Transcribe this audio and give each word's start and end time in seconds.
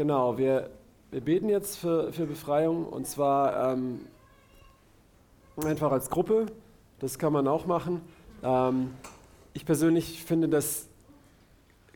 genau, 0.00 0.38
wir, 0.38 0.70
wir 1.10 1.20
beten 1.20 1.50
jetzt 1.50 1.76
für, 1.76 2.10
für 2.10 2.24
Befreiung 2.24 2.86
und 2.86 3.06
zwar 3.06 3.74
ähm, 3.74 4.00
einfach 5.62 5.92
als 5.92 6.08
Gruppe. 6.08 6.46
Das 7.00 7.18
kann 7.18 7.34
man 7.34 7.46
auch 7.46 7.66
machen. 7.66 8.00
Ähm, 8.42 8.92
ich 9.52 9.66
persönlich 9.66 10.24
finde, 10.24 10.48
das 10.48 10.88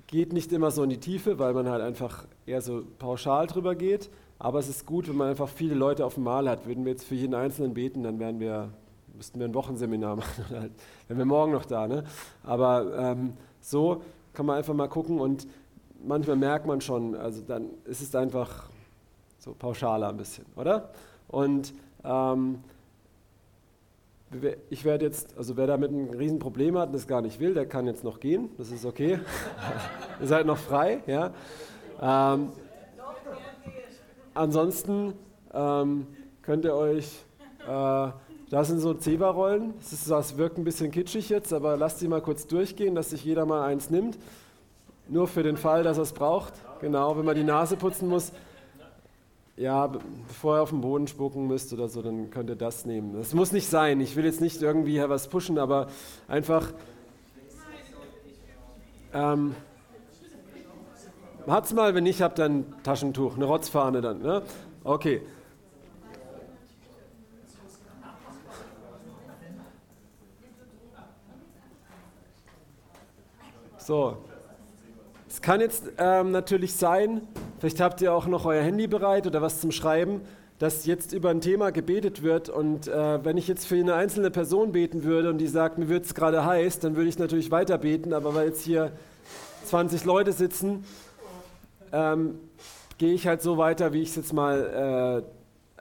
geht 0.07 0.35
nicht 0.35 0.53
immer 0.53 0.71
so 0.71 0.83
in 0.83 0.91
die 0.91 1.01
Tiefe, 1.01 1.39
weil 1.39 1.55
man 1.55 1.67
halt 1.67 1.81
einfach 1.81 2.27
eher 2.45 2.61
so 2.61 2.83
pauschal 2.99 3.47
drüber 3.47 3.75
geht. 3.75 4.11
Aber 4.39 4.59
es 4.59 4.69
ist 4.69 4.85
gut, 4.85 5.09
wenn 5.09 5.17
man 5.17 5.31
einfach 5.31 5.49
viele 5.49 5.75
Leute 5.75 6.05
auf 6.05 6.17
dem 6.17 6.25
Mal 6.25 6.47
hat. 6.47 6.67
Würden 6.67 6.85
wir 6.85 6.93
jetzt 6.93 7.05
für 7.05 7.15
jeden 7.15 7.35
Einzelnen 7.35 7.73
beten, 7.73 8.03
dann 8.03 8.19
wären 8.19 8.39
wir, 8.39 8.69
müssten 9.15 9.39
wir 9.39 9.47
ein 9.47 9.55
Wochenseminar 9.55 10.17
machen. 10.17 10.45
Halt, 10.51 10.73
wären 11.09 11.19
wir 11.19 11.25
morgen 11.25 11.53
noch 11.53 11.65
da. 11.65 11.89
Ne? 11.89 12.05
Aber 12.43 12.99
ähm, 12.99 13.33
so 13.63 14.03
kann 14.35 14.45
man 14.45 14.59
einfach 14.59 14.75
mal 14.75 14.89
gucken 14.89 15.21
und 15.21 15.47
manchmal 16.07 16.37
merkt 16.37 16.67
man 16.67 16.81
schon, 16.81 17.15
also 17.15 17.43
dann 17.43 17.71
ist 17.85 18.03
es 18.03 18.15
einfach 18.15 18.69
so 19.39 19.55
pauschaler 19.55 20.09
ein 20.09 20.17
bisschen, 20.17 20.47
oder? 20.57 20.91
Und 21.29 21.75
ähm, 22.05 22.61
ich 24.71 24.85
werde 24.85 25.05
jetzt, 25.05 25.37
also 25.37 25.57
wer 25.57 25.67
damit 25.67 25.93
ein 25.93 26.11
Riesenproblem 26.11 26.77
hat 26.79 26.89
und 26.89 26.95
das 26.95 27.07
gar 27.07 27.23
nicht 27.23 27.39
will, 27.41 27.55
der 27.55 27.67
kann 27.67 27.87
jetzt 27.87 28.05
noch 28.05 28.21
gehen, 28.21 28.51
das 28.59 28.71
ist 28.71 28.85
okay. 28.85 29.21
Ihr 30.21 30.27
seid 30.27 30.47
noch 30.47 30.59
frei, 30.59 31.03
ja. 31.07 31.33
Ähm, 32.01 32.51
ansonsten 34.35 35.15
ähm, 35.53 36.07
könnt 36.43 36.65
ihr 36.65 36.75
euch, 36.75 37.25
äh, 37.69 38.09
das 38.51 38.69
sind 38.69 38.81
so 38.81 38.95
Zebra-Rollen, 38.95 39.75
das, 39.79 40.05
das 40.05 40.37
wirkt 40.37 40.59
ein 40.59 40.65
bisschen 40.65 40.91
kitschig 40.91 41.29
jetzt, 41.29 41.53
aber 41.53 41.77
lasst 41.77 42.01
sie 42.01 42.09
mal 42.09 42.21
kurz 42.21 42.47
durchgehen, 42.47 42.95
dass 42.95 43.11
sich 43.11 43.25
jeder 43.25 43.47
mal 43.47 43.63
eins 43.63 43.91
nimmt. 43.91 44.19
Nur 45.09 45.29
für 45.29 45.43
den 45.43 45.57
Fall, 45.57 45.83
dass 45.83 45.99
er 45.99 46.05
es 46.05 46.13
braucht. 46.13 46.55
Genau, 46.81 47.17
wenn 47.17 47.25
man 47.25 47.37
die 47.37 47.45
Nase 47.45 47.77
putzen 47.77 48.09
muss. 48.09 48.33
Ja, 49.57 49.87
bevor 50.27 50.59
ihr 50.59 50.63
auf 50.63 50.71
den 50.71 50.81
Boden 50.81 51.07
spucken 51.07 51.47
müsst 51.47 51.73
oder 51.73 51.89
so, 51.89 52.03
dann 52.03 52.31
könnt 52.31 52.51
ihr 52.51 52.57
das 52.57 52.87
nehmen. 52.87 53.13
Das 53.15 53.35
muss 53.35 53.53
nicht 53.53 53.69
sein. 53.69 54.01
Ich 54.01 54.17
will 54.17 54.25
jetzt 54.25 54.41
nicht 54.41 54.61
irgendwie 54.61 55.01
was 55.09 55.29
pushen, 55.29 55.59
aber 55.59 55.89
einfach. 56.27 56.73
Ähm, 59.13 59.55
hat's 61.47 61.73
mal, 61.73 61.95
wenn 61.95 62.03
nicht, 62.03 62.21
habt 62.21 62.39
dann 62.41 62.65
Taschentuch, 62.83 63.37
eine 63.37 63.45
Rotzfahne 63.45 64.01
dann. 64.01 64.23
Ne? 64.23 64.43
Okay. 64.83 65.23
So, 73.79 74.17
es 75.35 75.43
kann 75.43 75.61
jetzt 75.61 75.91
ähm, 75.99 76.31
natürlich 76.31 76.75
sein, 76.75 77.23
vielleicht 77.59 77.81
habt 77.81 78.01
ihr 78.01 78.15
auch 78.15 78.29
noch 78.29 78.45
euer 78.45 78.63
Handy 78.63 78.87
bereit 78.87 79.27
oder 79.27 79.43
was 79.43 79.61
zum 79.61 79.73
Schreiben, 79.73 80.21
dass 80.61 80.87
jetzt 80.87 81.13
über 81.13 81.31
ein 81.31 81.41
Thema 81.41 81.73
gebetet 81.73 82.23
wird 82.23 82.49
und 82.49 82.87
äh, 82.87 83.25
wenn 83.25 83.37
ich 83.37 83.49
jetzt 83.49 83.67
für 83.67 83.75
eine 83.75 83.95
einzelne 83.95 84.31
Person 84.31 84.71
beten 84.71 85.03
würde 85.03 85.31
und 85.31 85.39
die 85.39 85.49
sagt, 85.49 85.77
mir 85.77 85.89
wird 85.89 86.05
es 86.05 86.15
gerade 86.15 86.47
heiß, 86.47 86.79
dann 86.79 86.95
würde 86.95 87.09
ich 87.09 87.19
natürlich 87.19 87.51
weiter 87.51 87.79
beten, 87.79 88.13
aber 88.13 88.33
weil 88.37 88.47
jetzt 88.47 88.63
hier 88.63 88.93
20 89.65 90.05
Leute 90.05 90.31
sitzen, 90.31 90.85
ähm, 91.91 92.39
gehe 92.99 93.13
ich 93.13 93.27
halt 93.27 93.43
so 93.43 93.59
weiter, 93.59 93.93
wie 93.93 94.03
ich 94.03 94.11
es 94.11 94.15
jetzt 94.15 94.33
mal 94.33 95.25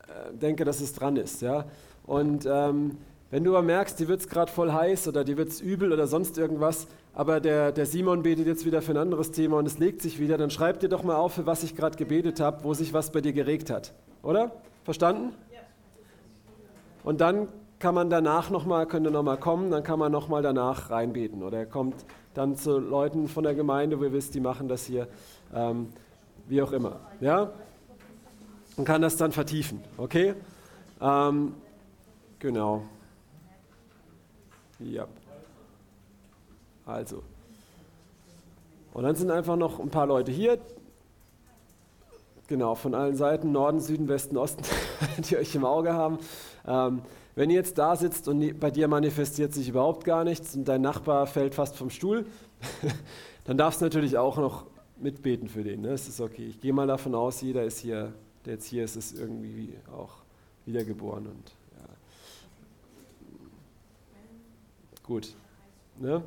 äh, 0.01 0.35
denke, 0.35 0.65
dass 0.65 0.81
es 0.81 0.93
dran 0.93 1.15
ist. 1.15 1.43
Ja? 1.43 1.65
Und 2.07 2.47
ähm, 2.49 2.97
wenn 3.29 3.43
du 3.43 3.51
aber 3.51 3.61
merkst, 3.61 3.99
die 3.99 4.07
wird 4.07 4.21
es 4.21 4.27
gerade 4.27 4.51
voll 4.51 4.71
heiß 4.71 5.07
oder 5.07 5.23
die 5.23 5.37
wird 5.37 5.49
es 5.49 5.61
übel 5.61 5.93
oder 5.93 6.07
sonst 6.07 6.39
irgendwas, 6.39 6.87
aber 7.13 7.39
der, 7.39 7.71
der 7.71 7.85
Simon 7.85 8.23
betet 8.23 8.47
jetzt 8.47 8.65
wieder 8.65 8.81
für 8.81 8.91
ein 8.91 8.97
anderes 8.97 9.31
Thema 9.31 9.57
und 9.57 9.67
es 9.67 9.77
legt 9.77 10.01
sich 10.01 10.19
wieder, 10.19 10.37
dann 10.37 10.49
schreib 10.49 10.79
dir 10.79 10.89
doch 10.89 11.03
mal 11.03 11.15
auf, 11.15 11.33
für 11.33 11.45
was 11.45 11.63
ich 11.63 11.75
gerade 11.75 11.95
gebetet 11.95 12.39
habe, 12.39 12.63
wo 12.63 12.73
sich 12.73 12.93
was 12.93 13.11
bei 13.11 13.21
dir 13.21 13.33
geregt 13.33 13.69
hat. 13.69 13.93
Oder? 14.23 14.51
Verstanden? 14.83 15.33
Und 17.03 17.21
dann 17.21 17.49
kann 17.77 17.93
man 17.93 18.09
danach 18.09 18.49
nochmal, 18.49 18.87
könnte 18.87 19.11
nochmal 19.11 19.37
kommen, 19.37 19.69
dann 19.69 19.83
kann 19.83 19.99
man 19.99 20.11
nochmal 20.11 20.41
danach 20.41 20.89
reinbeten. 20.89 21.43
Oder 21.43 21.59
er 21.59 21.65
kommt 21.65 22.05
dann 22.33 22.55
zu 22.55 22.79
Leuten 22.79 23.27
von 23.27 23.43
der 23.43 23.53
Gemeinde, 23.53 23.99
wo 23.99 24.05
ihr 24.05 24.13
wisst, 24.13 24.33
die 24.33 24.39
machen 24.39 24.67
das 24.67 24.85
hier, 24.85 25.07
ähm, 25.53 25.89
wie 26.47 26.61
auch 26.61 26.71
immer. 26.71 26.99
Ja? 27.19 27.51
Und 28.75 28.85
kann 28.85 29.01
das 29.01 29.17
dann 29.17 29.31
vertiefen. 29.31 29.83
Okay? 29.97 30.33
Ähm, 30.99 31.53
genau. 32.39 32.83
Ja. 34.79 35.05
Also. 36.85 37.23
Und 38.93 39.03
dann 39.03 39.15
sind 39.15 39.31
einfach 39.31 39.55
noch 39.55 39.79
ein 39.79 39.89
paar 39.89 40.05
Leute 40.05 40.31
hier. 40.31 40.59
Genau, 42.47 42.75
von 42.75 42.93
allen 42.93 43.15
Seiten, 43.15 43.51
Norden, 43.51 43.79
Süden, 43.79 44.07
Westen, 44.07 44.37
Osten, 44.37 44.63
die 45.29 45.37
euch 45.37 45.55
im 45.55 45.65
Auge 45.65 45.93
haben. 45.93 46.19
Ähm, 46.67 47.01
wenn 47.35 47.49
ihr 47.49 47.55
jetzt 47.55 47.77
da 47.77 47.95
sitzt 47.95 48.27
und 48.27 48.59
bei 48.59 48.69
dir 48.69 48.87
manifestiert 48.87 49.53
sich 49.53 49.69
überhaupt 49.69 50.03
gar 50.03 50.23
nichts 50.23 50.55
und 50.55 50.65
dein 50.65 50.81
Nachbar 50.81 51.25
fällt 51.25 51.55
fast 51.55 51.75
vom 51.75 51.89
Stuhl, 51.89 52.25
dann 53.45 53.57
darfst 53.57 53.81
du 53.81 53.85
natürlich 53.85 54.17
auch 54.17 54.37
noch 54.37 54.67
mitbeten 54.97 55.49
für 55.49 55.63
den. 55.63 55.81
Ne? 55.81 55.89
Das 55.89 56.07
ist 56.07 56.21
okay. 56.21 56.45
Ich 56.45 56.61
gehe 56.61 56.73
mal 56.73 56.85
davon 56.85 57.15
aus, 57.15 57.41
jeder 57.41 57.63
ist 57.63 57.79
hier, 57.79 58.13
der 58.45 58.53
jetzt 58.53 58.65
hier 58.65 58.83
ist, 58.83 58.95
ist 58.95 59.17
irgendwie 59.17 59.73
auch 59.91 60.17
wiedergeboren. 60.65 61.25
Und, 61.27 61.51
ja. 61.79 61.85
Gut. 65.01 65.33
Ne? 65.99 66.23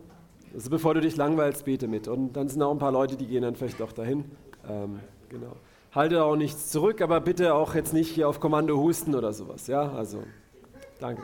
Also 0.56 0.70
bevor 0.70 0.94
du 0.94 1.02
dich 1.02 1.16
langweilst, 1.16 1.66
bete 1.66 1.86
mit. 1.86 2.08
Und 2.08 2.32
dann 2.32 2.48
sind 2.48 2.62
auch 2.62 2.70
ein 2.70 2.78
paar 2.78 2.90
Leute, 2.90 3.16
die 3.16 3.26
gehen 3.26 3.42
dann 3.42 3.56
vielleicht 3.56 3.82
auch 3.82 3.92
dahin. 3.92 4.24
Ähm, 4.66 5.00
genau. 5.28 5.52
Halte 5.94 6.24
auch 6.24 6.34
nichts 6.34 6.70
zurück, 6.70 7.02
aber 7.02 7.20
bitte 7.20 7.52
auch 7.52 7.74
jetzt 7.74 7.92
nicht 7.92 8.10
hier 8.10 8.26
auf 8.26 8.40
Kommando 8.40 8.78
husten 8.78 9.14
oder 9.14 9.34
sowas. 9.34 9.66
Ja, 9.66 9.92
also 9.92 10.22
danke. 10.98 11.22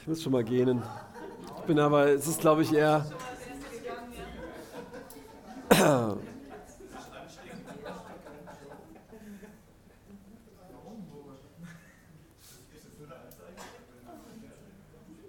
Ich 0.00 0.06
muss 0.06 0.22
schon 0.22 0.32
mal 0.32 0.44
gehen. 0.44 0.82
Ich 1.60 1.62
bin 1.62 1.78
aber, 1.78 2.08
es 2.08 2.26
ist 2.26 2.42
glaube 2.42 2.60
ich 2.60 2.70
eher 2.74 3.06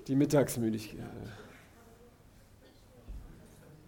die 0.08 0.16
Mittagsmüdigkeit. 0.16 1.00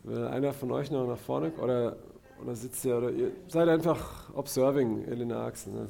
Will 0.03 0.25
einer 0.27 0.53
von 0.53 0.71
euch 0.71 0.89
noch 0.89 1.05
nach 1.07 1.17
vorne 1.17 1.51
oder, 1.61 1.97
oder 2.41 2.55
sitzt 2.55 2.83
ihr 2.85 2.97
oder 2.97 3.11
ihr 3.11 3.31
seid 3.47 3.67
einfach 3.67 4.33
observing, 4.33 5.03
Elena 5.05 5.45
Axel. 5.45 5.73
Ne? 5.73 5.87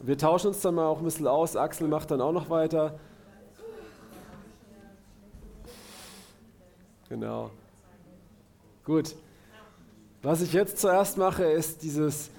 Wir 0.00 0.16
tauschen 0.16 0.48
uns 0.48 0.60
dann 0.60 0.76
mal 0.76 0.86
auch 0.86 0.98
ein 0.98 1.04
bisschen 1.04 1.26
aus. 1.26 1.56
Axel 1.56 1.88
macht 1.88 2.10
dann 2.10 2.20
auch 2.20 2.32
noch 2.32 2.48
weiter. 2.48 2.98
Genau. 7.08 7.50
Gut. 8.88 9.16
Was 10.22 10.40
ich 10.40 10.54
jetzt 10.54 10.78
zuerst 10.78 11.18
mache, 11.18 11.44
ist 11.44 11.82
dieses 11.82 12.30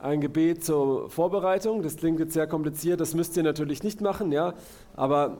ein 0.00 0.20
Gebet 0.20 0.64
zur 0.64 1.08
Vorbereitung. 1.08 1.84
Das 1.84 1.94
klingt 1.94 2.18
jetzt 2.18 2.32
sehr 2.32 2.48
kompliziert, 2.48 3.00
das 3.00 3.14
müsst 3.14 3.36
ihr 3.36 3.44
natürlich 3.44 3.84
nicht 3.84 4.00
machen, 4.00 4.32
ja. 4.32 4.54
Aber 4.96 5.38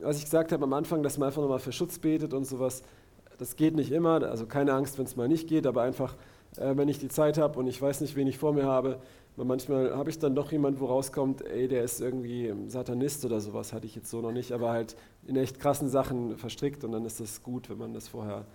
was 0.00 0.16
ich 0.16 0.24
gesagt 0.24 0.52
habe 0.52 0.64
am 0.64 0.72
Anfang, 0.72 1.02
dass 1.02 1.18
man 1.18 1.26
einfach 1.26 1.42
nochmal 1.42 1.58
für 1.58 1.72
Schutz 1.72 1.98
betet 1.98 2.32
und 2.32 2.46
sowas, 2.46 2.84
das 3.36 3.56
geht 3.56 3.76
nicht 3.76 3.92
immer. 3.92 4.22
Also 4.22 4.46
keine 4.46 4.72
Angst, 4.72 4.96
wenn 4.96 5.04
es 5.04 5.14
mal 5.14 5.28
nicht 5.28 5.46
geht, 5.46 5.66
aber 5.66 5.82
einfach, 5.82 6.14
äh, 6.56 6.74
wenn 6.74 6.88
ich 6.88 6.98
die 6.98 7.08
Zeit 7.08 7.36
habe 7.36 7.58
und 7.58 7.66
ich 7.66 7.82
weiß 7.82 8.00
nicht, 8.00 8.16
wen 8.16 8.28
ich 8.28 8.38
vor 8.38 8.54
mir 8.54 8.64
habe, 8.64 8.98
weil 9.36 9.44
manchmal 9.44 9.94
habe 9.94 10.08
ich 10.08 10.18
dann 10.18 10.34
doch 10.34 10.52
jemanden, 10.52 10.80
wo 10.80 10.86
rauskommt, 10.86 11.44
ey, 11.44 11.68
der 11.68 11.84
ist 11.84 12.00
irgendwie 12.00 12.50
Satanist 12.68 13.26
oder 13.26 13.40
sowas, 13.40 13.74
hatte 13.74 13.84
ich 13.84 13.94
jetzt 13.94 14.08
so 14.08 14.22
noch 14.22 14.32
nicht, 14.32 14.52
aber 14.52 14.70
halt 14.70 14.96
in 15.26 15.36
echt 15.36 15.60
krassen 15.60 15.90
Sachen 15.90 16.38
verstrickt 16.38 16.82
und 16.82 16.92
dann 16.92 17.04
ist 17.04 17.20
das 17.20 17.42
gut, 17.42 17.68
wenn 17.68 17.76
man 17.76 17.92
das 17.92 18.08
vorher 18.08 18.46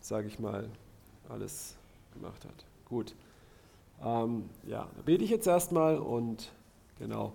sage 0.00 0.28
ich 0.28 0.38
mal, 0.38 0.68
alles 1.28 1.76
gemacht 2.14 2.44
hat. 2.44 2.64
Gut. 2.88 3.14
Ähm, 4.04 4.48
ja, 4.66 4.88
da 4.96 5.02
bete 5.02 5.24
ich 5.24 5.30
jetzt 5.30 5.46
erstmal 5.46 5.98
und 5.98 6.50
genau. 6.98 7.32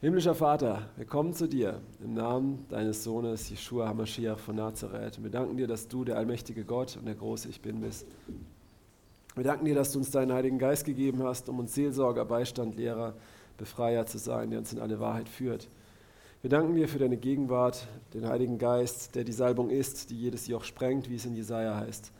Himmlischer 0.00 0.34
Vater, 0.34 0.88
wir 0.96 1.06
kommen 1.06 1.32
zu 1.32 1.46
dir 1.46 1.80
im 2.02 2.14
Namen 2.14 2.66
deines 2.68 3.04
Sohnes 3.04 3.48
Yeshua 3.50 3.86
HaMashiach 3.86 4.36
von 4.36 4.56
Nazareth. 4.56 5.22
Wir 5.22 5.30
danken 5.30 5.56
dir, 5.56 5.68
dass 5.68 5.86
du 5.86 6.04
der 6.04 6.16
allmächtige 6.16 6.64
Gott 6.64 6.96
und 6.96 7.06
der 7.06 7.14
große 7.14 7.48
Ich 7.48 7.60
Bin 7.60 7.80
bist. 7.80 8.08
Wir 9.36 9.44
danken 9.44 9.64
dir, 9.64 9.76
dass 9.76 9.92
du 9.92 10.00
uns 10.00 10.10
deinen 10.10 10.32
Heiligen 10.32 10.58
Geist 10.58 10.84
gegeben 10.84 11.22
hast, 11.22 11.48
um 11.48 11.60
uns 11.60 11.72
Seelsorger, 11.74 12.24
Beistand, 12.24 12.74
Lehrer, 12.74 13.14
Befreier 13.56 14.06
zu 14.06 14.18
sein, 14.18 14.50
der 14.50 14.58
uns 14.58 14.72
in 14.72 14.80
alle 14.80 15.00
Wahrheit 15.00 15.28
führt. 15.28 15.68
Wir 16.42 16.50
danken 16.50 16.74
dir 16.74 16.88
für 16.88 16.98
deine 16.98 17.16
Gegenwart, 17.16 17.86
den 18.14 18.28
Heiligen 18.28 18.58
Geist, 18.58 19.14
der 19.14 19.22
die 19.22 19.32
Salbung 19.32 19.70
ist, 19.70 20.10
die 20.10 20.18
jedes 20.18 20.48
Joch 20.48 20.64
sprengt, 20.64 21.08
wie 21.08 21.14
es 21.14 21.24
in 21.24 21.36
Jesaja 21.36 21.76
heißt. 21.76 22.10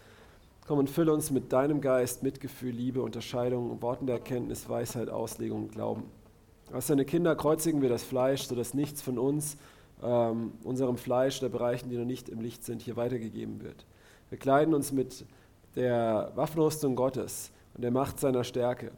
Komm 0.66 0.78
und 0.78 0.88
fülle 0.88 1.12
uns 1.12 1.32
mit 1.32 1.52
deinem 1.52 1.80
Geist, 1.80 2.22
Mitgefühl, 2.22 2.70
Liebe, 2.70 3.02
Unterscheidung, 3.02 3.82
Worten 3.82 4.06
der 4.06 4.16
Erkenntnis, 4.16 4.68
Weisheit, 4.68 5.10
Auslegung 5.10 5.64
und 5.64 5.72
Glauben. 5.72 6.04
Als 6.72 6.86
deine 6.86 7.04
Kinder 7.04 7.34
kreuzigen 7.34 7.82
wir 7.82 7.88
das 7.88 8.04
Fleisch, 8.04 8.44
sodass 8.44 8.72
nichts 8.72 9.02
von 9.02 9.18
uns, 9.18 9.56
ähm, 10.02 10.52
unserem 10.62 10.98
Fleisch, 10.98 11.40
der 11.40 11.48
Bereichen, 11.48 11.90
die 11.90 11.96
noch 11.96 12.04
nicht 12.04 12.28
im 12.28 12.40
Licht 12.40 12.64
sind, 12.64 12.80
hier 12.80 12.96
weitergegeben 12.96 13.60
wird. 13.60 13.86
Wir 14.30 14.38
kleiden 14.38 14.72
uns 14.72 14.92
mit 14.92 15.26
der 15.74 16.30
Waffenrüstung 16.36 16.94
Gottes 16.94 17.50
und 17.74 17.82
der 17.82 17.90
Macht 17.90 18.20
seiner 18.20 18.44
Stärke. 18.44 18.92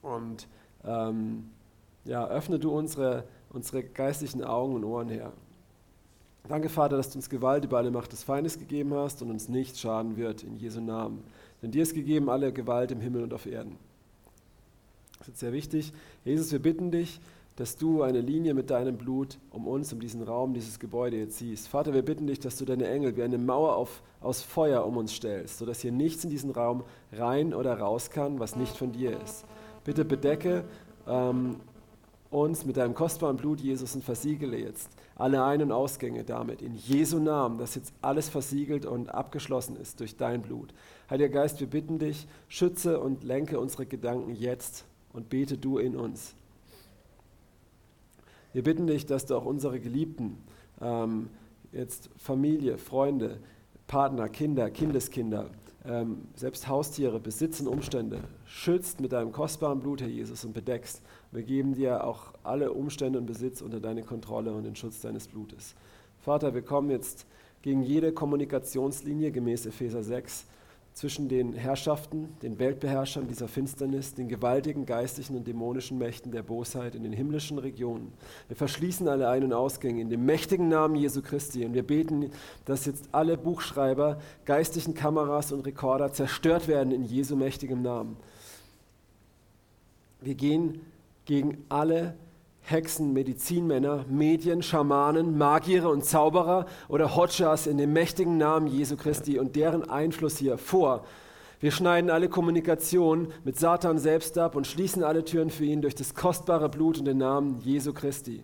Und 0.00 0.48
ähm, 0.84 1.50
ja, 2.04 2.26
öffne 2.28 2.58
du 2.58 2.72
unsere, 2.72 3.24
unsere 3.50 3.82
geistlichen 3.82 4.42
Augen 4.42 4.74
und 4.74 4.84
Ohren 4.84 5.08
her. 5.08 5.32
Danke, 6.48 6.68
Vater, 6.68 6.96
dass 6.96 7.10
du 7.10 7.18
uns 7.18 7.30
Gewalt 7.30 7.64
über 7.64 7.78
alle 7.78 7.90
Macht 7.90 8.12
des 8.12 8.24
Feindes 8.24 8.58
gegeben 8.58 8.92
hast 8.94 9.22
und 9.22 9.30
uns 9.30 9.48
nichts 9.48 9.80
schaden 9.80 10.16
wird, 10.16 10.42
in 10.42 10.56
Jesu 10.56 10.80
Namen. 10.80 11.22
Denn 11.62 11.70
dir 11.70 11.84
ist 11.84 11.94
gegeben 11.94 12.28
alle 12.28 12.52
Gewalt 12.52 12.90
im 12.90 13.00
Himmel 13.00 13.22
und 13.22 13.32
auf 13.32 13.46
Erden. 13.46 13.76
Das 15.18 15.28
ist 15.28 15.38
sehr 15.38 15.52
wichtig. 15.52 15.92
Jesus, 16.24 16.50
wir 16.50 16.58
bitten 16.58 16.90
dich, 16.90 17.20
dass 17.54 17.76
du 17.76 18.02
eine 18.02 18.20
Linie 18.20 18.54
mit 18.54 18.70
deinem 18.70 18.96
Blut 18.96 19.38
um 19.50 19.68
uns, 19.68 19.92
um 19.92 20.00
diesen 20.00 20.22
Raum, 20.22 20.52
dieses 20.54 20.80
Gebäude 20.80 21.18
jetzt 21.18 21.36
ziehst. 21.36 21.68
Vater, 21.68 21.94
wir 21.94 22.02
bitten 22.02 22.26
dich, 22.26 22.40
dass 22.40 22.56
du 22.56 22.64
deine 22.64 22.88
Engel 22.88 23.16
wie 23.16 23.22
eine 23.22 23.38
Mauer 23.38 23.76
auf, 23.76 24.02
aus 24.20 24.42
Feuer 24.42 24.84
um 24.84 24.96
uns 24.96 25.14
stellst, 25.14 25.58
sodass 25.58 25.80
hier 25.80 25.92
nichts 25.92 26.24
in 26.24 26.30
diesen 26.30 26.50
Raum 26.50 26.82
rein 27.12 27.54
oder 27.54 27.78
raus 27.78 28.10
kann, 28.10 28.40
was 28.40 28.56
nicht 28.56 28.76
von 28.76 28.90
dir 28.90 29.20
ist. 29.22 29.44
Bitte 29.84 30.04
bedecke 30.04 30.64
ähm, 31.06 31.56
uns 32.30 32.64
mit 32.64 32.76
deinem 32.76 32.94
kostbaren 32.94 33.36
Blut, 33.36 33.60
Jesus, 33.60 33.94
und 33.94 34.04
versiegele 34.04 34.56
jetzt 34.56 34.88
alle 35.16 35.44
Ein- 35.44 35.62
und 35.62 35.72
Ausgänge 35.72 36.24
damit. 36.24 36.62
In 36.62 36.74
Jesu 36.74 37.18
Namen, 37.18 37.58
dass 37.58 37.74
jetzt 37.74 37.92
alles 38.00 38.28
versiegelt 38.28 38.86
und 38.86 39.10
abgeschlossen 39.10 39.76
ist 39.76 40.00
durch 40.00 40.16
dein 40.16 40.42
Blut. 40.42 40.72
Heiliger 41.10 41.28
Geist, 41.28 41.60
wir 41.60 41.66
bitten 41.66 41.98
dich, 41.98 42.26
schütze 42.48 42.98
und 43.00 43.22
lenke 43.22 43.60
unsere 43.60 43.86
Gedanken 43.86 44.34
jetzt 44.34 44.84
und 45.12 45.28
bete 45.28 45.58
du 45.58 45.78
in 45.78 45.94
uns. 45.94 46.34
Wir 48.52 48.62
bitten 48.62 48.86
dich, 48.86 49.06
dass 49.06 49.26
du 49.26 49.36
auch 49.36 49.44
unsere 49.44 49.80
Geliebten, 49.80 50.38
ähm, 50.80 51.28
jetzt 51.72 52.10
Familie, 52.16 52.78
Freunde, 52.78 53.38
Partner, 53.86 54.28
Kinder, 54.28 54.70
Kindeskinder, 54.70 55.50
ähm, 55.84 56.28
selbst 56.36 56.68
Haustiere, 56.68 57.18
Besitz 57.18 57.60
und 57.60 57.66
Umstände 57.66 58.20
schützt 58.46 59.00
mit 59.00 59.12
deinem 59.12 59.32
kostbaren 59.32 59.80
Blut, 59.80 60.00
Herr 60.00 60.08
Jesus, 60.08 60.44
und 60.44 60.52
bedeckst. 60.52 61.02
Wir 61.32 61.42
geben 61.42 61.74
dir 61.74 62.04
auch 62.04 62.32
alle 62.44 62.72
Umstände 62.72 63.18
und 63.18 63.26
Besitz 63.26 63.62
unter 63.62 63.80
deine 63.80 64.02
Kontrolle 64.02 64.52
und 64.52 64.64
den 64.64 64.76
Schutz 64.76 65.00
deines 65.00 65.26
Blutes. 65.28 65.74
Vater, 66.20 66.54
wir 66.54 66.62
kommen 66.62 66.90
jetzt 66.90 67.26
gegen 67.62 67.82
jede 67.82 68.12
Kommunikationslinie 68.12 69.32
gemäß 69.32 69.66
Epheser 69.66 70.02
6 70.02 70.46
zwischen 70.94 71.28
den 71.28 71.54
Herrschaften, 71.54 72.28
den 72.42 72.58
Weltbeherrschern 72.58 73.26
dieser 73.26 73.48
Finsternis, 73.48 74.14
den 74.14 74.28
gewaltigen 74.28 74.84
geistlichen 74.84 75.36
und 75.36 75.46
dämonischen 75.46 75.96
Mächten 75.96 76.32
der 76.32 76.42
Bosheit 76.42 76.94
in 76.94 77.02
den 77.02 77.12
himmlischen 77.12 77.58
Regionen. 77.58 78.12
Wir 78.48 78.56
verschließen 78.56 79.08
alle 79.08 79.28
Ein- 79.28 79.44
und 79.44 79.52
Ausgänge 79.54 80.02
in 80.02 80.10
dem 80.10 80.26
mächtigen 80.26 80.68
Namen 80.68 80.96
Jesu 80.96 81.22
Christi 81.22 81.64
und 81.64 81.72
wir 81.72 81.86
beten, 81.86 82.30
dass 82.66 82.84
jetzt 82.84 83.08
alle 83.12 83.38
Buchschreiber, 83.38 84.20
geistlichen 84.44 84.94
Kameras 84.94 85.50
und 85.52 85.66
Rekorder 85.66 86.12
zerstört 86.12 86.68
werden 86.68 86.92
in 86.92 87.04
Jesu 87.04 87.36
mächtigem 87.36 87.80
Namen. 87.80 88.16
Wir 90.20 90.34
gehen 90.34 90.80
gegen 91.24 91.64
alle 91.68 92.14
Hexen, 92.62 93.12
Medizinmänner, 93.12 94.04
Medien, 94.08 94.62
Schamanen, 94.62 95.36
Magiere 95.36 95.88
und 95.88 96.04
Zauberer 96.04 96.66
oder 96.88 97.16
Hodjas 97.16 97.66
in 97.66 97.76
dem 97.76 97.92
mächtigen 97.92 98.38
Namen 98.38 98.66
Jesu 98.66 98.96
Christi 98.96 99.38
und 99.38 99.56
deren 99.56 99.88
Einfluss 99.88 100.38
hier 100.38 100.58
vor. 100.58 101.04
Wir 101.60 101.70
schneiden 101.70 102.10
alle 102.10 102.28
Kommunikation 102.28 103.28
mit 103.44 103.58
Satan 103.58 103.98
selbst 103.98 104.36
ab 104.38 104.56
und 104.56 104.66
schließen 104.66 105.04
alle 105.04 105.24
Türen 105.24 105.50
für 105.50 105.64
ihn 105.64 105.82
durch 105.82 105.94
das 105.94 106.14
kostbare 106.14 106.68
Blut 106.68 106.98
und 106.98 107.04
den 107.04 107.18
Namen 107.18 107.60
Jesu 107.60 107.92
Christi. 107.92 108.42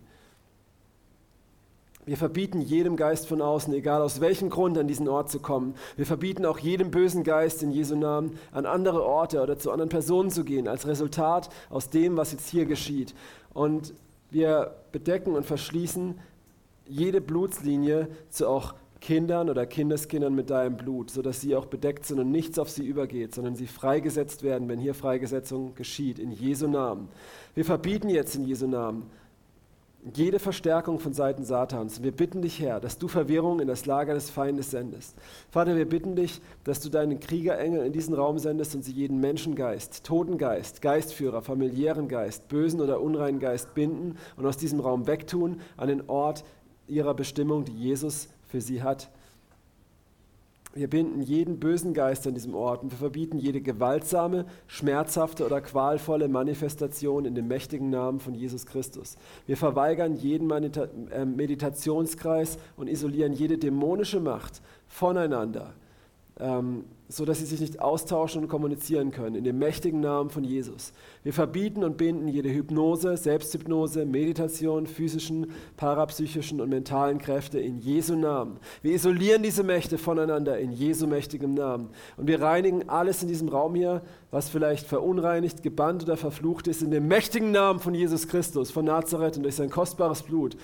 Wir 2.09 2.17
verbieten 2.17 2.63
jedem 2.63 2.97
Geist 2.97 3.29
von 3.29 3.43
außen, 3.43 3.75
egal 3.75 4.01
aus 4.01 4.21
welchem 4.23 4.49
Grund, 4.49 4.79
an 4.79 4.89
diesen 4.89 5.09
Ort 5.09 5.31
zu 5.31 5.41
kommen. 5.41 5.75
Wir 5.97 6.07
verbieten 6.07 6.47
auch 6.47 6.59
jedem 6.59 6.91
bösen 6.91 7.23
Geist 7.23 7.63
in 7.63 7.71
Jesu 7.71 7.97
Namen, 7.97 8.39
an 8.51 8.65
andere 8.65 9.05
Orte 9.05 9.43
oder 9.43 9.59
zu 9.59 9.71
anderen 9.71 9.91
Personen 9.91 10.31
zu 10.31 10.43
gehen, 10.43 10.69
als 10.69 10.87
Resultat 10.87 11.51
aus 11.69 11.91
dem, 11.91 12.17
was 12.17 12.33
jetzt 12.33 12.49
hier 12.49 12.65
geschieht. 12.65 13.15
Und 13.53 13.93
wir 14.31 14.77
bedecken 14.93 15.35
und 15.35 15.47
verschließen 15.47 16.19
jede 16.87 17.21
Blutslinie 17.21 18.09
zu 18.31 18.49
auch 18.49 18.75
Kindern 19.01 19.49
oder 19.49 19.65
Kindeskindern 19.67 20.35
mit 20.35 20.51
deinem 20.51 20.77
Blut, 20.77 21.11
sodass 21.11 21.41
sie 21.41 21.55
auch 21.55 21.67
bedeckt 21.67 22.05
sind 22.05 22.19
und 22.19 22.31
nichts 22.31 22.59
auf 22.59 22.69
sie 22.69 22.85
übergeht, 22.85 23.35
sondern 23.35 23.55
sie 23.55 23.67
freigesetzt 23.67 24.43
werden, 24.43 24.69
wenn 24.69 24.79
hier 24.79 24.95
Freigesetzung 24.95 25.75
geschieht, 25.75 26.19
in 26.19 26.33
Jesu 26.33 26.67
Namen. 26.67 27.09
Wir 27.55 27.65
verbieten 27.65 28.09
jetzt 28.09 28.35
in 28.35 28.45
Jesu 28.45 28.67
Namen 28.67 29.09
jede 30.15 30.39
Verstärkung 30.39 31.01
von 31.01 31.13
Seiten 31.13 31.45
Satans. 31.45 32.03
Wir 32.03 32.13
bitten 32.13 32.43
dich, 32.43 32.61
Herr, 32.61 32.81
dass 32.81 32.99
du 32.99 33.09
Verwirrung 33.09 33.61
in 33.61 33.69
das 33.69 33.85
Lager 33.85 34.15
des 34.15 34.31
Feindes 34.31 34.71
sendest. 34.71 35.17
Vater, 35.51 35.77
wir 35.77 35.89
bitten 35.89 36.15
dich, 36.15 36.41
dass 36.65 36.81
du 36.81 36.89
deinen 36.89 37.21
Kriegerengel 37.21 37.85
in 37.85 37.93
diesen 37.93 38.15
Raum 38.15 38.39
sendest 38.39 38.75
und 38.75 38.83
sie 38.83 38.93
jeden 38.93 39.21
Menschengeist, 39.21 40.05
Totengeist, 40.05 40.83
Geistführer, 40.83 41.43
familiären 41.43 42.09
Geist, 42.09 42.49
bösen 42.49 42.81
oder 42.81 43.01
unreinen 43.01 43.41
Geist 43.41 43.75
binden 43.75 44.17
und 44.37 44.47
aus 44.47 44.57
diesem 44.57 44.81
Raum 44.81 45.07
wegtun 45.07 45.61
an 45.77 45.89
den 45.89 46.09
Ort 46.09 46.45
ihrer 46.87 47.15
Bestimmung, 47.15 47.65
die 47.65 47.77
Jesus 47.77 48.29
für 48.47 48.61
sie 48.61 48.83
hat. 48.83 49.11
Wir 50.75 50.89
binden 50.89 51.23
jeden 51.23 51.59
bösen 51.59 51.95
Geist 51.95 52.27
an 52.27 52.35
diesem 52.35 52.55
Ort 52.55 52.83
und 52.83 52.91
wir 52.91 52.99
verbieten 52.99 53.39
jede 53.39 53.61
gewaltsame, 53.61 54.45
schmerzhafte 54.67 55.47
oder 55.47 55.61
qualvolle 55.61 56.29
Manifestation 56.29 57.25
in 57.25 57.35
dem 57.35 57.49
mächtigen 57.49 57.91
Namen 57.91 58.21
von 58.21 58.35
Jesus 58.35 58.67
Christus. 58.67 59.17
Wir 59.47 59.57
verweigern 59.57 60.15
jeden 60.15 60.51
äh, 60.51 61.25
Meditationskreis 61.25 62.59
und 62.77 62.89
isolieren 62.89 63.33
jede 63.33 63.59
dämonische 63.59 64.21
Macht 64.21 64.61
voneinander 64.87 65.75
ähm, 66.39 66.85
so 67.11 67.25
dass 67.25 67.39
sie 67.39 67.47
sich 67.47 67.61
nicht 67.61 67.81
austauschen 67.81 68.43
und 68.43 68.49
kommunizieren 68.49 69.11
können, 69.11 69.35
in 69.35 69.45
dem 69.45 69.59
mächtigen 69.59 70.01
Namen 70.01 70.29
von 70.29 70.45
Jesus. 70.45 70.93
Wir 71.23 71.33
verbieten 71.33 71.83
und 71.83 71.97
binden 71.97 72.29
jede 72.29 72.51
Hypnose, 72.51 73.17
Selbsthypnose, 73.17 74.05
Meditation, 74.05 74.87
physischen, 74.87 75.53
parapsychischen 75.79 76.61
und 76.61 76.69
mentalen 76.69 77.19
Kräfte 77.19 77.59
in 77.59 77.79
Jesu 77.79 78.15
Namen. 78.15 78.59
Wir 78.83 78.93
isolieren 78.93 79.43
diese 79.43 79.63
Mächte 79.63 79.97
voneinander 79.97 80.59
in 80.59 80.71
Jesu 80.71 81.07
mächtigem 81.07 81.55
Namen. 81.55 81.89
Und 82.19 82.27
wir 82.27 82.43
reinigen 82.43 82.91
alles 82.91 83.23
in 83.23 83.29
diesem 83.29 83.49
Raum 83.49 83.75
hier, 83.75 84.03
was 84.31 84.51
vielleicht 84.51 84.87
verunreinigt, 84.87 85.63
gebannt 85.63 86.03
oder 86.03 86.19
verflucht 86.19 86.69
ist, 86.69 86.83
in 86.83 86.91
dem 86.91 87.09
mächtigen 87.09 87.53
Namen 87.53 87.81
von 87.81 87.95
Jesus 87.95 88.29
Christus, 88.29 88.71
von 88.71 88.85
Nazareth 88.85 89.39
und 89.39 89.45
durch 89.45 89.57
sein 89.57 89.71
kostbares 89.71 90.23
Blut. 90.23 90.59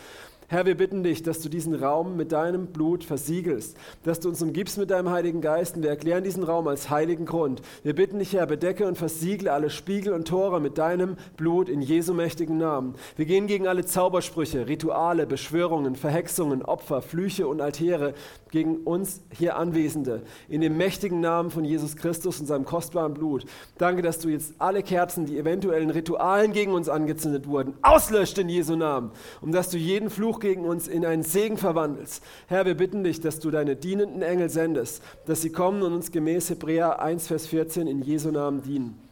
Herr, 0.55 0.67
wir 0.67 0.77
bitten 0.77 1.03
dich, 1.03 1.25
dass 1.25 1.41
du 1.41 1.49
diesen 1.49 1.75
Raum 1.75 2.17
mit 2.17 2.31
deinem 2.31 2.69
Blut 2.69 3.03
versiegelst, 3.03 3.77
dass 4.05 4.21
du 4.21 4.29
uns 4.29 4.41
umgibst 4.41 4.79
mit 4.79 4.89
deinem 4.89 5.11
Heiligen 5.11 5.41
Geist 5.41 5.75
und 5.75 5.83
wir 5.83 5.91
erklären 5.91 6.23
diesen 6.23 6.45
Raum 6.45 6.69
als 6.69 6.91
heiligen 6.91 7.27
Grund. 7.27 7.61
Wir 7.83 7.93
bitten 7.93 8.21
dich, 8.21 8.35
Herr, 8.35 8.47
bedecke 8.47 8.87
und 8.87 8.97
versiegle 8.97 9.53
alle 9.53 9.69
Spiegel 9.69 10.13
und 10.13 10.29
Tore 10.29 10.61
mit 10.61 10.79
deinem 10.79 11.17
Blut 11.37 11.69
in 11.69 11.83
Jesu 11.83 12.15
mächtigen 12.15 12.57
Namen. 12.57 12.95
Wir 13.17 13.27
gehen 13.27 13.49
gegen 13.49 13.67
alle 13.67 13.85
Zaubersprüche, 13.85 14.69
Rituale, 14.69 15.27
Beschwörungen, 15.27 15.97
Verhexungen, 15.97 16.63
Opfer, 16.63 17.03
Flüche 17.03 17.49
und 17.49 17.61
Altäre 17.61 18.15
gegen 18.53 18.77
uns 18.85 19.23
hier 19.37 19.57
Anwesende 19.57 20.23
in 20.49 20.61
dem 20.61 20.77
mächtigen 20.77 21.19
Namen 21.19 21.51
von 21.51 21.65
Jesus 21.65 21.97
Christus 21.97 22.39
und 22.39 22.47
seinem 22.47 22.65
kostbaren 22.65 23.13
Blut. 23.13 23.45
Danke, 23.79 24.03
dass 24.03 24.21
du 24.21 24.29
jetzt 24.29 24.55
alle 24.61 24.85
Kerzen, 24.85 25.27
die 25.27 25.37
eventuellen 25.37 25.91
Ritualen 25.91 26.53
gegen 26.53 26.75
uns 26.75 26.89
angezündet 26.89 27.49
wurden, 27.49 27.75
auslöscht 27.83 28.39
in 28.39 28.49
Jesu 28.49 28.77
Namen 28.77 29.11
und 29.41 29.51
dass 29.51 29.71
du 29.71 29.79
jeden 29.79 30.09
Fluch 30.09 30.44
gegen 30.45 30.67
uns 30.67 30.89
in 30.89 31.07
einen 31.07 31.23
Segen 31.23 31.57
verwandelst. 31.57 32.23
Herr, 32.49 32.67
wir 32.67 32.75
bitten 32.75 33.03
dich, 33.03 33.19
dass 33.19 33.41
du 33.41 33.51
deine 33.51 33.77
dienenden 33.77 34.21
Engel 34.21 34.51
sendest, 34.51 35.03
dass 35.25 35.41
sie 35.41 35.51
kommen 35.51 35.83
und 35.83 35.95
uns 35.95 36.13
gemäß 36.13 36.51
Hebräer 36.51 37.01
1, 37.01 37.29
Vers 37.29 37.47
14 37.47 37.87
in 37.87 38.03
Jesu 38.03 38.31
Namen 38.31 38.61
dienen. 38.61 39.04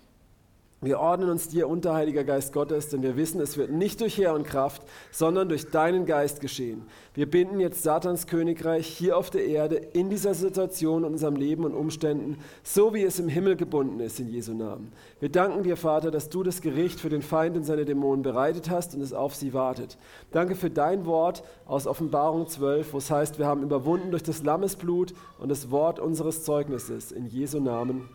Wir 0.85 0.99
ordnen 0.99 1.31
uns 1.31 1.47
dir 1.47 1.69
unter, 1.69 1.95
Heiliger 1.95 2.25
Geist 2.25 2.53
Gottes, 2.53 2.89
denn 2.89 3.03
wir 3.03 3.17
wissen, 3.17 3.41
es 3.41 3.57
wird 3.57 3.71
nicht 3.71 4.01
durch 4.01 4.19
Heer 4.19 4.35
und 4.35 4.45
Kraft, 4.45 4.83
sondern 5.13 5.49
durch 5.49 5.71
deinen 5.71 6.07
Geist 6.07 6.41
geschehen. 6.41 6.83
Wir 7.15 7.31
binden 7.31 7.61
jetzt 7.61 7.85
Satans 7.85 8.27
Königreich 8.27 8.89
hier 8.89 9.17
auf 9.17 9.31
der 9.31 9.47
Erde 9.47 9.77
in 9.77 10.11
dieser 10.11 10.35
Situation, 10.35 11.05
in 11.05 11.13
unserem 11.13 11.37
Leben 11.37 11.65
und 11.65 11.75
Umständen, 11.75 12.39
so 12.65 12.95
wie 12.95 13.05
es 13.05 13.21
im 13.21 13.29
Himmel 13.29 13.55
gebunden 13.55 14.01
ist, 14.01 14.19
in 14.19 14.29
Jesu 14.29 14.55
Namen. 14.55 14.91
Wir 15.21 15.29
danken 15.29 15.63
dir, 15.63 15.77
Vater, 15.77 16.11
dass 16.11 16.31
du 16.31 16.43
das 16.43 16.61
Gericht 16.61 16.99
für 16.99 17.11
den 17.11 17.23
Feind 17.23 17.57
und 17.57 17.63
seine 17.63 17.85
Dämonen 17.85 18.25
bereitet 18.25 18.69
hast 18.69 18.97
und 18.97 19.03
es 19.03 19.13
auf 19.13 19.37
sie 19.37 19.55
wartet. 19.55 19.99
Danke 20.33 20.57
für 20.57 20.71
dein 20.71 21.07
Wort 21.07 21.45
aus 21.65 21.87
Offenbarung 21.87 22.49
12, 22.49 22.93
wo 22.93 22.99
es 22.99 23.09
heißt, 23.09 23.39
wir 23.39 23.47
haben 23.47 23.63
überwunden 23.63 24.11
durch 24.11 24.25
das 24.25 24.43
Lammesblut 24.43 25.15
und 25.39 25.49
das 25.49 25.71
Wort 25.71 26.01
unseres 26.01 26.43
Zeugnisses. 26.43 27.13
In 27.13 27.27
Jesu 27.27 27.61
Namen. 27.61 28.09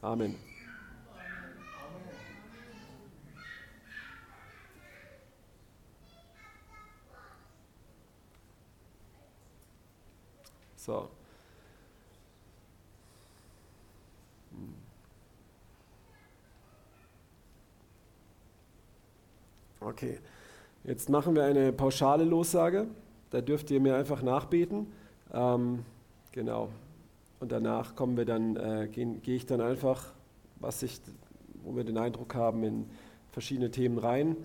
Amen. 0.00 0.51
So. 10.84 11.08
Hm. 14.50 14.74
Okay, 19.80 20.18
jetzt 20.82 21.08
machen 21.08 21.36
wir 21.36 21.44
eine 21.44 21.72
pauschale 21.72 22.24
Lossage. 22.24 22.88
Da 23.30 23.40
dürft 23.40 23.70
ihr 23.70 23.80
mir 23.80 23.94
einfach 23.94 24.22
nachbeten. 24.22 24.88
Ähm, 25.32 25.84
genau. 26.32 26.68
Und 27.38 27.52
danach 27.52 27.94
kommen 27.94 28.16
wir 28.16 28.24
dann, 28.24 28.56
äh, 28.56 28.88
gehe 28.90 29.06
geh 29.22 29.36
ich 29.36 29.46
dann 29.46 29.60
einfach, 29.60 30.12
was 30.56 30.82
ich, 30.82 31.00
wo 31.62 31.76
wir 31.76 31.84
den 31.84 31.96
Eindruck 31.96 32.34
haben, 32.34 32.64
in 32.64 32.90
verschiedene 33.30 33.70
Themen 33.70 33.98
rein, 33.98 34.36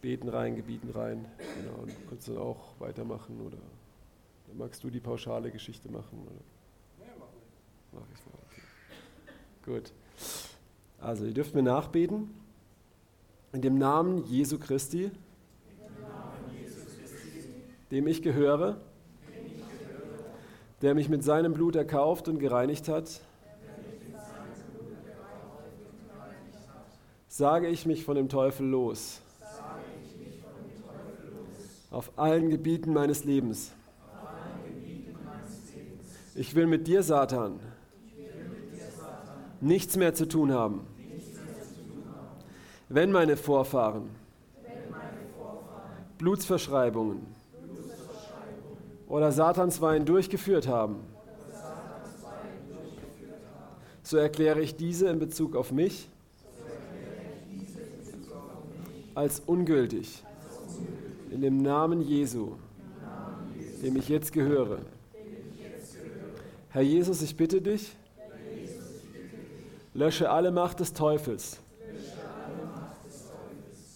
beten 0.00 0.30
rein, 0.30 0.56
gebieten 0.56 0.88
rein. 0.94 1.26
Genau. 1.60 1.82
Und 1.82 1.92
kannst 2.08 2.28
du 2.28 2.38
auch 2.38 2.80
weitermachen 2.80 3.42
oder 3.46 3.58
magst 4.54 4.82
du 4.84 4.90
die 4.90 5.00
pauschale 5.00 5.50
Geschichte 5.50 5.90
machen? 5.90 6.26
Oder? 6.26 7.06
Ja, 7.06 7.12
mach 7.18 7.26
ich. 7.26 7.92
Mach 7.92 8.06
ich 8.12 8.26
mal. 8.26 8.38
Okay. 8.50 9.80
Gut. 9.80 9.92
Also 11.00 11.24
ihr 11.24 11.34
dürft 11.34 11.54
mir 11.54 11.62
nachbeten. 11.62 12.30
In 13.52 13.62
dem 13.62 13.78
Namen 13.78 14.24
Jesu 14.26 14.58
Christi, 14.58 15.10
dem 17.90 18.06
ich 18.06 18.22
gehöre, 18.22 18.80
der 20.82 20.94
mich 20.94 21.08
mit 21.08 21.24
seinem 21.24 21.54
Blut 21.54 21.76
erkauft 21.76 22.28
und 22.28 22.38
gereinigt 22.38 22.88
hat, 22.88 23.20
sage 27.28 27.68
ich 27.68 27.86
mich 27.86 28.04
von 28.04 28.16
dem 28.16 28.28
Teufel 28.28 28.66
los. 28.66 29.20
Auf 31.90 32.10
allen 32.16 32.50
Gebieten 32.50 32.92
meines 32.92 33.24
Lebens. 33.24 33.72
Ich 36.38 36.54
will 36.54 36.66
mit 36.66 36.86
dir, 36.86 37.02
Satan, 37.02 37.58
nichts 39.58 39.96
mehr 39.96 40.12
zu 40.12 40.28
tun 40.28 40.52
haben. 40.52 40.86
Wenn 42.90 43.10
meine 43.10 43.38
Vorfahren 43.38 44.10
Blutsverschreibungen 46.18 47.26
oder 49.08 49.32
Satans 49.32 49.80
Wein 49.80 50.04
durchgeführt 50.04 50.68
haben, 50.68 50.96
so 54.02 54.18
erkläre 54.18 54.60
ich 54.60 54.76
diese 54.76 55.08
in 55.08 55.18
Bezug 55.18 55.56
auf 55.56 55.72
mich 55.72 56.08
als 59.14 59.40
ungültig. 59.46 60.22
In 61.30 61.40
dem 61.40 61.62
Namen 61.62 62.02
Jesu, 62.02 62.52
dem 63.82 63.96
ich 63.96 64.10
jetzt 64.10 64.34
gehöre. 64.34 64.80
Herr 66.76 66.82
Jesus, 66.82 67.22
ich 67.22 67.34
bitte 67.34 67.62
dich, 67.62 67.96
lösche 69.94 70.28
alle 70.28 70.50
Macht 70.50 70.80
des 70.80 70.92
Teufels 70.92 71.58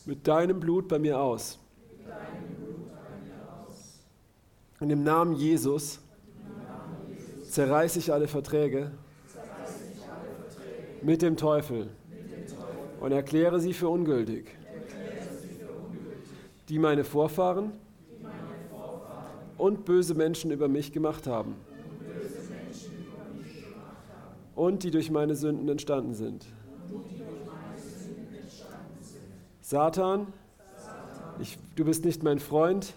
mit 0.07 0.27
deinem 0.27 0.59
Blut 0.61 0.89
bei 0.89 0.99
mir 0.99 1.21
aus. 1.21 1.59
Und 4.81 4.89
im 4.89 5.05
Namen 5.05 5.35
Jesus 5.35 6.01
zerreiße 7.51 7.99
ich 7.99 8.15
alle 8.15 8.27
Verträge 8.27 8.93
mit 11.03 11.21
dem 11.21 11.37
Teufel 11.37 11.91
und 12.99 13.13
erkläre 13.13 13.61
sie 13.61 13.75
für 13.75 13.91
ungültig, 13.91 14.57
die 16.71 16.79
meine 16.79 17.05
Vorfahren 17.05 17.73
und 19.59 19.85
böse 19.85 20.15
Menschen 20.15 20.51
über 20.51 20.67
mich 20.69 20.93
gemacht 20.93 21.27
haben 21.27 21.57
und 24.61 24.83
die 24.83 24.91
durch 24.91 25.11
meine 25.11 25.35
Sünden 25.35 25.67
entstanden 25.71 26.13
sind. 26.13 26.45
Satan, 29.63 30.27
ich, 31.41 31.57
du 31.77 31.87
bist 31.87 32.05
nicht 32.05 32.23
mein 32.23 32.39
Freund, 32.39 32.93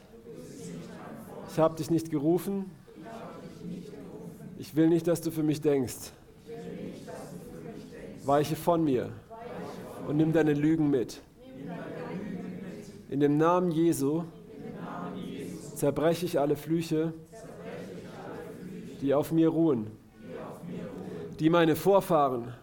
ich 1.49 1.59
habe 1.59 1.77
dich 1.77 1.89
nicht 1.89 2.11
gerufen. 2.11 2.69
Ich 4.59 4.75
will 4.75 4.89
nicht, 4.89 5.07
dass 5.07 5.21
du 5.21 5.31
für 5.31 5.43
mich 5.43 5.61
denkst. 5.61 6.11
Weiche 8.25 8.57
von 8.57 8.83
mir 8.83 9.09
und 10.09 10.17
nimm 10.17 10.33
deine 10.33 10.53
Lügen 10.53 10.89
mit. 10.89 11.21
In 13.09 13.21
dem 13.21 13.37
Namen 13.37 13.71
Jesu 13.71 14.23
zerbreche 15.75 16.25
ich 16.25 16.41
alle 16.41 16.57
Flüche, 16.57 17.13
die 19.01 19.13
auf 19.13 19.31
mir 19.31 19.47
ruhen, 19.47 20.02
die 21.39 21.49
meine 21.49 21.75
Vorfahren 21.75 22.53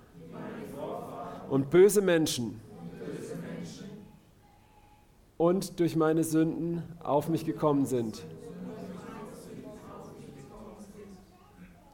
und 1.48 1.70
böse 1.70 2.00
Menschen 2.00 2.60
und 5.36 5.80
durch 5.80 5.96
meine 5.96 6.24
Sünden 6.24 6.82
auf 7.02 7.28
mich 7.28 7.44
gekommen 7.44 7.86
sind. 7.86 8.22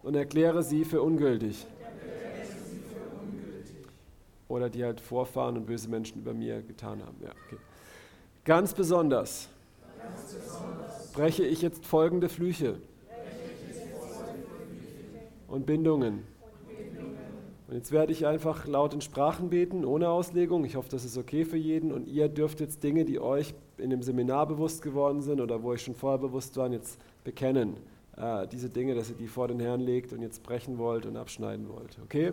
und 0.06 0.14
erkläre 0.14 0.62
sie 0.62 0.84
für 0.84 1.02
ungültig. 1.02 1.66
Oder 4.46 4.70
die 4.70 4.84
halt 4.84 5.00
Vorfahren 5.00 5.56
und 5.56 5.66
böse 5.66 5.88
Menschen 5.88 6.20
über 6.20 6.32
mir 6.32 6.62
getan 6.62 7.02
haben. 7.04 7.16
Ja, 7.20 7.30
okay. 7.30 7.56
Ganz 8.44 8.72
besonders 8.72 9.48
breche 11.12 11.44
ich 11.44 11.60
jetzt 11.60 11.84
folgende 11.84 12.28
Flüche 12.28 12.76
und 15.48 15.66
Bindungen. 15.66 16.22
Und 17.68 17.74
jetzt 17.74 17.90
werde 17.90 18.12
ich 18.12 18.26
einfach 18.26 18.66
laut 18.66 18.94
in 18.94 19.00
Sprachen 19.00 19.50
beten, 19.50 19.84
ohne 19.84 20.08
Auslegung. 20.08 20.64
Ich 20.64 20.76
hoffe, 20.76 20.88
das 20.88 21.04
ist 21.04 21.18
okay 21.18 21.44
für 21.44 21.56
jeden. 21.56 21.92
Und 21.92 22.06
ihr 22.06 22.28
dürft 22.28 22.60
jetzt 22.60 22.84
Dinge, 22.84 23.04
die 23.04 23.18
euch 23.18 23.54
in 23.78 23.90
dem 23.90 24.02
Seminar 24.02 24.46
bewusst 24.46 24.82
geworden 24.82 25.20
sind 25.20 25.40
oder 25.40 25.62
wo 25.62 25.70
euch 25.70 25.82
schon 25.82 25.94
vorher 25.94 26.18
bewusst 26.18 26.56
waren, 26.56 26.72
jetzt 26.72 27.00
bekennen 27.24 27.76
äh, 28.16 28.46
diese 28.46 28.70
Dinge, 28.70 28.94
dass 28.94 29.10
ihr 29.10 29.16
die 29.16 29.26
vor 29.26 29.48
den 29.48 29.60
Herrn 29.60 29.80
legt 29.80 30.12
und 30.12 30.22
jetzt 30.22 30.42
brechen 30.42 30.78
wollt 30.78 31.06
und 31.06 31.16
abschneiden 31.16 31.68
wollt. 31.68 31.98
Okay? 32.04 32.32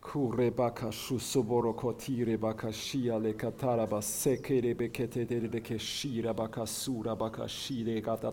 Kurebaka 0.00 0.92
shusoboro 0.92 1.72
kotire 1.74 2.38
baka 2.38 2.72
shia 2.72 3.18
le 3.18 3.34
katara 3.34 3.84
baseke 3.86 4.62
re 4.62 4.74
bekete 4.74 5.26
de 5.26 5.48
beke 5.48 5.78
shira 5.78 6.32
baka 6.32 6.66
sura 6.66 7.16
baka 7.16 7.48
shire 7.48 8.00
gata 8.00 8.32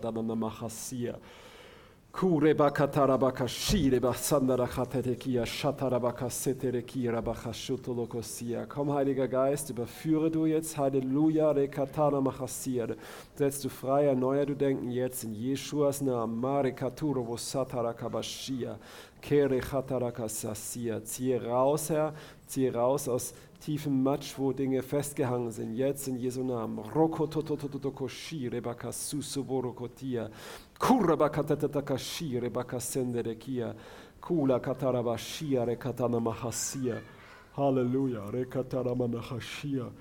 da 2.16 2.24
mahasia. 2.24 2.70
Kureba 2.70 3.18
baka 3.20 3.48
shire 3.48 4.00
basandara 4.00 4.68
khatetekia 4.68 5.46
shatarabaka 5.46 6.30
seterekia 6.30 7.22
baka 7.22 7.52
shutolokosia. 7.54 8.68
Komm, 8.68 8.90
Heiliger 8.90 9.28
Geist, 9.28 9.70
überführe 9.70 10.32
du 10.32 10.46
jetzt, 10.46 10.78
Halleluja, 10.78 11.54
rekatana 11.54 12.22
machasia. 12.22 12.88
Setz 13.38 13.62
du 13.62 13.70
frei, 13.70 14.06
erneuer 14.06 14.46
du 14.46 14.56
Denken 14.56 14.92
jetzt 14.92 15.24
in 15.24 15.34
Jeschuas 15.34 16.02
Namen. 16.02 16.40
Mare 16.40 16.72
katuro 16.72 17.26
wo 17.28 17.38
satarakabashia. 17.38 18.78
Kere 19.22 19.60
chatarakasasia. 19.60 21.02
Ziehe 21.02 21.40
raus, 21.44 21.90
Herr, 21.90 22.14
ziehe 22.48 22.72
raus 22.72 23.10
aus 23.10 23.34
tiefem 23.66 24.04
Matsch, 24.04 24.38
wo 24.38 24.54
Dinge 24.54 24.82
festgehangen 24.84 25.52
sind. 25.52 25.76
Jetzt 25.76 26.08
in 26.08 26.18
Jesu 26.18 26.44
Namen. 26.44 26.86
Roko 26.94 27.26
totototokoshire 27.26 28.62
baka 28.62 28.92
susuborokotia. 28.92 30.30
Kurabakatatakashi 30.80 32.40
rebakasenderekia. 32.40 33.76
Kula 34.22 34.60
katarabashia 34.60 35.66
rekatana 35.66 36.20
mahasia. 36.20 37.02
Halleluja. 37.56 38.32
Rekataramanachashia. 38.32 39.92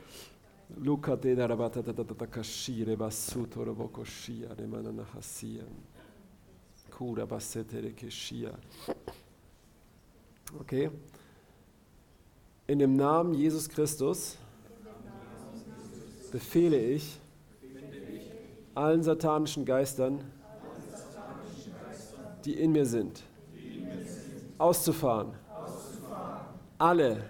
Luka 0.83 1.17
de 1.17 1.37
darabatatakashi 1.37 2.85
rebasuto 2.85 3.65
rebokoshia 3.65 4.55
remananahasia. 4.57 5.65
Kura 6.91 7.27
baseterekeshia. 7.27 8.53
Okay. 10.61 10.91
In 12.67 12.79
dem 12.79 12.97
Namen 12.97 13.35
Jesus 13.35 13.69
Christus 13.69 14.39
befehle 16.33 16.79
ich 16.79 17.21
allen 18.75 19.03
satanischen 19.03 19.65
Geistern, 19.65 20.21
die 22.45 22.55
in 22.55 22.73
mir 22.73 22.87
sind, 22.87 23.23
auszufahren. 24.59 25.33
Alle, 26.79 27.25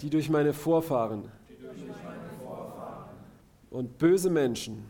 die 0.00 0.10
durch 0.10 0.30
meine 0.30 0.52
Vorfahren 0.52 1.30
und 3.70 3.98
böse 3.98 4.30
Menschen 4.30 4.84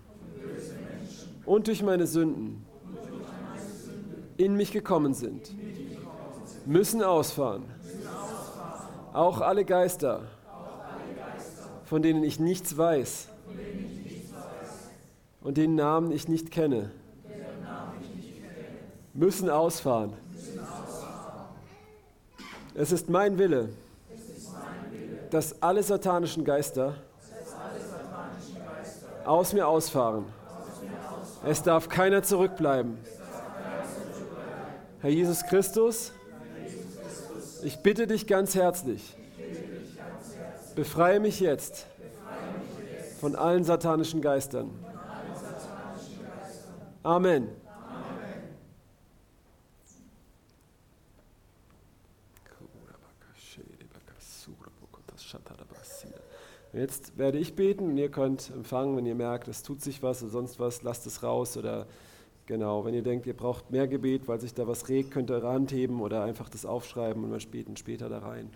und 1.46 1.66
durch 1.66 1.82
meine 1.82 2.06
Sünden 2.06 2.64
in 4.36 4.56
mich 4.56 4.72
gekommen 4.72 5.14
sind, 5.14 5.54
müssen 6.66 7.02
ausfahren. 7.02 7.64
Auch 9.12 9.40
alle 9.40 9.64
Geister, 9.64 10.22
von 11.84 12.02
denen 12.02 12.24
ich 12.24 12.40
nichts 12.40 12.76
weiß 12.76 13.28
und 15.42 15.56
den 15.56 15.76
Namen 15.76 16.10
ich 16.10 16.26
nicht 16.26 16.50
kenne 16.50 16.90
müssen 19.14 19.48
ausfahren. 19.48 20.12
Es 22.74 22.90
ist 22.90 23.08
mein 23.08 23.38
Wille, 23.38 23.68
dass 25.30 25.62
alle 25.62 25.82
satanischen 25.82 26.44
Geister 26.44 26.94
aus 29.24 29.52
mir 29.52 29.66
ausfahren. 29.66 30.24
Es 31.46 31.62
darf 31.62 31.88
keiner 31.88 32.22
zurückbleiben. 32.22 32.98
Herr 35.00 35.10
Jesus 35.10 35.44
Christus, 35.44 36.12
ich 37.62 37.78
bitte 37.78 38.06
dich 38.06 38.26
ganz 38.26 38.54
herzlich, 38.54 39.16
befreie 40.74 41.20
mich 41.20 41.40
jetzt 41.40 41.86
von 43.20 43.36
allen 43.36 43.64
satanischen 43.64 44.20
Geistern. 44.20 44.70
Amen. 47.02 47.63
Jetzt 56.74 57.16
werde 57.16 57.38
ich 57.38 57.54
beten 57.54 57.90
und 57.90 57.96
ihr 57.98 58.10
könnt 58.10 58.50
empfangen, 58.50 58.96
wenn 58.96 59.06
ihr 59.06 59.14
merkt, 59.14 59.46
es 59.46 59.62
tut 59.62 59.80
sich 59.80 60.02
was 60.02 60.22
oder 60.24 60.32
sonst 60.32 60.58
was, 60.58 60.82
lasst 60.82 61.06
es 61.06 61.22
raus 61.22 61.56
oder 61.56 61.86
genau, 62.46 62.84
wenn 62.84 62.94
ihr 62.94 63.02
denkt, 63.02 63.26
ihr 63.26 63.36
braucht 63.36 63.70
mehr 63.70 63.86
Gebet, 63.86 64.26
weil 64.26 64.40
sich 64.40 64.54
da 64.54 64.66
was 64.66 64.88
regt, 64.88 65.12
könnt 65.12 65.30
ihr 65.30 65.42
ranheben 65.42 66.00
oder 66.00 66.24
einfach 66.24 66.48
das 66.48 66.66
aufschreiben 66.66 67.22
und 67.22 67.30
wir 67.30 67.50
beten 67.50 67.76
später 67.76 68.08
da 68.08 68.18
rein. 68.18 68.50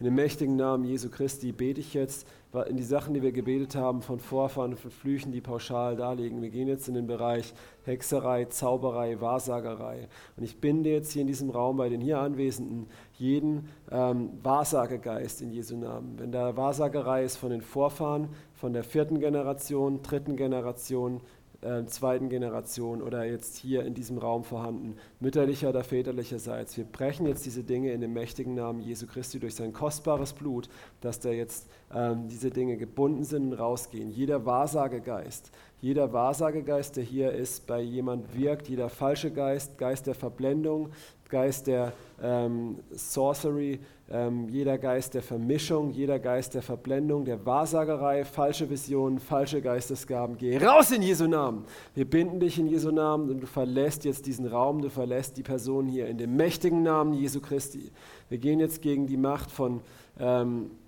In 0.00 0.04
dem 0.04 0.14
mächtigen 0.14 0.54
Namen 0.54 0.84
Jesu 0.84 1.10
Christi 1.10 1.50
bete 1.50 1.80
ich 1.80 1.92
jetzt 1.92 2.26
in 2.68 2.76
die 2.76 2.84
Sachen, 2.84 3.14
die 3.14 3.22
wir 3.22 3.32
gebetet 3.32 3.74
haben, 3.74 4.00
von 4.00 4.20
Vorfahren, 4.20 4.76
von 4.76 4.90
Flüchen, 4.90 5.32
die 5.32 5.40
pauschal 5.40 5.96
darlegen. 5.96 6.40
Wir 6.40 6.50
gehen 6.50 6.68
jetzt 6.68 6.88
in 6.88 6.94
den 6.94 7.06
Bereich 7.06 7.52
Hexerei, 7.84 8.44
Zauberei, 8.44 9.20
Wahrsagerei. 9.20 10.08
Und 10.36 10.44
ich 10.44 10.60
binde 10.60 10.90
jetzt 10.90 11.12
hier 11.12 11.22
in 11.22 11.26
diesem 11.26 11.50
Raum 11.50 11.76
bei 11.76 11.88
den 11.88 12.00
hier 12.00 12.20
Anwesenden 12.20 12.86
jeden 13.14 13.68
ähm, 13.90 14.30
Wahrsagegeist 14.42 15.42
in 15.42 15.50
Jesu 15.50 15.76
Namen. 15.76 16.14
Wenn 16.18 16.30
da 16.30 16.56
Wahrsagerei 16.56 17.24
ist 17.24 17.36
von 17.36 17.50
den 17.50 17.60
Vorfahren, 17.60 18.28
von 18.54 18.72
der 18.72 18.84
vierten 18.84 19.18
Generation, 19.18 20.02
dritten 20.02 20.36
Generation, 20.36 21.20
äh, 21.60 21.84
zweiten 21.86 22.28
Generation 22.28 23.02
oder 23.02 23.24
jetzt 23.24 23.56
hier 23.56 23.84
in 23.84 23.94
diesem 23.94 24.18
Raum 24.18 24.44
vorhanden, 24.44 24.96
mütterlicher 25.18 25.70
oder 25.70 25.82
väterlicherseits. 25.82 26.76
Wir 26.76 26.84
brechen 26.84 27.26
jetzt 27.26 27.44
diese 27.46 27.64
Dinge 27.64 27.92
in 27.92 28.00
dem 28.00 28.12
mächtigen 28.12 28.54
Namen 28.54 28.80
Jesu 28.80 29.06
Christi 29.06 29.40
durch 29.40 29.56
sein 29.56 29.72
kostbares 29.72 30.32
Blut, 30.32 30.68
dass 31.00 31.18
da 31.18 31.30
jetzt 31.30 31.68
ähm, 31.92 32.28
diese 32.28 32.50
Dinge 32.50 32.76
gebunden 32.76 33.24
sind 33.24 33.52
und 33.52 33.58
rausgehen. 33.58 34.10
Jeder 34.10 34.46
Wahrsagegeist, 34.46 35.50
jeder 35.80 36.12
Wahrsagegeist, 36.12 36.96
der 36.96 37.04
hier 37.04 37.32
ist, 37.32 37.66
bei 37.66 37.80
jemand 37.80 38.36
wirkt, 38.36 38.68
jeder 38.68 38.88
falsche 38.88 39.30
Geist, 39.30 39.78
Geist 39.78 40.06
der 40.06 40.14
Verblendung, 40.14 40.90
Geist 41.28 41.66
der 41.66 41.92
ähm, 42.22 42.78
Sorcery, 42.90 43.80
ähm, 44.10 44.48
jeder 44.48 44.78
Geist 44.78 45.14
der 45.14 45.22
Vermischung, 45.22 45.90
jeder 45.90 46.18
Geist 46.18 46.54
der 46.54 46.62
Verblendung, 46.62 47.24
der 47.24 47.44
Wahrsagerei, 47.44 48.24
falsche 48.24 48.68
Visionen, 48.70 49.18
falsche 49.18 49.60
Geistesgaben. 49.60 50.38
Geh 50.38 50.56
raus 50.58 50.90
in 50.90 51.02
Jesu 51.02 51.26
Namen. 51.26 51.64
Wir 51.94 52.08
binden 52.08 52.40
dich 52.40 52.58
in 52.58 52.66
Jesu 52.66 52.90
Namen 52.90 53.30
und 53.30 53.40
du 53.40 53.46
verlässt 53.46 54.04
jetzt 54.04 54.26
diesen 54.26 54.46
Raum, 54.46 54.80
du 54.80 54.88
verlässt 54.88 55.36
die 55.36 55.42
Person 55.42 55.86
hier 55.86 56.06
in 56.06 56.16
dem 56.16 56.36
mächtigen 56.36 56.82
Namen 56.82 57.12
Jesu 57.12 57.40
Christi. 57.40 57.92
Wir 58.28 58.38
gehen 58.38 58.60
jetzt 58.60 58.80
gegen 58.80 59.06
die 59.06 59.18
Macht 59.18 59.50
von 59.50 59.80
ähm, 60.18 60.70
äh, 60.70 60.87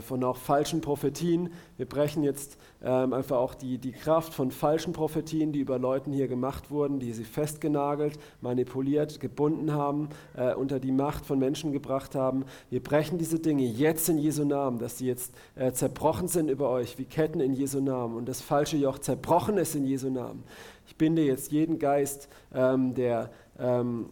von 0.00 0.24
auch 0.24 0.36
falschen 0.36 0.80
Prophetien. 0.80 1.50
Wir 1.76 1.86
brechen 1.86 2.22
jetzt 2.22 2.58
ähm, 2.82 3.12
einfach 3.12 3.36
auch 3.36 3.54
die, 3.54 3.78
die 3.78 3.92
Kraft 3.92 4.34
von 4.34 4.50
falschen 4.50 4.92
Prophetien, 4.92 5.52
die 5.52 5.60
über 5.60 5.78
Leuten 5.78 6.12
hier 6.12 6.28
gemacht 6.28 6.70
wurden, 6.70 6.98
die 6.98 7.12
sie 7.12 7.24
festgenagelt, 7.24 8.18
manipuliert, 8.40 9.20
gebunden 9.20 9.72
haben, 9.72 10.08
äh, 10.36 10.54
unter 10.54 10.78
die 10.80 10.92
Macht 10.92 11.26
von 11.26 11.38
Menschen 11.38 11.72
gebracht 11.72 12.14
haben. 12.14 12.44
Wir 12.70 12.82
brechen 12.82 13.18
diese 13.18 13.38
Dinge 13.38 13.64
jetzt 13.64 14.08
in 14.08 14.18
Jesu 14.18 14.44
Namen, 14.44 14.78
dass 14.78 14.98
sie 14.98 15.06
jetzt 15.06 15.34
äh, 15.56 15.72
zerbrochen 15.72 16.28
sind 16.28 16.50
über 16.50 16.70
euch, 16.70 16.98
wie 16.98 17.04
Ketten 17.04 17.40
in 17.40 17.52
Jesu 17.52 17.80
Namen 17.80 18.16
und 18.16 18.28
das 18.28 18.40
falsche 18.40 18.76
Joch 18.76 18.98
zerbrochen 18.98 19.58
ist 19.58 19.74
in 19.74 19.84
Jesu 19.84 20.10
Namen. 20.10 20.44
Ich 20.86 20.96
binde 20.96 21.22
jetzt 21.22 21.52
jeden 21.52 21.78
Geist, 21.78 22.28
ähm, 22.54 22.94
der 22.94 23.30
ähm, 23.58 24.10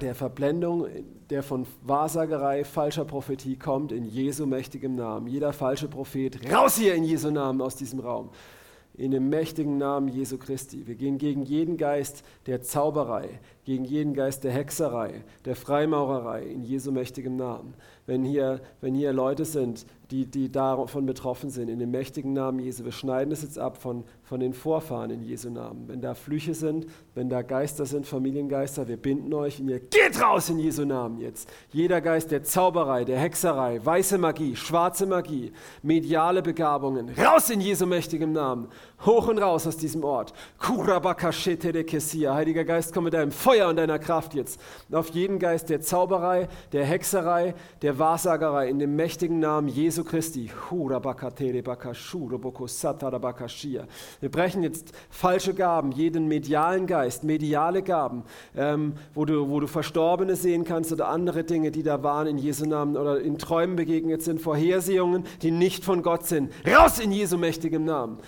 der 0.00 0.14
Verblendung, 0.14 0.86
der 1.30 1.42
von 1.42 1.66
Wahrsagerei, 1.82 2.64
falscher 2.64 3.04
Prophetie 3.04 3.56
kommt, 3.56 3.92
in 3.92 4.04
Jesu 4.04 4.46
mächtigem 4.46 4.94
Namen. 4.94 5.26
Jeder 5.26 5.52
falsche 5.52 5.88
Prophet, 5.88 6.38
raus 6.52 6.76
hier 6.76 6.94
in 6.94 7.04
Jesu 7.04 7.30
Namen 7.30 7.60
aus 7.60 7.76
diesem 7.76 8.00
Raum. 8.00 8.30
In 8.94 9.10
dem 9.10 9.30
mächtigen 9.30 9.78
Namen 9.78 10.08
Jesu 10.08 10.36
Christi. 10.36 10.86
Wir 10.86 10.96
gehen 10.96 11.16
gegen 11.16 11.42
jeden 11.42 11.78
Geist 11.78 12.24
der 12.44 12.60
Zauberei, 12.60 13.40
gegen 13.64 13.84
jeden 13.84 14.12
Geist 14.12 14.44
der 14.44 14.52
Hexerei, 14.52 15.24
der 15.46 15.56
Freimaurerei, 15.56 16.42
in 16.42 16.62
Jesu 16.62 16.92
mächtigem 16.92 17.36
Namen. 17.36 17.72
Wenn 18.04 18.22
hier, 18.22 18.60
wenn 18.82 18.94
hier 18.94 19.14
Leute 19.14 19.46
sind, 19.46 19.86
die, 20.10 20.26
die 20.26 20.50
davon 20.50 21.06
betroffen 21.06 21.48
sind, 21.50 21.68
in 21.68 21.78
dem 21.78 21.90
mächtigen 21.90 22.32
Namen 22.32 22.58
Jesu. 22.58 22.84
Wir 22.84 22.92
schneiden 22.92 23.32
es 23.32 23.42
jetzt 23.42 23.58
ab 23.58 23.78
von, 23.78 24.04
von 24.22 24.40
den 24.40 24.52
Vorfahren 24.52 25.10
in 25.10 25.22
Jesu 25.22 25.48
Namen. 25.48 25.88
Wenn 25.88 26.00
da 26.00 26.14
Flüche 26.14 26.54
sind, 26.54 26.86
wenn 27.14 27.28
da 27.28 27.42
Geister 27.42 27.86
sind, 27.86 28.06
Familiengeister, 28.06 28.88
wir 28.88 28.96
binden 28.96 29.32
euch 29.32 29.60
und 29.60 29.68
ihr 29.68 29.80
geht 29.80 30.20
raus 30.20 30.50
in 30.50 30.58
Jesu 30.58 30.84
Namen 30.84 31.18
jetzt. 31.18 31.48
Jeder 31.70 32.00
Geist 32.00 32.30
der 32.30 32.42
Zauberei, 32.42 33.04
der 33.04 33.18
Hexerei, 33.18 33.84
weiße 33.84 34.18
Magie, 34.18 34.56
schwarze 34.56 35.06
Magie, 35.06 35.52
mediale 35.82 36.42
Begabungen, 36.42 37.08
raus 37.10 37.48
in 37.50 37.60
Jesu 37.60 37.86
mächtigem 37.86 38.32
Namen. 38.32 38.68
Hoch 39.04 39.28
und 39.28 39.38
raus 39.38 39.66
aus 39.66 39.76
diesem 39.76 40.04
Ort. 40.04 40.32
Heiliger 42.34 42.64
Geist, 42.64 42.94
komm 42.94 43.04
mit 43.04 43.14
deinem 43.14 43.32
Feuer 43.32 43.68
und 43.68 43.76
deiner 43.76 43.98
Kraft 43.98 44.34
jetzt 44.34 44.60
auf 44.92 45.08
jeden 45.08 45.38
Geist 45.38 45.70
der 45.70 45.80
Zauberei, 45.80 46.48
der 46.72 46.84
Hexerei, 46.84 47.54
der 47.82 47.98
Wahrsagerei 47.98 48.68
in 48.68 48.78
dem 48.78 48.94
mächtigen 48.94 49.40
Namen 49.40 49.68
Jesu 49.68 50.01
Christi. 50.04 50.50
Wir 54.20 54.30
brechen 54.30 54.62
jetzt 54.62 54.92
falsche 55.10 55.54
Gaben, 55.54 55.92
jeden 55.92 56.28
medialen 56.28 56.86
Geist, 56.86 57.24
mediale 57.24 57.82
Gaben, 57.82 58.24
ähm, 58.56 58.94
wo, 59.14 59.24
du, 59.24 59.48
wo 59.48 59.60
du 59.60 59.66
Verstorbene 59.66 60.36
sehen 60.36 60.64
kannst 60.64 60.92
oder 60.92 61.08
andere 61.08 61.44
Dinge, 61.44 61.70
die 61.70 61.82
da 61.82 62.02
waren 62.02 62.26
in 62.26 62.38
Jesu 62.38 62.66
Namen 62.66 62.96
oder 62.96 63.20
in 63.20 63.38
Träumen 63.38 63.76
begegnet 63.76 64.22
sind, 64.22 64.40
Vorhersehungen, 64.40 65.24
die 65.42 65.50
nicht 65.50 65.84
von 65.84 66.02
Gott 66.02 66.26
sind. 66.26 66.52
Raus 66.66 66.98
in 66.98 67.12
Jesu 67.12 67.38
mächtigem 67.38 67.84
Namen. 67.84 68.18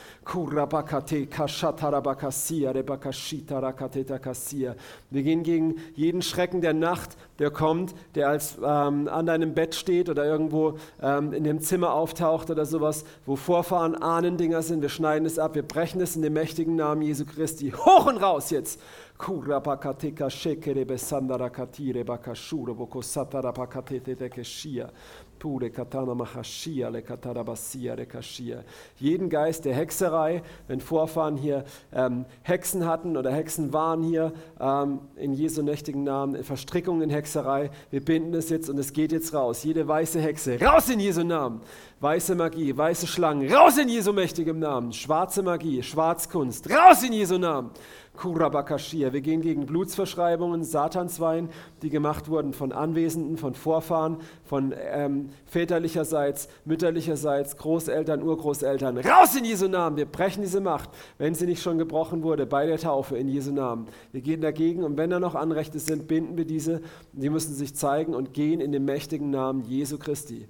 Wir 5.11 5.23
gehen 5.23 5.43
gegen 5.43 5.75
jeden 5.95 6.23
Schrecken 6.23 6.61
der 6.61 6.75
Nacht, 6.75 7.17
der 7.39 7.51
kommt, 7.51 7.95
der 8.15 8.29
als 8.29 8.57
ähm, 8.59 9.09
an 9.09 9.27
deinem 9.27 9.55
Bett 9.55 9.75
steht 9.75 10.09
oder 10.09 10.25
irgendwo 10.25 10.79
ähm, 11.03 11.33
in 11.33 11.45
dem 11.45 11.61
Zimmer 11.61 11.93
auftaucht 11.93 12.51
oder 12.51 12.65
sowas, 12.67 13.05
wo 13.27 13.37
Vorfahren 13.37 13.95
Ahnendinger 13.95 14.63
sind. 14.63 14.83
Wir 14.83 14.89
schneiden 14.89 15.27
es 15.27 15.39
ab, 15.39 15.55
wir 15.55 15.63
brechen 15.63 16.01
es 16.01 16.17
in 16.17 16.23
dem 16.23 16.33
mächtigen 16.33 16.77
Namen 16.77 17.03
Jesu 17.03 17.25
Christi. 17.25 17.71
Hoch 17.71 18.07
und 18.07 18.19
raus 18.19 18.51
jetzt! 18.51 18.81
Kurapakateka 19.17 20.29
shekere 20.29 20.85
besandara 20.85 21.49
katire 21.49 22.05
bakashuro 22.05 22.75
boko 22.75 23.01
satara 23.01 23.53
pakatete 23.55 24.17
tekeshia. 24.17 24.91
Pure 25.39 25.71
katana 25.71 26.15
machashia 26.15 26.91
le 26.91 27.03
katarabasia 27.03 27.97
rekashia. 27.97 28.65
Jeden 28.99 29.29
Geist 29.29 29.67
der 29.67 29.75
Hexerei, 29.75 30.43
wenn 30.67 30.81
Vorfahren 30.81 31.37
hier 31.37 31.65
ähm, 31.93 32.25
Hexen 32.43 32.87
hatten 32.87 33.17
oder 33.17 33.31
Hexen 33.31 33.73
waren 33.73 34.03
hier, 34.03 34.33
ähm, 34.59 35.01
in 35.17 35.33
Jesu 35.33 35.63
nächtigen 35.63 36.03
Namen, 36.03 36.43
Verstrickungen 36.43 37.03
in 37.03 37.11
Hexerei, 37.11 37.71
wir 37.91 38.05
binden 38.05 38.35
es 38.35 38.49
jetzt 38.49 38.69
und 38.69 38.79
es 38.79 38.93
geht 38.93 39.13
jetzt 39.13 39.33
raus. 39.35 39.63
Jede 39.63 39.87
weiße 39.87 40.21
Hexe, 40.21 40.59
raus 40.61 40.89
in 40.89 40.99
Jesu 40.99 41.23
Namen. 41.23 41.61
Weiße 42.01 42.35
Magie, 42.35 42.77
weiße 42.77 43.07
Schlangen, 43.07 43.53
raus 43.53 43.79
in 43.79 43.89
Jesu 43.89 44.13
mächtigem 44.13 44.59
Namen. 44.59 44.93
Schwarze 44.93 45.43
Magie, 45.43 45.83
Schwarzkunst, 45.83 46.69
raus 46.71 47.03
in 47.03 47.13
Jesu 47.13 47.39
Namen. 47.39 47.71
Kurabakashia. 48.17 49.13
Wir 49.13 49.21
gehen 49.21 49.41
gegen 49.41 49.67
Blutsverschreibungen, 49.67 50.65
Satanswein, 50.65 51.49
die 51.83 51.91
gemacht 51.91 52.29
wurden 52.29 52.53
von 52.53 52.73
Anwesenden, 52.73 53.37
von 53.37 53.55
Vorfahren, 53.55 54.19
von 54.45 54.73
ähm, 54.77 55.31
väterlicherseits, 55.47 56.49
mütterlicherseits, 56.65 57.57
Großeltern, 57.57 58.23
Urgroßeltern. 58.23 58.99
Raus 58.99 59.35
in 59.37 59.45
Jesu 59.45 59.69
Namen! 59.69 59.97
Wir 59.97 60.07
brechen 60.07 60.43
diese 60.43 60.61
Macht, 60.61 60.91
wenn 61.19 61.35
sie 61.35 61.47
nicht 61.47 61.63
schon 61.63 61.79
gebrochen 61.79 62.23
wurde, 62.23 62.47
bei 62.47 62.67
der 62.67 62.79
Taufe 62.79 63.17
in 63.19 63.29
Jesu 63.29 63.53
Namen. 63.53 63.87
Wir 64.13 64.21
gehen 64.21 64.41
dagegen 64.41 64.85
und 64.85 64.97
wenn 64.97 65.11
da 65.11 65.19
noch 65.19 65.35
Anrechte 65.35 65.79
sind, 65.79 66.07
binden 66.07 66.37
wir 66.37 66.45
diese. 66.45 66.81
Die 67.13 67.31
müssen 67.31 67.55
sich 67.55 67.75
zeigen 67.75 68.15
und 68.15 68.33
gehen 68.33 68.61
in 68.61 68.73
den 68.73 68.85
mächtigen 68.85 69.31
Namen 69.31 69.63
Jesu 69.65 69.99
Christi. 69.99 70.47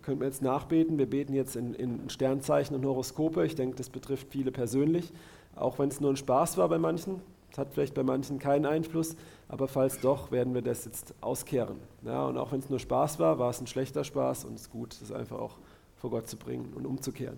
Können 0.00 0.20
wir 0.20 0.26
jetzt 0.26 0.40
nachbeten? 0.40 0.96
Wir 0.96 1.08
beten 1.08 1.34
jetzt 1.34 1.54
in, 1.54 1.74
in 1.74 2.08
Sternzeichen 2.08 2.74
und 2.74 2.84
Horoskope. 2.86 3.44
Ich 3.44 3.54
denke, 3.54 3.76
das 3.76 3.90
betrifft 3.90 4.28
viele 4.30 4.50
persönlich, 4.50 5.12
auch 5.54 5.78
wenn 5.78 5.90
es 5.90 6.00
nur 6.00 6.10
ein 6.10 6.16
Spaß 6.16 6.56
war 6.56 6.68
bei 6.70 6.78
manchen. 6.78 7.20
Es 7.52 7.58
hat 7.58 7.74
vielleicht 7.74 7.92
bei 7.92 8.02
manchen 8.02 8.38
keinen 8.38 8.64
Einfluss, 8.64 9.16
aber 9.48 9.68
falls 9.68 10.00
doch, 10.00 10.32
werden 10.32 10.54
wir 10.54 10.62
das 10.62 10.86
jetzt 10.86 11.14
auskehren. 11.20 11.76
Ja, 12.02 12.24
und 12.24 12.38
auch 12.38 12.52
wenn 12.52 12.60
es 12.60 12.70
nur 12.70 12.78
Spaß 12.78 13.18
war, 13.18 13.38
war 13.38 13.50
es 13.50 13.60
ein 13.60 13.66
schlechter 13.66 14.02
Spaß 14.02 14.46
und 14.46 14.54
es 14.54 14.62
ist 14.62 14.70
gut, 14.70 14.96
das 15.00 15.12
einfach 15.12 15.38
auch 15.38 15.58
vor 15.96 16.08
Gott 16.10 16.26
zu 16.26 16.38
bringen 16.38 16.72
und 16.74 16.86
umzukehren. 16.86 17.36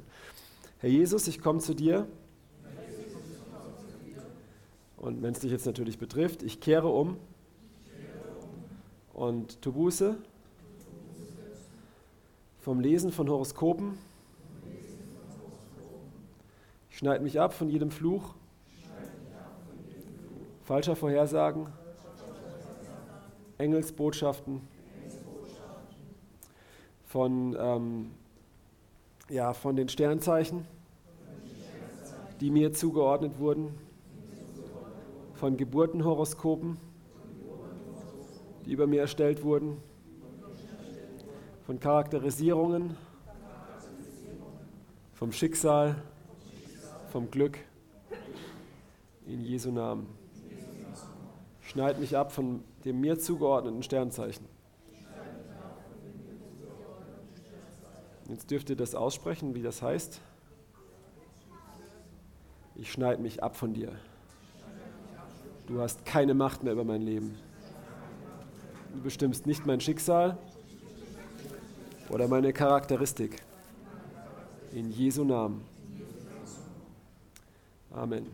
Herr 0.79 0.91
Jesus, 0.91 1.27
ich 1.27 1.41
komme 1.41 1.59
zu 1.59 1.75
dir. 1.75 2.07
Und 4.97 5.23
wenn 5.23 5.33
es 5.33 5.41
dich 5.41 5.51
jetzt 5.51 5.67
natürlich 5.67 5.99
betrifft, 5.99 6.45
ich 6.45 6.61
kehre 6.61 6.89
um 6.89 7.17
und 9.17 9.63
tu 9.63 9.73
Buße 9.73 10.15
vom 12.61 12.81
Lesen 12.81 13.11
von 13.11 13.31
Horoskopen. 13.31 13.97
Ich 16.91 16.99
schneide 16.99 17.25
mich 17.25 17.41
ab 17.41 17.55
von 17.55 17.71
jedem 17.71 17.91
Fluch, 17.91 18.35
falscher 20.65 20.97
Vorhersagen, 20.97 21.67
Engelsbotschaften, 23.57 24.61
von, 27.07 27.57
ähm, 27.59 28.11
ja, 29.31 29.55
von 29.55 29.77
den 29.77 29.89
Sternzeichen, 29.89 30.67
die 32.41 32.51
mir 32.51 32.75
zugeordnet 32.75 33.39
wurden, 33.39 33.79
von 35.33 35.57
Geburtenhoroskopen, 35.57 36.77
die 38.67 38.73
über 38.73 38.87
mir 38.87 39.01
erstellt 39.01 39.43
wurden, 39.45 39.77
von 41.65 41.81
Charakterisierungen, 41.81 42.97
vom 45.15 45.33
Schicksal, 45.33 45.97
vom 47.11 47.31
Glück, 47.31 47.59
in 49.27 49.45
Jesu 49.45 49.71
Namen. 49.71 50.07
Schneid 51.61 51.99
mich 51.99 52.17
ab 52.17 52.33
von 52.33 52.63
dem 52.85 53.01
mir 53.01 53.19
zugeordneten 53.19 53.83
Sternzeichen. 53.83 54.47
Jetzt 58.29 58.51
dürft 58.51 58.71
ihr 58.71 58.77
das 58.77 58.95
aussprechen, 58.95 59.55
wie 59.55 59.63
das 59.63 59.83
heißt. 59.83 60.21
Ich 62.75 62.93
schneide 62.93 63.23
mich 63.23 63.43
ab 63.43 63.57
von 63.57 63.73
dir. 63.73 63.93
Du 65.67 65.81
hast 65.81 66.05
keine 66.05 66.35
Macht 66.35 66.63
mehr 66.63 66.73
über 66.73 66.85
mein 66.85 67.03
Leben. 67.03 67.37
Du 68.97 69.03
bestimmst 69.03 69.47
nicht 69.47 69.67
mein 69.67 69.79
Schicksal 69.79 70.39
oder 72.09 72.29
meine 72.29 72.55
Charakteristik. 72.55 73.43
In 74.73 74.91
Jesu 74.91 75.23
Namen. 75.23 75.63
Amen. 77.93 78.27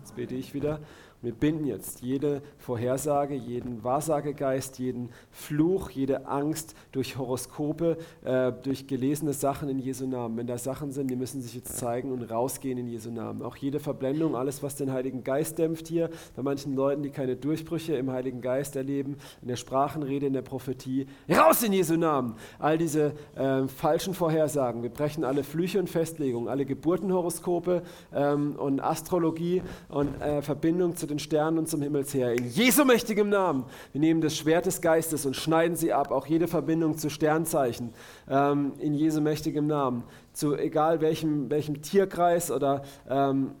Jetzt 0.00 0.16
bete 0.16 0.34
ich 0.34 0.54
wieder. 0.54 0.80
Wir 1.26 1.34
binden 1.34 1.66
jetzt 1.66 2.02
jede 2.02 2.40
Vorhersage, 2.56 3.34
jeden 3.34 3.82
Wahrsagegeist, 3.82 4.78
jeden 4.78 5.08
Fluch, 5.32 5.90
jede 5.90 6.28
Angst 6.28 6.76
durch 6.92 7.18
Horoskope, 7.18 7.96
äh, 8.22 8.52
durch 8.62 8.86
gelesene 8.86 9.32
Sachen 9.32 9.68
in 9.68 9.80
Jesu 9.80 10.06
Namen. 10.06 10.36
Wenn 10.36 10.46
da 10.46 10.56
Sachen 10.56 10.92
sind, 10.92 11.10
die 11.10 11.16
müssen 11.16 11.42
sich 11.42 11.56
jetzt 11.56 11.78
zeigen 11.78 12.12
und 12.12 12.22
rausgehen 12.22 12.78
in 12.78 12.86
Jesu 12.86 13.10
Namen. 13.10 13.42
Auch 13.42 13.56
jede 13.56 13.80
Verblendung, 13.80 14.36
alles, 14.36 14.62
was 14.62 14.76
den 14.76 14.92
Heiligen 14.92 15.24
Geist 15.24 15.58
dämpft 15.58 15.88
hier, 15.88 16.10
bei 16.36 16.44
manchen 16.44 16.76
Leuten, 16.76 17.02
die 17.02 17.10
keine 17.10 17.34
Durchbrüche 17.34 17.96
im 17.96 18.12
Heiligen 18.12 18.40
Geist 18.40 18.76
erleben, 18.76 19.16
in 19.42 19.48
der 19.48 19.56
Sprachenrede, 19.56 20.26
in 20.26 20.32
der 20.32 20.42
Prophetie, 20.42 21.08
raus 21.28 21.60
in 21.64 21.72
Jesu 21.72 21.96
Namen. 21.96 22.36
All 22.60 22.78
diese 22.78 23.14
äh, 23.34 23.66
falschen 23.66 24.14
Vorhersagen. 24.14 24.84
Wir 24.84 24.90
brechen 24.90 25.24
alle 25.24 25.42
Flüche 25.42 25.80
und 25.80 25.90
Festlegungen, 25.90 26.46
alle 26.46 26.64
Geburtenhoroskope 26.64 27.82
ähm, 28.14 28.54
und 28.54 28.78
Astrologie 28.78 29.62
und 29.88 30.20
äh, 30.20 30.40
Verbindung 30.40 30.94
zu 30.94 31.08
den 31.08 31.15
den 31.16 31.18
Sternen 31.18 31.58
und 31.58 31.68
zum 31.68 31.82
Himmelsheer. 31.82 32.32
In 32.32 32.46
Jesu 32.46 32.84
mächtigem 32.84 33.28
Namen. 33.30 33.64
Wir 33.92 34.00
nehmen 34.00 34.20
das 34.20 34.36
Schwert 34.36 34.66
des 34.66 34.80
Geistes 34.80 35.24
und 35.24 35.34
schneiden 35.34 35.76
sie 35.76 35.92
ab, 35.92 36.10
auch 36.10 36.26
jede 36.26 36.46
Verbindung 36.46 36.98
zu 36.98 37.08
Sternzeichen. 37.08 37.92
Ähm, 38.28 38.74
in 38.78 38.94
Jesu 38.94 39.20
mächtigem 39.20 39.66
Namen. 39.66 40.04
Zu 40.32 40.54
egal 40.56 41.00
welchem, 41.00 41.50
welchem 41.50 41.80
Tierkreis 41.80 42.50
oder 42.50 42.82
ähm, 43.08 43.52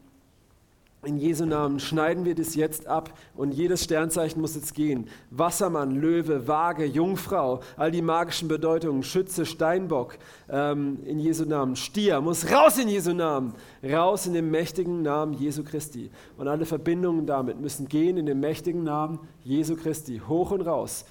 in 1.06 1.16
Jesu 1.16 1.46
Namen 1.46 1.78
schneiden 1.78 2.24
wir 2.24 2.34
das 2.34 2.54
jetzt 2.54 2.86
ab 2.86 3.16
und 3.34 3.54
jedes 3.54 3.84
Sternzeichen 3.84 4.40
muss 4.40 4.56
jetzt 4.56 4.74
gehen. 4.74 5.08
Wassermann, 5.30 5.92
Löwe, 5.92 6.48
Waage, 6.48 6.84
Jungfrau, 6.84 7.60
all 7.76 7.90
die 7.90 8.02
magischen 8.02 8.48
Bedeutungen, 8.48 9.02
Schütze, 9.02 9.46
Steinbock, 9.46 10.18
ähm, 10.50 10.98
in 11.04 11.18
Jesu 11.18 11.44
Namen. 11.44 11.76
Stier 11.76 12.20
muss 12.20 12.50
raus 12.50 12.78
in 12.78 12.88
Jesu 12.88 13.12
Namen, 13.12 13.54
raus 13.82 14.26
in 14.26 14.34
dem 14.34 14.50
mächtigen 14.50 15.02
Namen 15.02 15.34
Jesu 15.34 15.62
Christi. 15.62 16.10
Und 16.36 16.48
alle 16.48 16.66
Verbindungen 16.66 17.26
damit 17.26 17.60
müssen 17.60 17.88
gehen 17.88 18.16
in 18.16 18.26
dem 18.26 18.40
mächtigen 18.40 18.82
Namen 18.82 19.20
Jesu 19.44 19.76
Christi, 19.76 20.20
hoch 20.28 20.50
und 20.50 20.62
raus. 20.62 21.04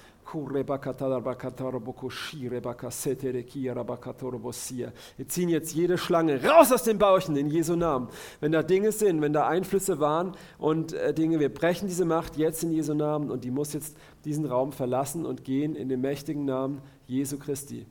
Wir 5.16 5.28
ziehen 5.28 5.48
jetzt 5.48 5.72
jede 5.72 5.98
Schlange 5.98 6.44
raus 6.44 6.72
aus 6.72 6.82
den 6.82 6.98
Bauchen 6.98 7.36
in 7.36 7.48
Jesu 7.48 7.76
Namen. 7.76 8.08
Wenn 8.40 8.50
da 8.50 8.64
Dinge 8.64 8.90
sind, 8.90 9.22
wenn 9.22 9.32
da 9.32 9.46
Einflüsse 9.46 10.00
waren 10.00 10.32
und 10.58 10.94
äh, 10.94 11.14
Dinge, 11.14 11.38
wir 11.38 11.54
brechen 11.54 11.86
diese 11.86 12.04
Macht 12.04 12.36
jetzt 12.36 12.64
in 12.64 12.72
Jesu 12.72 12.94
Namen 12.94 13.30
und 13.30 13.44
die 13.44 13.52
muss 13.52 13.72
jetzt 13.72 13.96
diesen 14.24 14.46
Raum 14.46 14.72
verlassen 14.72 15.24
und 15.24 15.44
gehen 15.44 15.76
in 15.76 15.88
den 15.88 16.00
mächtigen 16.00 16.44
Namen 16.44 16.82
Jesu 17.06 17.38
Christi. 17.38 17.86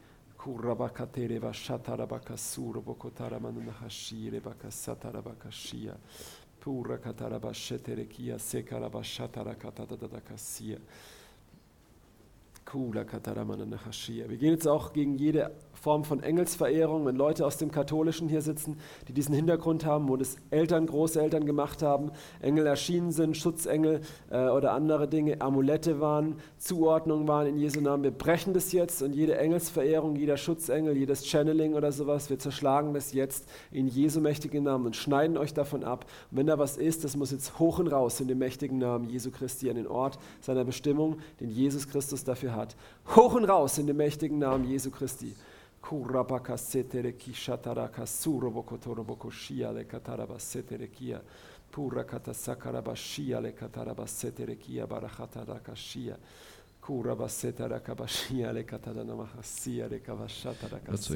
Pura 6.60 6.98
katarabasheterekia 6.98 8.40
sekarabashatarakatatadakasia. 8.40 10.80
Wir 12.74 14.38
gehen 14.38 14.52
jetzt 14.52 14.68
auch 14.68 14.94
gegen 14.94 15.18
jede 15.18 15.52
Form 15.86 16.04
von 16.04 16.24
Engelsverehrung, 16.24 17.06
wenn 17.06 17.16
Leute 17.16 17.46
aus 17.46 17.58
dem 17.58 17.70
Katholischen 17.70 18.28
hier 18.28 18.42
sitzen, 18.42 18.80
die 19.08 19.14
diesen 19.14 19.36
Hintergrund 19.36 19.86
haben, 19.86 20.10
wo 20.10 20.18
das 20.18 20.38
Eltern, 20.50 20.88
Großeltern 20.88 21.46
gemacht 21.46 21.84
haben, 21.84 22.10
Engel 22.42 22.66
erschienen 22.66 23.12
sind, 23.12 23.38
Schutzengel 23.38 24.02
äh, 24.32 24.48
oder 24.48 24.72
andere 24.72 25.08
Dinge, 25.08 25.42
Amulette 25.42 26.02
waren, 26.02 26.38
Zuordnungen 26.58 27.28
waren 27.28 27.46
in 27.46 27.58
Jesu 27.58 27.82
Namen. 27.82 28.02
Wir 28.02 28.10
brechen 28.10 28.56
das 28.56 28.72
jetzt 28.72 29.04
und 29.04 29.14
jede 29.14 29.38
Engelsverehrung, 29.38 30.16
jeder 30.16 30.38
Schutzengel, 30.38 30.98
jedes 30.98 31.28
Channeling 31.28 31.76
oder 31.76 31.92
sowas, 31.92 32.32
wir 32.32 32.40
zerschlagen 32.40 32.96
das 32.96 33.14
jetzt 33.14 33.48
in 33.72 33.88
Jesu 33.88 34.22
mächtigen 34.22 34.64
Namen 34.64 34.88
und 34.88 34.96
schneiden 34.96 35.38
euch 35.38 35.54
davon 35.54 35.84
ab. 35.84 36.08
Und 36.32 36.40
wenn 36.40 36.48
da 36.48 36.58
was 36.58 36.78
ist, 36.78 37.04
das 37.04 37.16
muss 37.16 37.30
jetzt 37.30 37.60
hoch 37.60 37.78
und 37.78 37.90
raus 37.90 38.20
in 38.20 38.28
dem 38.28 38.40
mächtigen 38.40 38.80
Namen 38.80 39.08
Jesu 39.08 39.30
Christi 39.30 39.70
an 39.70 39.76
den 39.76 39.86
Ort 39.86 40.18
seiner 40.42 40.66
Bestimmung, 40.66 41.18
den 41.40 41.52
Jesus 41.52 41.88
Christus 41.88 42.24
dafür 42.24 42.56
hat. 42.56 42.76
Hoch 43.16 43.36
und 43.36 43.46
raus 43.46 43.78
in 43.78 43.86
dem 43.86 43.98
mächtigen 43.98 44.40
Namen 44.40 44.68
Jesu 44.68 44.90
Christi. 44.90 45.36
Kurabaka 45.86 46.58
setere 46.58 47.14
kishataraka 47.14 48.06
surobokotorobo 48.06 49.32
shia 49.32 49.72
le 49.72 49.86
kataraba 49.86 50.40
setere 50.40 50.88
kia. 50.88 51.22
Pura 51.72 52.04
kata 52.04 52.34
sakaraba 52.34 52.96
shia 52.96 53.40
le 53.40 53.52
kataraba 53.52 54.08
setere 54.08 54.56
kia 54.58 54.88
barachataraka 54.88 55.76
shia. 55.76 56.18
Zur 56.88 57.16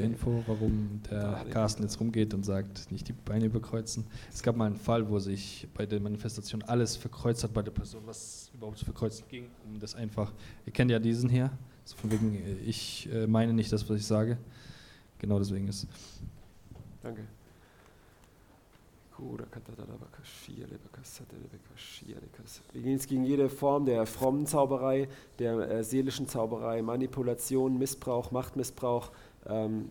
Info, 0.01 0.43
warum 0.47 0.99
der 1.11 1.45
Carsten 1.51 1.83
jetzt 1.83 1.99
rumgeht 1.99 2.33
und 2.33 2.43
sagt, 2.43 2.91
nicht 2.91 3.07
die 3.07 3.13
Beine 3.13 3.45
überkreuzen. 3.45 4.03
Es 4.33 4.41
gab 4.41 4.55
mal 4.55 4.65
einen 4.65 4.77
Fall, 4.77 5.07
wo 5.07 5.19
sich 5.19 5.67
bei 5.75 5.85
der 5.85 5.99
Manifestation 5.99 6.63
alles 6.63 6.95
verkreuzt 6.95 7.43
hat 7.43 7.53
bei 7.53 7.61
der 7.61 7.69
Person, 7.69 8.01
was 8.07 8.49
überhaupt 8.55 8.79
zu 8.79 8.85
verkreuzen 8.85 9.25
ging, 9.29 9.45
um 9.63 9.79
das 9.79 9.93
einfach, 9.93 10.33
ihr 10.65 10.73
kennt 10.73 10.89
ja 10.89 10.97
diesen 10.97 11.29
hier, 11.29 11.51
so 11.85 11.95
von 11.97 12.09
wegen, 12.09 12.41
ich 12.65 13.07
äh, 13.13 13.27
meine 13.27 13.53
nicht 13.53 13.71
das, 13.71 13.87
was 13.87 13.99
ich 13.99 14.07
sage. 14.07 14.39
Genau 15.19 15.37
deswegen 15.37 15.67
ist. 15.67 15.87
Danke. 17.03 17.27
Wir 22.71 22.81
gehen 22.81 22.93
jetzt 22.93 23.07
gegen 23.07 23.25
jede 23.25 23.49
Form 23.49 23.85
der 23.85 24.05
frommen 24.05 24.45
Zauberei, 24.45 25.09
der 25.39 25.59
äh, 25.69 25.83
seelischen 25.83 26.27
Zauberei, 26.27 26.81
Manipulation, 26.81 27.77
Missbrauch, 27.77 28.31
Machtmissbrauch. 28.31 29.11
Ähm, 29.45 29.89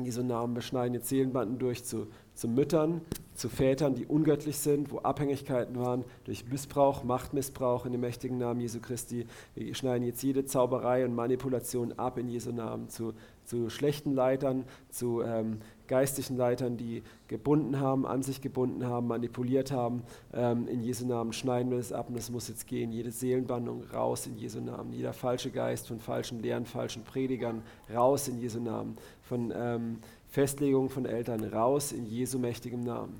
Jesu 0.00 0.22
Namen 0.22 0.54
beschneiden 0.54 0.94
jetzt 0.94 1.08
Seelenbanden 1.08 1.58
durch 1.58 1.84
zu, 1.84 2.06
zu 2.34 2.46
Müttern, 2.46 3.00
zu 3.40 3.48
Vätern, 3.48 3.94
die 3.94 4.04
ungöttlich 4.04 4.58
sind, 4.58 4.92
wo 4.92 4.98
Abhängigkeiten 4.98 5.78
waren 5.78 6.04
durch 6.24 6.44
Missbrauch, 6.46 7.04
Machtmissbrauch 7.04 7.86
in 7.86 7.92
dem 7.92 8.02
mächtigen 8.02 8.36
Namen 8.36 8.60
Jesu 8.60 8.80
Christi. 8.80 9.26
Wir 9.54 9.74
schneiden 9.74 10.06
jetzt 10.06 10.22
jede 10.22 10.44
Zauberei 10.44 11.06
und 11.06 11.14
Manipulation 11.14 11.94
ab 11.94 12.18
in 12.18 12.28
Jesu 12.28 12.52
Namen 12.52 12.90
zu, 12.90 13.14
zu 13.46 13.70
schlechten 13.70 14.12
Leitern, 14.12 14.64
zu 14.90 15.22
ähm, 15.22 15.60
geistlichen 15.88 16.36
Leitern, 16.36 16.76
die 16.76 17.02
gebunden 17.28 17.80
haben, 17.80 18.06
an 18.06 18.22
sich 18.22 18.42
gebunden 18.42 18.86
haben, 18.86 19.08
manipuliert 19.08 19.72
haben. 19.72 20.02
Ähm, 20.34 20.68
in 20.68 20.82
Jesu 20.82 21.06
Namen 21.06 21.32
schneiden 21.32 21.70
wir 21.70 21.78
das 21.78 21.92
ab 21.92 22.10
und 22.10 22.16
es 22.16 22.30
muss 22.30 22.46
jetzt 22.48 22.66
gehen. 22.66 22.92
Jede 22.92 23.10
Seelenbandung 23.10 23.84
raus 23.84 24.26
in 24.26 24.36
Jesu 24.36 24.60
Namen. 24.60 24.92
Jeder 24.92 25.14
falsche 25.14 25.50
Geist 25.50 25.88
von 25.88 25.98
falschen 25.98 26.42
Lehren, 26.42 26.66
falschen 26.66 27.04
Predigern 27.04 27.62
raus 27.92 28.28
in 28.28 28.38
Jesu 28.38 28.60
Namen. 28.60 28.98
Von 29.22 29.50
ähm, 29.56 29.98
Festlegungen 30.28 30.90
von 30.90 31.06
Eltern 31.06 31.42
raus 31.42 31.90
in 31.90 32.04
Jesu 32.04 32.38
mächtigem 32.38 32.80
Namen. 32.80 33.18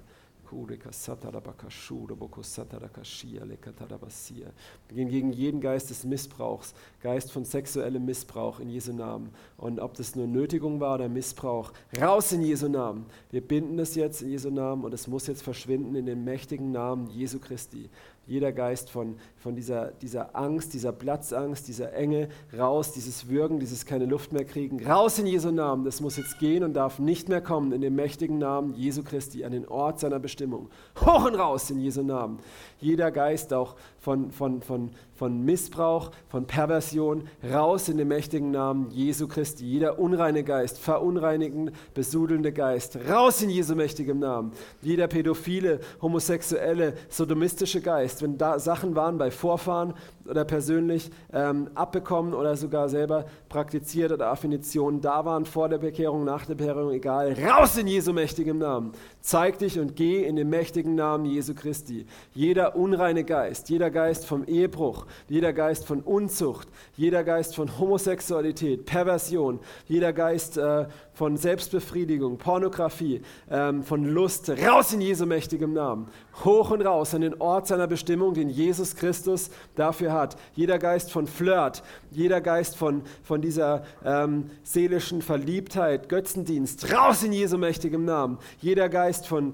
Wir 4.88 4.96
gehen 4.96 5.08
gegen 5.08 5.32
jeden 5.32 5.60
Geist 5.60 5.90
des 5.90 6.04
Missbrauchs, 6.04 6.74
Geist 7.02 7.32
von 7.32 7.44
sexuellem 7.44 8.04
Missbrauch 8.04 8.60
in 8.60 8.68
Jesu 8.68 8.92
Namen. 8.92 9.30
Und 9.56 9.80
ob 9.80 9.94
das 9.94 10.16
nur 10.16 10.26
Nötigung 10.26 10.80
war 10.80 10.96
oder 10.96 11.08
Missbrauch, 11.08 11.72
raus 12.00 12.32
in 12.32 12.42
Jesu 12.42 12.68
Namen. 12.68 13.06
Wir 13.30 13.40
binden 13.40 13.78
es 13.78 13.94
jetzt 13.94 14.22
in 14.22 14.30
Jesu 14.30 14.50
Namen 14.50 14.84
und 14.84 14.92
es 14.94 15.06
muss 15.06 15.26
jetzt 15.26 15.42
verschwinden 15.42 15.94
in 15.94 16.06
den 16.06 16.24
mächtigen 16.24 16.72
Namen 16.72 17.08
Jesu 17.10 17.38
Christi 17.38 17.88
jeder 18.30 18.52
Geist 18.52 18.90
von, 18.90 19.16
von 19.36 19.54
dieser, 19.54 19.90
dieser 19.90 20.36
Angst, 20.36 20.72
dieser 20.72 20.92
Platzangst, 20.92 21.66
dieser 21.68 21.92
Enge, 21.92 22.28
raus, 22.56 22.92
dieses 22.92 23.28
Würgen, 23.28 23.58
dieses 23.58 23.84
keine 23.84 24.06
Luft 24.06 24.32
mehr 24.32 24.44
kriegen, 24.44 24.86
raus 24.86 25.18
in 25.18 25.26
Jesu 25.26 25.50
Namen. 25.50 25.84
Das 25.84 26.00
muss 26.00 26.16
jetzt 26.16 26.38
gehen 26.38 26.62
und 26.62 26.74
darf 26.74 27.00
nicht 27.00 27.28
mehr 27.28 27.40
kommen 27.40 27.72
in 27.72 27.80
dem 27.80 27.96
mächtigen 27.96 28.38
Namen 28.38 28.74
Jesu 28.74 29.02
Christi, 29.02 29.44
an 29.44 29.52
den 29.52 29.66
Ort 29.66 29.98
seiner 29.98 30.20
Bestimmung. 30.20 30.70
Hoch 31.04 31.26
und 31.26 31.34
raus 31.34 31.70
in 31.70 31.80
Jesu 31.80 32.02
Namen. 32.02 32.38
Jeder 32.80 33.10
Geist 33.10 33.52
auch 33.52 33.76
von, 33.98 34.30
von, 34.30 34.62
von, 34.62 34.90
von 35.14 35.44
Missbrauch, 35.44 36.10
von 36.28 36.46
Perversion, 36.46 37.28
raus 37.52 37.88
in 37.88 37.98
den 37.98 38.08
mächtigen 38.08 38.50
Namen 38.50 38.90
Jesu 38.90 39.28
Christi. 39.28 39.64
Jeder 39.64 39.98
unreine 39.98 40.42
Geist, 40.44 40.78
verunreinigende, 40.78 41.72
besudelnde 41.94 42.52
Geist, 42.52 42.98
raus 43.08 43.42
in 43.42 43.50
Jesu 43.50 43.74
mächtigem 43.74 44.18
Namen. 44.18 44.52
Jeder 44.80 45.08
pädophile, 45.08 45.80
homosexuelle, 46.00 46.94
sodomistische 47.08 47.80
Geist, 47.80 48.22
wenn 48.22 48.38
da 48.38 48.58
Sachen 48.58 48.94
waren 48.94 49.18
bei 49.18 49.30
Vorfahren 49.30 49.94
oder 50.30 50.44
persönlich 50.44 51.10
ähm, 51.32 51.68
abbekommen 51.74 52.32
oder 52.32 52.56
sogar 52.56 52.88
selber 52.88 53.26
praktiziert 53.48 54.12
oder 54.12 54.28
Affinitionen 54.28 55.00
da 55.00 55.24
waren 55.24 55.44
vor 55.44 55.68
der 55.68 55.78
Bekehrung, 55.78 56.24
nach 56.24 56.46
der 56.46 56.54
Bekehrung, 56.54 56.92
egal, 56.92 57.36
raus 57.44 57.76
in 57.76 57.88
Jesu 57.88 58.12
mächtigem 58.12 58.58
Namen. 58.58 58.92
Zeig 59.20 59.58
dich 59.58 59.78
und 59.78 59.96
geh 59.96 60.24
in 60.24 60.36
den 60.36 60.48
mächtigen 60.48 60.94
Namen 60.94 61.26
Jesu 61.26 61.54
Christi. 61.54 62.06
Jeder 62.32 62.76
unreine 62.76 63.24
Geist, 63.24 63.68
jeder 63.68 63.90
Geist 63.90 64.24
vom 64.24 64.44
Ehebruch, 64.44 65.06
jeder 65.28 65.52
Geist 65.52 65.84
von 65.84 66.00
Unzucht, 66.00 66.68
jeder 66.96 67.24
Geist 67.24 67.56
von 67.56 67.78
Homosexualität, 67.78 68.86
Perversion, 68.86 69.58
jeder 69.86 70.12
Geist 70.12 70.56
äh, 70.56 70.86
von 71.20 71.36
Selbstbefriedigung, 71.36 72.38
Pornografie, 72.38 73.20
ähm, 73.50 73.82
von 73.82 74.06
Lust, 74.06 74.48
raus 74.48 74.94
in 74.94 75.02
Jesu 75.02 75.26
mächtigem 75.26 75.74
Namen. 75.74 76.08
Hoch 76.46 76.70
und 76.70 76.80
raus 76.80 77.14
an 77.14 77.20
den 77.20 77.38
Ort 77.42 77.66
seiner 77.66 77.86
Bestimmung, 77.86 78.32
den 78.32 78.48
Jesus 78.48 78.96
Christus 78.96 79.50
dafür 79.74 80.14
hat. 80.14 80.38
Jeder 80.54 80.78
Geist 80.78 81.12
von 81.12 81.26
Flirt, 81.26 81.82
jeder 82.10 82.40
Geist 82.40 82.74
von, 82.74 83.02
von 83.22 83.42
dieser 83.42 83.84
ähm, 84.02 84.46
seelischen 84.62 85.20
Verliebtheit, 85.20 86.08
Götzendienst, 86.08 86.90
raus 86.90 87.22
in 87.22 87.34
Jesu 87.34 87.58
mächtigem 87.58 88.06
Namen. 88.06 88.38
Jeder 88.62 88.88
Geist 88.88 89.26
von 89.26 89.52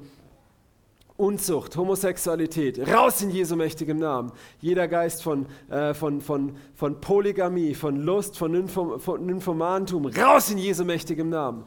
Unzucht, 1.16 1.76
Homosexualität, 1.76 2.78
raus 2.92 3.22
in 3.22 3.30
Jesu 3.30 3.56
mächtigem 3.56 3.98
Namen. 3.98 4.32
Jeder 4.60 4.86
Geist 4.86 5.22
von, 5.22 5.46
äh, 5.70 5.94
von, 5.94 6.20
von, 6.20 6.56
von 6.74 7.00
Polygamie, 7.00 7.74
von 7.74 7.96
Lust, 7.96 8.36
von, 8.36 8.68
von 8.68 9.24
Nymphomantum, 9.24 10.06
raus 10.06 10.50
in 10.50 10.58
Jesu 10.58 10.84
mächtigem 10.84 11.30
Namen. 11.30 11.64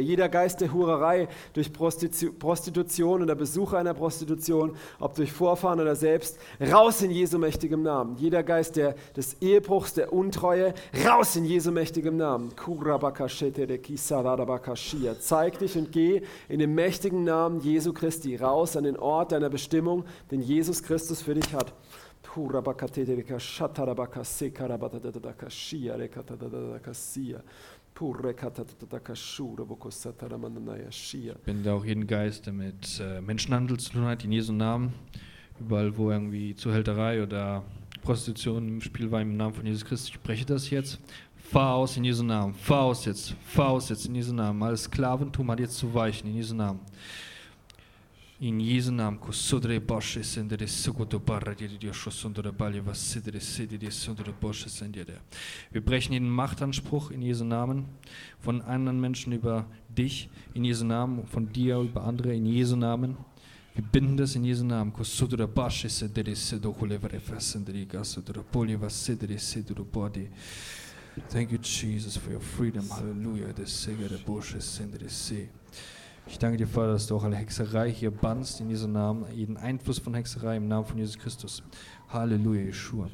Jeder 0.00 0.28
Geist 0.28 0.60
der 0.60 0.72
Hurerei 0.72 1.28
durch 1.52 1.72
Prostitution 1.72 3.22
oder 3.22 3.34
Besuch 3.34 3.72
einer 3.72 3.94
Prostitution, 3.94 4.76
ob 4.98 5.14
durch 5.14 5.32
Vorfahren 5.32 5.80
oder 5.80 5.96
selbst, 5.96 6.38
raus 6.60 7.02
in 7.02 7.10
Jesu 7.10 7.38
mächtigem 7.38 7.82
Namen. 7.82 8.16
Jeder 8.16 8.42
Geist 8.42 8.76
der, 8.76 8.94
des 9.16 9.36
Ehebruchs, 9.40 9.94
der 9.94 10.12
Untreue, 10.12 10.74
raus 11.06 11.36
in 11.36 11.44
Jesu 11.44 11.70
mächtigem 11.70 12.16
Namen. 12.16 12.52
Zeig 15.20 15.58
dich 15.58 15.76
und 15.76 15.92
geh 15.92 16.22
in 16.48 16.58
dem 16.58 16.74
mächtigen 16.74 17.24
Namen 17.24 17.60
Jesu 17.60 17.92
Christi 17.92 18.36
raus 18.36 18.76
an 18.76 18.84
den 18.84 18.96
Ort 18.96 19.32
deiner 19.32 19.50
Bestimmung, 19.50 20.04
den 20.30 20.40
Jesus 20.40 20.82
Christus 20.82 21.22
für 21.22 21.34
dich 21.34 21.52
hat. 21.54 21.72
Ich 31.40 31.44
bin 31.44 31.64
da 31.64 31.74
auch 31.74 31.84
jeden 31.84 32.06
Geist, 32.06 32.46
der 32.46 32.52
mit 32.52 33.00
äh, 33.00 33.20
Menschenhandel 33.20 33.78
zu 33.78 33.90
tun 33.90 34.04
hat, 34.04 34.24
in 34.24 34.30
Jesu 34.30 34.52
Namen. 34.52 34.92
Überall, 35.58 35.96
wo 35.96 36.10
irgendwie 36.12 36.54
Zuhälterei 36.54 37.20
oder 37.20 37.64
Prostitution 38.02 38.68
im 38.68 38.80
Spiel 38.80 39.10
war, 39.10 39.20
im 39.20 39.36
Namen 39.36 39.54
von 39.54 39.66
Jesus 39.66 39.84
Christus, 39.84 40.08
ich 40.08 40.14
spreche 40.14 40.46
das 40.46 40.70
jetzt. 40.70 41.00
Fahr 41.34 41.74
aus 41.74 41.96
in 41.96 42.04
Jesu 42.04 42.22
Namen. 42.22 42.54
Fahr 42.54 42.82
aus 42.82 43.06
jetzt. 43.06 43.34
Fahr 43.44 43.70
aus 43.70 43.88
jetzt 43.88 44.06
in 44.06 44.14
Jesu 44.14 44.32
Namen. 44.32 44.62
Alles 44.62 44.84
Sklaventum 44.84 45.50
hat 45.50 45.58
jetzt 45.58 45.76
zu 45.76 45.92
weichen 45.92 46.28
in 46.28 46.36
Jesu 46.36 46.54
Namen. 46.54 46.78
In 48.42 48.58
Jesu 48.58 48.90
Namen, 48.90 49.20
kusudre 49.20 49.78
bosche 49.82 50.22
sendere 50.22 50.66
sugoto 50.66 51.20
barra 51.20 51.52
di 51.52 51.76
Dio 51.76 51.92
sundere 51.92 52.52
balje 52.52 52.80
was 52.80 52.98
sidere 52.98 53.38
sidi 53.38 53.76
di 53.76 53.90
sundere 53.90 54.32
bosche 54.32 54.70
sendere. 54.70 55.20
Wir 55.70 55.82
brechen 55.82 56.14
jeden 56.14 56.30
Machtanspruch 56.30 57.10
in 57.10 57.20
Jesu 57.20 57.44
Namen 57.44 57.84
von 58.38 58.62
anderen 58.62 58.98
Menschen 58.98 59.34
über 59.34 59.66
dich 59.88 60.30
in 60.54 60.64
Jesu 60.64 60.86
Namen, 60.86 61.26
von 61.26 61.52
dir 61.52 61.80
über 61.80 62.02
andere 62.02 62.34
in 62.34 62.46
Jesu 62.46 62.76
Namen. 62.76 63.18
Wir 63.74 63.84
binden 63.84 64.16
das 64.16 64.34
in 64.34 64.44
Jesu 64.44 64.64
Namen. 64.64 64.90
Kusudre 64.90 65.46
bosche 65.46 65.90
sendere 65.90 66.34
sedo 66.34 66.72
hulevere 66.72 67.20
fasendere 67.20 67.84
gasudre 67.84 68.42
polje 68.42 68.80
was 68.80 69.04
sidere 69.04 69.38
sidere 69.38 69.84
body. 69.84 70.30
Thank 71.28 71.50
you, 71.50 71.58
Jesus, 71.58 72.16
for 72.16 72.32
your 72.32 72.40
freedom. 72.40 72.88
Hallelujah. 72.88 73.52
The 73.52 73.66
Segere 73.66 74.16
Bosche 74.24 74.62
sendere 74.62 75.10
see. 75.10 75.46
Ich 76.26 76.38
danke 76.38 76.56
dir, 76.56 76.66
Vater, 76.66 76.92
dass 76.92 77.06
du 77.06 77.16
auch 77.16 77.24
alle 77.24 77.36
Hexerei 77.36 77.90
hier 77.90 78.10
bannst 78.10 78.60
in 78.60 78.68
diesem 78.68 78.92
Namen, 78.92 79.26
jeden 79.34 79.56
Einfluss 79.56 79.98
von 79.98 80.14
Hexerei 80.14 80.56
im 80.56 80.68
Namen 80.68 80.86
von 80.86 80.98
Jesus 80.98 81.18
Christus. 81.18 81.62
Halleluja, 82.08 82.62
Yeshua. 82.62 83.08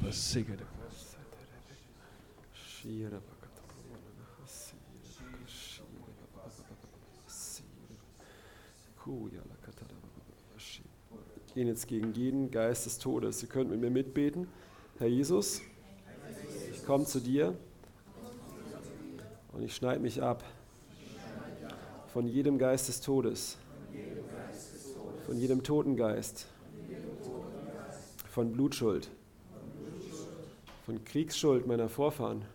Gehen 11.54 11.68
jetzt 11.68 11.86
gegen 11.86 12.12
jeden 12.12 12.50
Geist 12.50 12.84
des 12.84 12.98
Todes. 12.98 13.42
Ihr 13.42 13.48
könnt 13.48 13.70
mit 13.70 13.80
mir 13.80 13.90
mitbeten. 13.90 14.46
Herr 14.98 15.08
Jesus, 15.08 15.62
ich 16.70 16.84
komme 16.84 17.04
zu 17.04 17.20
dir 17.20 17.56
und 19.52 19.62
ich 19.62 19.74
schneide 19.74 20.00
mich 20.00 20.22
ab 20.22 20.44
von 22.16 22.26
jedem 22.26 22.56
Geist 22.56 22.88
des 22.88 23.02
Todes, 23.02 23.58
von 25.26 25.36
jedem 25.36 25.62
Totengeist, 25.62 26.46
von 28.30 28.52
Blutschuld, 28.52 29.10
von 30.86 31.04
Kriegsschuld 31.04 31.66
meiner 31.66 31.90
Vorfahren, 31.90 32.46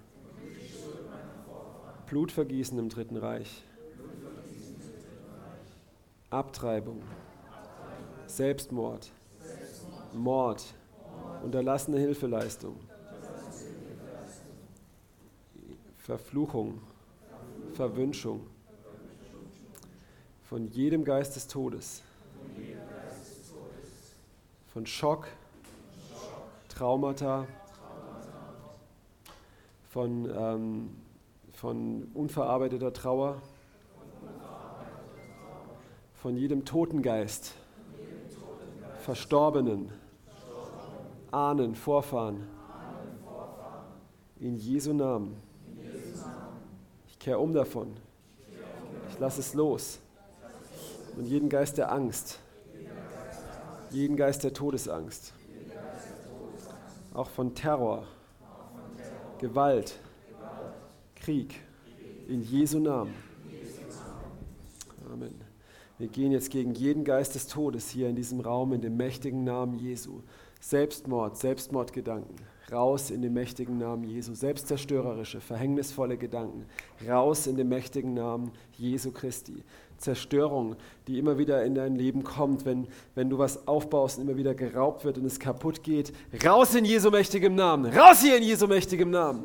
Blutvergießen 2.08 2.80
im 2.80 2.90
Dritten 2.90 3.18
Reich, 3.18 3.62
Abtreibung, 6.32 7.04
Selbstmord, 8.26 9.12
Mord, 10.12 10.74
unterlassene 11.44 12.00
Hilfeleistung, 12.00 12.78
Verfluchung, 16.00 16.82
Verwünschung, 17.76 18.48
von 20.52 20.68
jedem 20.68 21.06
Geist 21.06 21.38
des 21.38 21.48
Todes, 21.48 22.02
von 24.74 24.86
Schock, 24.86 25.30
Traumata, 26.68 27.48
von, 29.88 30.30
ähm, 30.30 30.90
von 31.54 32.12
unverarbeiteter 32.14 32.92
Trauer, 32.92 33.42
von 36.16 36.36
jedem 36.36 36.66
Totengeist, 36.66 37.54
Verstorbenen, 39.06 39.90
Ahnen, 41.32 41.76
Vorfahren, 41.76 42.46
in 44.38 44.58
Jesu 44.58 44.92
Namen. 44.92 45.42
Ich 47.08 47.20
kehre 47.20 47.40
um 47.40 47.54
davon. 47.54 47.96
Ich 49.10 49.18
lasse 49.18 49.40
es 49.40 49.54
los 49.54 50.02
und 51.16 51.26
jeden 51.26 51.50
Geist 51.50 51.78
der 51.78 51.92
Angst, 51.92 52.40
jeden 53.90 54.16
Geist 54.16 54.44
der 54.44 54.54
Todesangst, 54.54 55.34
auch 57.14 57.30
von 57.30 57.54
Terror, 57.54 58.06
Gewalt, 59.40 59.96
Krieg, 61.16 61.60
in 62.28 62.42
Jesu 62.42 62.80
Namen. 62.80 63.14
Amen. 65.12 65.42
Wir 65.98 66.08
gehen 66.08 66.32
jetzt 66.32 66.50
gegen 66.50 66.74
jeden 66.74 67.04
Geist 67.04 67.36
des 67.36 67.48
Todes 67.48 67.90
hier 67.90 68.10
in 68.10 68.16
diesem 68.16 68.40
Raum 68.40 68.74
in 68.74 68.82
dem 68.82 68.98
mächtigen 68.98 69.44
Namen 69.44 69.78
Jesu. 69.78 70.22
Selbstmord, 70.60 71.38
Selbstmordgedanken, 71.38 72.36
raus 72.72 73.12
in 73.12 73.22
den 73.22 73.34
mächtigen 73.34 73.78
Namen 73.78 74.04
Jesu. 74.04 74.34
Selbstzerstörerische, 74.34 75.42
verhängnisvolle 75.42 76.18
Gedanken, 76.18 76.66
raus 77.08 77.48
in 77.48 77.58
den 77.58 77.70
mächtigen 77.70 78.14
Namen 78.14 78.52
Jesu 78.78 79.12
Christi. 79.12 79.64
Zerstörung, 79.98 80.76
die 81.08 81.20
immer 81.20 81.38
wieder 81.38 81.64
in 81.64 81.76
dein 81.76 81.96
Leben 81.96 82.24
kommt, 82.24 82.66
wenn, 82.66 82.88
wenn 83.14 83.30
du 83.30 83.38
was 83.38 83.68
aufbaust 83.68 84.18
und 84.18 84.28
immer 84.28 84.36
wieder 84.36 84.56
geraubt 84.56 85.06
wird 85.06 85.20
und 85.20 85.26
es 85.26 85.40
kaputt 85.40 85.84
geht. 85.84 86.12
Raus 86.44 86.74
in 86.74 86.86
Jesu 86.86 87.12
mächtigem 87.12 87.54
Namen. 87.54 87.94
Raus 87.94 88.22
hier 88.22 88.38
in 88.38 88.44
Jesu 88.44 88.66
mächtigem 88.66 89.12
Namen. 89.12 89.44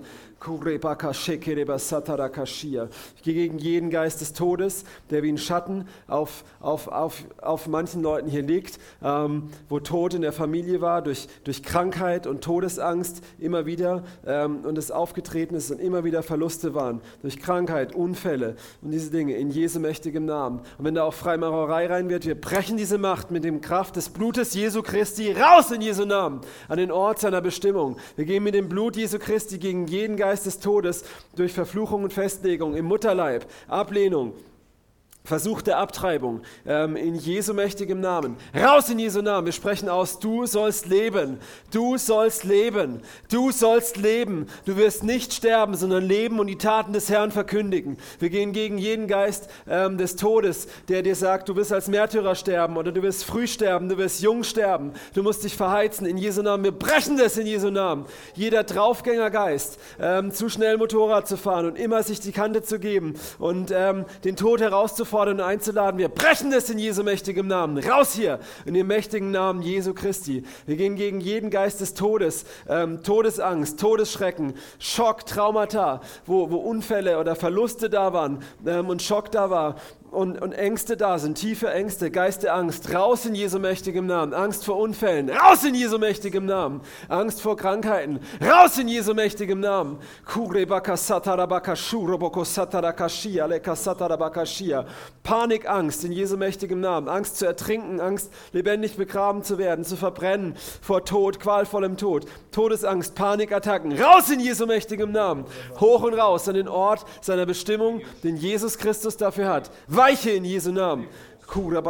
Ich 3.16 3.22
gehe 3.22 3.34
gegen 3.34 3.58
jeden 3.58 3.90
Geist 3.90 4.20
des 4.20 4.32
Todes, 4.32 4.84
der 5.10 5.22
wie 5.22 5.32
ein 5.32 5.38
Schatten 5.38 5.88
auf, 6.06 6.44
auf, 6.60 6.88
auf, 6.88 7.24
auf 7.42 7.66
manchen 7.66 8.02
Leuten 8.02 8.28
hier 8.28 8.42
liegt, 8.42 8.78
ähm, 9.02 9.48
wo 9.68 9.80
Tod 9.80 10.14
in 10.14 10.22
der 10.22 10.32
Familie 10.32 10.80
war, 10.80 11.02
durch, 11.02 11.26
durch 11.44 11.62
Krankheit 11.62 12.26
und 12.26 12.42
Todesangst 12.42 13.22
immer 13.38 13.66
wieder 13.66 14.04
ähm, 14.24 14.60
und 14.64 14.78
es 14.78 14.90
aufgetreten 14.90 15.54
ist 15.56 15.70
und 15.70 15.80
immer 15.80 16.04
wieder 16.04 16.22
Verluste 16.22 16.74
waren, 16.74 17.00
durch 17.22 17.38
Krankheit, 17.38 17.94
Unfälle 17.94 18.56
und 18.82 18.92
diese 18.92 19.10
Dinge 19.10 19.34
in 19.34 19.50
Jesu 19.50 19.80
mächtigem 19.80 20.26
Namen. 20.26 20.60
Und 20.78 20.84
wenn 20.84 20.94
da 20.94 21.04
auch 21.04 21.14
Freimaurerei 21.14 21.86
rein 21.86 22.08
wird, 22.08 22.24
wir 22.24 22.40
brechen 22.40 22.76
diese 22.76 22.98
Macht 22.98 23.30
mit 23.30 23.42
dem 23.42 23.60
Kraft 23.60 23.96
des 23.96 24.10
Blutes 24.10 24.54
Jesu 24.54 24.82
Christi 24.82 25.32
raus 25.32 25.70
in 25.70 25.80
Jesu 25.80 26.04
Namen, 26.04 26.40
an 26.68 26.78
den 26.78 26.92
Ort 26.92 27.18
seiner 27.18 27.40
Bestimmung. 27.40 27.96
Wir 28.14 28.24
gehen 28.26 28.44
mit 28.44 28.54
dem 28.54 28.68
Blut 28.68 28.96
Jesu 28.96 29.18
Christi 29.18 29.58
gegen 29.58 29.86
jeden 29.86 30.16
Geist 30.16 30.35
Geist 30.36 30.44
des 30.44 30.60
Todes 30.60 31.04
durch 31.34 31.54
Verfluchung 31.54 32.04
und 32.04 32.12
Festlegung 32.12 32.76
im 32.76 32.84
Mutterleib, 32.84 33.46
Ablehnung, 33.68 34.34
versuchte 35.26 35.76
Abtreibung 35.76 36.40
ähm, 36.66 36.96
in 36.96 37.16
Jesu 37.16 37.52
mächtigem 37.52 38.00
Namen. 38.00 38.36
Raus 38.54 38.88
in 38.88 38.98
Jesu 38.98 39.22
Namen. 39.22 39.46
Wir 39.46 39.52
sprechen 39.52 39.88
aus, 39.88 40.20
du 40.20 40.46
sollst 40.46 40.86
leben. 40.86 41.38
Du 41.72 41.98
sollst 41.98 42.44
leben. 42.44 43.02
Du 43.30 43.50
sollst 43.50 43.96
leben. 43.96 44.46
Du 44.64 44.76
wirst 44.76 45.02
nicht 45.02 45.34
sterben, 45.34 45.74
sondern 45.74 46.04
leben 46.04 46.38
und 46.38 46.46
die 46.46 46.58
Taten 46.58 46.92
des 46.92 47.10
Herrn 47.10 47.32
verkündigen. 47.32 47.98
Wir 48.20 48.30
gehen 48.30 48.52
gegen 48.52 48.78
jeden 48.78 49.08
Geist 49.08 49.50
ähm, 49.68 49.98
des 49.98 50.14
Todes, 50.14 50.68
der 50.88 51.02
dir 51.02 51.16
sagt, 51.16 51.48
du 51.48 51.56
wirst 51.56 51.72
als 51.72 51.88
Märtyrer 51.88 52.36
sterben 52.36 52.76
oder 52.76 52.92
du 52.92 53.02
wirst 53.02 53.24
früh 53.24 53.48
sterben, 53.48 53.88
du 53.88 53.98
wirst 53.98 54.22
jung 54.22 54.44
sterben. 54.44 54.92
Du 55.14 55.24
musst 55.24 55.42
dich 55.42 55.56
verheizen 55.56 56.06
in 56.06 56.18
Jesu 56.18 56.42
Namen. 56.42 56.62
Wir 56.62 56.72
brechen 56.72 57.16
das 57.18 57.36
in 57.36 57.46
Jesu 57.46 57.70
Namen. 57.70 58.06
Jeder 58.34 58.62
Draufgängergeist, 58.62 59.78
ähm, 60.00 60.30
zu 60.30 60.48
schnell 60.48 60.76
Motorrad 60.76 61.26
zu 61.26 61.36
fahren 61.36 61.66
und 61.66 61.76
immer 61.76 62.04
sich 62.04 62.20
die 62.20 62.32
Kante 62.32 62.62
zu 62.62 62.78
geben 62.78 63.14
und 63.40 63.72
ähm, 63.74 64.04
den 64.24 64.36
Tod 64.36 64.60
herauszufordern, 64.60 65.15
auszufordern 65.16 65.40
und 65.40 65.46
einzuladen. 65.46 65.98
Wir 65.98 66.08
brechen 66.08 66.50
das 66.50 66.68
in 66.68 66.78
Jesu 66.78 67.02
mächtigem 67.02 67.46
Namen. 67.46 67.78
Raus 67.78 68.14
hier 68.14 68.38
in 68.66 68.74
dem 68.74 68.86
mächtigen 68.86 69.30
Namen 69.30 69.62
Jesu 69.62 69.94
Christi. 69.94 70.44
Wir 70.66 70.76
gehen 70.76 70.96
gegen 70.96 71.20
jeden 71.20 71.50
Geist 71.50 71.80
des 71.80 71.94
Todes, 71.94 72.44
ähm, 72.68 73.02
Todesangst, 73.02 73.80
Todesschrecken, 73.80 74.54
Schock, 74.78 75.24
Traumata, 75.24 76.02
wo, 76.26 76.50
wo 76.50 76.56
Unfälle 76.56 77.18
oder 77.18 77.34
Verluste 77.34 77.88
da 77.88 78.12
waren 78.12 78.40
ähm, 78.66 78.88
und 78.88 79.00
Schock 79.00 79.30
da 79.30 79.48
war 79.48 79.76
und, 80.16 80.40
und 80.40 80.52
Ängste 80.52 80.96
da 80.96 81.18
sind, 81.18 81.36
tiefe 81.36 81.70
Ängste, 81.70 82.10
Geist 82.10 82.42
der 82.42 82.54
Angst, 82.54 82.92
raus 82.94 83.26
in 83.26 83.34
Jesu 83.34 83.58
mächtigem 83.58 84.06
Namen. 84.06 84.32
Angst 84.32 84.64
vor 84.64 84.78
Unfällen, 84.78 85.28
raus 85.28 85.62
in 85.62 85.74
Jesu 85.74 85.98
mächtigem 85.98 86.46
Namen. 86.46 86.80
Angst 87.08 87.42
vor 87.42 87.56
Krankheiten, 87.56 88.20
raus 88.42 88.78
in 88.78 88.88
Jesu 88.88 89.12
mächtigem 89.12 89.60
Namen. 89.60 89.98
Panikangst 95.22 96.04
in 96.04 96.12
Jesu 96.12 96.36
mächtigem 96.36 96.80
Namen. 96.80 97.08
Angst 97.08 97.36
zu 97.36 97.44
ertrinken, 97.44 98.00
Angst 98.00 98.32
lebendig 98.52 98.96
begraben 98.96 99.42
zu 99.42 99.58
werden, 99.58 99.84
zu 99.84 99.96
verbrennen 99.96 100.56
vor 100.80 101.04
Tod, 101.04 101.40
qualvollem 101.40 101.98
Tod. 101.98 102.26
Todesangst, 102.52 103.14
Panikattacken, 103.14 103.92
raus 104.00 104.30
in 104.30 104.40
Jesu 104.40 104.64
mächtigem 104.66 105.12
Namen. 105.12 105.44
Hoch 105.78 106.02
und 106.02 106.14
raus 106.14 106.48
an 106.48 106.54
den 106.54 106.68
Ort 106.68 107.04
seiner 107.20 107.44
Bestimmung, 107.44 108.00
den 108.24 108.36
Jesus 108.36 108.78
Christus 108.78 109.18
dafür 109.18 109.48
hat. 109.48 109.70
Weiche 110.06 110.30
in 110.30 110.44
Jesu 110.44 110.70
Namen. 110.70 111.08
Wir 111.48 111.80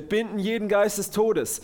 binden 0.00 0.38
jeden 0.40 0.68
Geist 0.68 0.98
des 0.98 1.12
Todes. 1.12 1.62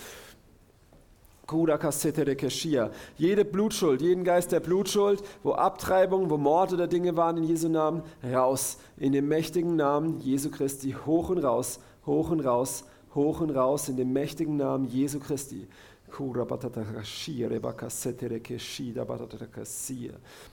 Jede 3.16 3.44
Blutschuld, 3.44 4.00
jeden 4.00 4.22
Geist 4.22 4.52
der 4.52 4.60
Blutschuld, 4.60 5.24
wo 5.42 5.54
Abtreibung, 5.54 6.30
wo 6.30 6.36
Mord 6.36 6.72
oder 6.72 6.86
Dinge 6.86 7.16
waren 7.16 7.38
in 7.38 7.42
Jesu 7.42 7.68
Namen, 7.68 8.04
raus. 8.22 8.78
In 8.96 9.10
dem 9.10 9.26
mächtigen 9.26 9.74
Namen 9.74 10.20
Jesu 10.20 10.52
Christi, 10.52 10.94
hoch 11.04 11.30
und 11.30 11.38
raus, 11.38 11.80
hoch 12.06 12.30
und 12.30 12.38
raus, 12.38 12.84
hoch 13.16 13.40
und 13.40 13.50
raus, 13.50 13.88
in 13.88 13.96
dem 13.96 14.12
mächtigen 14.12 14.56
Namen 14.56 14.84
Jesu 14.84 15.18
Christi. 15.18 15.66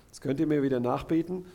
Das 0.09 0.21
könnt 0.21 0.39
ihr 0.39 0.47
mir 0.47 0.63
wieder 0.63 0.79
nachbeten 0.79 1.45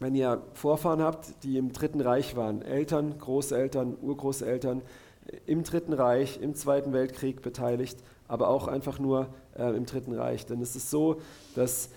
wenn 0.00 0.14
ihr 0.14 0.42
Vorfahren 0.54 1.00
habt, 1.00 1.44
die 1.44 1.56
im 1.56 1.72
Dritten 1.72 2.00
Reich 2.00 2.36
waren, 2.36 2.62
Eltern, 2.62 3.18
Großeltern, 3.18 3.96
Urgroßeltern, 4.02 4.82
im 5.46 5.64
Dritten 5.64 5.92
Reich, 5.92 6.38
im 6.40 6.54
Zweiten 6.54 6.92
Weltkrieg 6.92 7.42
beteiligt, 7.42 7.98
aber 8.28 8.48
auch 8.48 8.68
einfach 8.68 8.98
nur 8.98 9.28
äh, 9.56 9.74
im 9.76 9.86
Dritten 9.86 10.12
Reich. 10.14 10.46
Denn 10.46 10.60
es 10.60 10.76
ist 10.76 10.90
so, 10.90 11.20
dass 11.54 11.90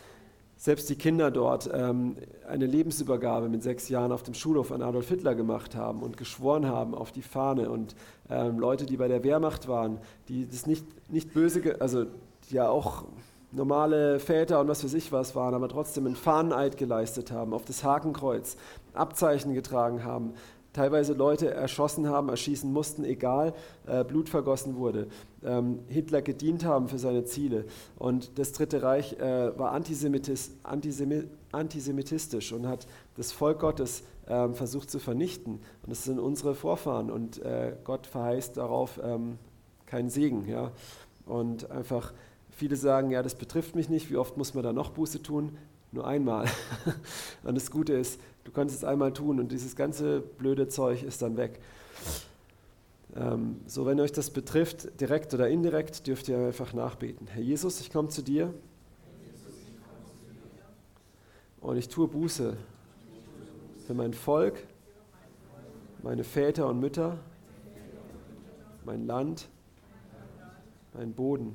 selbst 0.57 0.89
die 0.89 0.95
Kinder 0.95 1.29
dort 1.29 1.69
ähm, 1.71 2.15
eine 2.47 2.65
Lebensübergabe 2.65 3.47
mit 3.47 3.61
sechs 3.61 3.89
Jahren 3.89 4.11
auf 4.11 4.23
dem 4.23 4.33
Schulhof 4.33 4.71
an 4.71 4.81
Adolf 4.81 5.09
Hitler 5.09 5.35
gemacht 5.35 5.75
haben 5.75 6.01
und 6.01 6.17
geschworen 6.17 6.67
haben 6.67 6.95
auf 6.95 7.11
die 7.11 7.21
Fahne. 7.21 7.69
Und 7.69 7.95
ähm, 8.29 8.57
Leute, 8.59 8.85
die 8.85 8.97
bei 8.97 9.07
der 9.07 9.23
Wehrmacht 9.23 9.67
waren, 9.67 9.99
die 10.29 10.47
das 10.47 10.65
nicht, 10.65 10.85
nicht 11.11 11.33
böse, 11.33 11.79
also 11.79 12.05
ja 12.49 12.69
auch 12.69 13.05
normale 13.51 14.19
Väter 14.19 14.59
und 14.59 14.67
was 14.67 14.83
weiß 14.83 14.93
ich 14.93 15.11
was 15.11 15.35
waren, 15.35 15.53
aber 15.53 15.69
trotzdem 15.69 16.05
einen 16.05 16.15
Fahneneid 16.15 16.77
geleistet 16.77 17.31
haben, 17.31 17.53
auf 17.53 17.65
das 17.65 17.83
Hakenkreuz 17.83 18.57
Abzeichen 18.93 19.53
getragen 19.53 20.03
haben, 20.03 20.33
teilweise 20.73 21.13
Leute 21.13 21.51
erschossen 21.51 22.07
haben, 22.07 22.29
erschießen 22.29 22.71
mussten, 22.71 23.03
egal, 23.03 23.53
äh, 23.87 24.03
Blut 24.03 24.29
vergossen 24.29 24.75
wurde, 24.75 25.07
ähm, 25.43 25.79
Hitler 25.87 26.21
gedient 26.21 26.65
haben 26.65 26.87
für 26.87 26.99
seine 26.99 27.23
Ziele. 27.25 27.65
Und 27.97 28.37
das 28.37 28.51
Dritte 28.51 28.83
Reich 28.83 29.13
äh, 29.13 29.57
war 29.57 29.71
antisemitis, 29.71 30.51
antisemi 30.63 31.23
antisemitistisch 31.51 32.51
und 32.51 32.67
hat 32.67 32.85
das 33.15 33.31
Volk 33.31 33.59
Gottes 33.59 34.03
äh, 34.27 34.49
versucht 34.49 34.91
zu 34.91 34.99
vernichten. 34.99 35.53
Und 35.53 35.89
das 35.89 36.03
sind 36.03 36.19
unsere 36.19 36.53
Vorfahren 36.53 37.09
und 37.09 37.41
äh, 37.41 37.73
Gott 37.83 38.05
verheißt 38.05 38.57
darauf 38.57 38.99
ähm, 39.03 39.39
keinen 39.87 40.09
Segen. 40.09 40.47
Ja? 40.47 40.71
Und 41.25 41.71
einfach 41.71 42.13
Viele 42.57 42.75
sagen, 42.75 43.11
ja, 43.11 43.21
das 43.21 43.35
betrifft 43.35 43.75
mich 43.75 43.87
nicht, 43.87 44.09
wie 44.09 44.17
oft 44.17 44.35
muss 44.35 44.55
man 44.55 44.63
da 44.63 44.73
noch 44.73 44.89
Buße 44.89 45.21
tun? 45.21 45.55
Nur 45.91 46.07
einmal. 46.07 46.47
und 47.43 47.53
das 47.53 47.69
Gute 47.69 47.93
ist, 47.93 48.19
du 48.45 48.51
kannst 48.51 48.75
es 48.75 48.83
einmal 48.83 49.13
tun 49.13 49.39
und 49.39 49.51
dieses 49.51 49.75
ganze 49.75 50.21
blöde 50.21 50.67
Zeug 50.67 51.03
ist 51.03 51.21
dann 51.21 51.37
weg. 51.37 51.59
Ähm, 53.15 53.61
so, 53.67 53.85
wenn 53.85 53.99
euch 53.99 54.11
das 54.11 54.31
betrifft, 54.31 54.99
direkt 54.99 55.35
oder 55.35 55.47
indirekt, 55.47 56.07
dürft 56.07 56.29
ihr 56.29 56.39
einfach 56.39 56.73
nachbeten. 56.73 57.27
Herr 57.27 57.43
Jesus, 57.43 57.79
ich 57.79 57.91
komme 57.91 58.09
zu 58.09 58.23
dir 58.23 58.51
und 61.61 61.77
ich 61.77 61.89
tue 61.89 62.07
Buße 62.07 62.57
für 63.85 63.93
mein 63.93 64.15
Volk, 64.15 64.63
meine 66.01 66.23
Väter 66.23 66.65
und 66.65 66.79
Mütter, 66.79 67.19
mein 68.83 69.05
Land, 69.05 69.47
mein 70.95 71.13
Boden. 71.13 71.53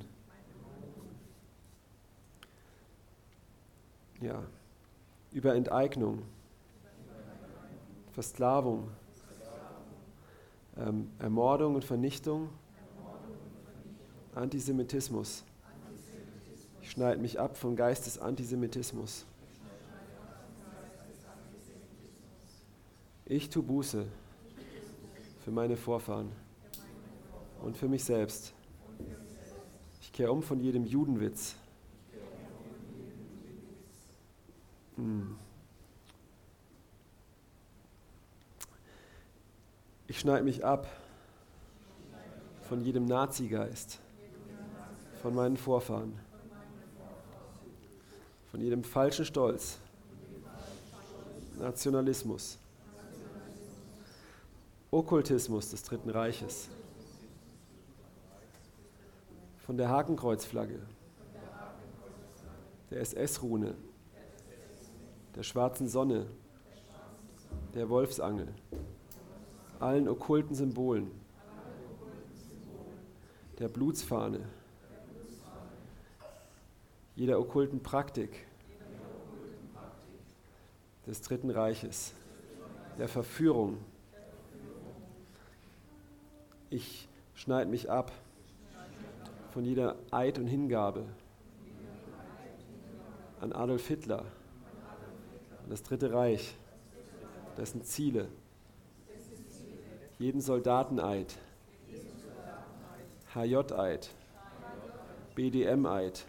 Ja, 4.23 4.43
über 5.33 5.55
Enteignung, 5.55 6.23
Versklavung, 8.13 8.89
ähm, 10.77 11.11
Ermordung 11.19 11.75
und 11.75 11.85
Vernichtung, 11.85 12.49
Antisemitismus. 14.35 15.45
Ich 16.81 16.91
schneide 16.91 17.21
mich 17.21 17.39
ab 17.39 17.57
vom 17.57 17.77
Geist 17.77 18.07
des 18.07 18.19
Antisemitismus. 18.19 19.27
Ich 23.25 23.49
tue 23.49 23.63
Buße 23.63 24.05
für 25.45 25.51
meine 25.51 25.77
Vorfahren 25.77 26.31
und 27.63 27.77
für 27.77 27.89
mich 27.89 28.05
selbst. 28.05 28.53
Ich 30.01 30.13
kehre 30.13 30.33
um 30.33 30.43
von 30.43 30.61
jedem 30.61 30.85
Judenwitz. 30.85 31.57
Ich 40.09 40.21
schneide 40.21 40.45
mich 40.45 40.65
ab 40.65 40.87
von 42.69 42.81
jedem 42.83 43.07
Nazigeist, 43.07 43.99
von 45.23 45.35
meinen 45.35 45.57
Vorfahren, 45.57 46.19
von 48.51 48.61
jedem 48.61 48.85
falschen 48.85 49.25
Stolz, 49.25 49.79
Nationalismus, 51.59 52.59
Okkultismus 54.91 55.71
des 55.71 55.83
Dritten 55.83 56.11
Reiches, 56.11 56.69
von 59.65 59.77
der 59.77 59.89
Hakenkreuzflagge, 59.89 60.81
der 62.91 63.01
SS-Rune, 63.01 63.75
der 65.35 65.43
schwarzen 65.43 65.89
Sonne, 65.89 66.27
der 67.75 67.89
Wolfsangel, 67.89 68.49
allen 69.81 70.09
okkulten 70.09 70.55
Symbolen, 70.55 71.11
der 73.59 73.69
Blutsfahne, 73.69 74.41
jeder 77.17 77.39
okkulten 77.39 77.83
Praktik 77.83 78.47
des 81.07 81.21
Dritten 81.23 81.51
Reiches, 81.51 82.13
der 82.99 83.09
Verführung. 83.09 83.79
Ich 86.71 87.09
schneide 87.35 87.71
mich 87.71 87.91
ab 87.91 88.13
von 89.53 89.65
jeder 89.65 89.97
Eid 90.11 90.39
und 90.39 90.47
Hingabe 90.47 91.05
an 93.41 93.53
Adolf 93.53 93.87
Hitler, 93.89 94.25
das 95.73 95.83
Dritte 95.83 96.13
Reich, 96.13 96.55
dessen 97.57 97.83
Ziele, 97.83 98.29
jeden 100.19 100.43
Soldateneid, 100.43 101.35
HJ-Eid, 103.35 104.11
BDM-Eid, 105.35 106.27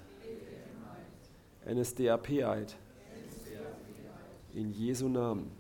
NSDAP-Eid, 1.65 2.77
in 4.53 4.71
Jesu 4.71 5.09
Namen, 5.09 5.51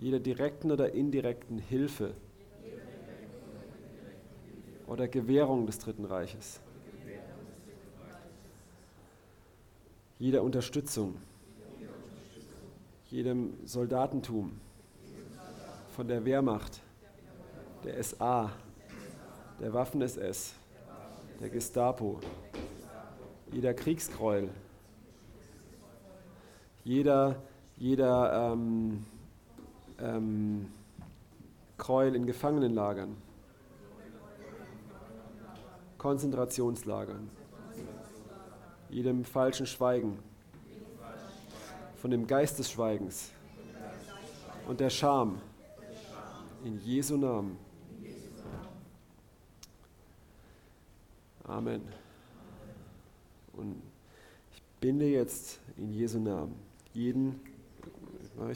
jeder 0.00 0.18
direkten 0.18 0.72
oder 0.72 0.92
indirekten 0.92 1.58
Hilfe 1.60 2.14
oder 4.88 5.06
Gewährung 5.06 5.66
des 5.66 5.78
Dritten 5.78 6.04
Reiches, 6.04 6.58
jeder 10.18 10.42
Unterstützung, 10.42 11.14
jedem 13.16 13.54
Soldatentum 13.64 14.60
von 15.94 16.06
der 16.06 16.22
Wehrmacht, 16.26 16.82
der 17.82 18.04
SA, 18.04 18.50
der 19.58 19.72
Waffen-SS, 19.72 20.52
der 21.40 21.48
Gestapo, 21.48 22.20
jeder 23.50 23.72
Kriegsgräuel, 23.72 24.50
jeder, 26.84 27.36
jeder 27.78 28.52
ähm, 28.52 29.06
ähm, 29.98 30.68
Gräuel 31.78 32.16
in 32.16 32.26
Gefangenenlagern, 32.26 33.16
Konzentrationslagern, 35.96 37.30
jedem 38.90 39.24
falschen 39.24 39.64
Schweigen, 39.64 40.18
von 42.06 42.12
dem 42.12 42.28
Geist 42.28 42.56
des 42.60 42.70
Schweigens 42.70 43.32
und 44.68 44.78
der 44.78 44.90
Scham. 44.90 45.40
In 46.64 46.78
Jesu 46.78 47.16
Namen. 47.16 47.58
Amen. 51.42 51.82
Und 53.54 53.82
ich 54.54 54.62
binde 54.80 55.06
jetzt 55.06 55.58
in 55.76 55.92
Jesu 55.92 56.20
Namen 56.20 56.54
jeden, 56.94 57.40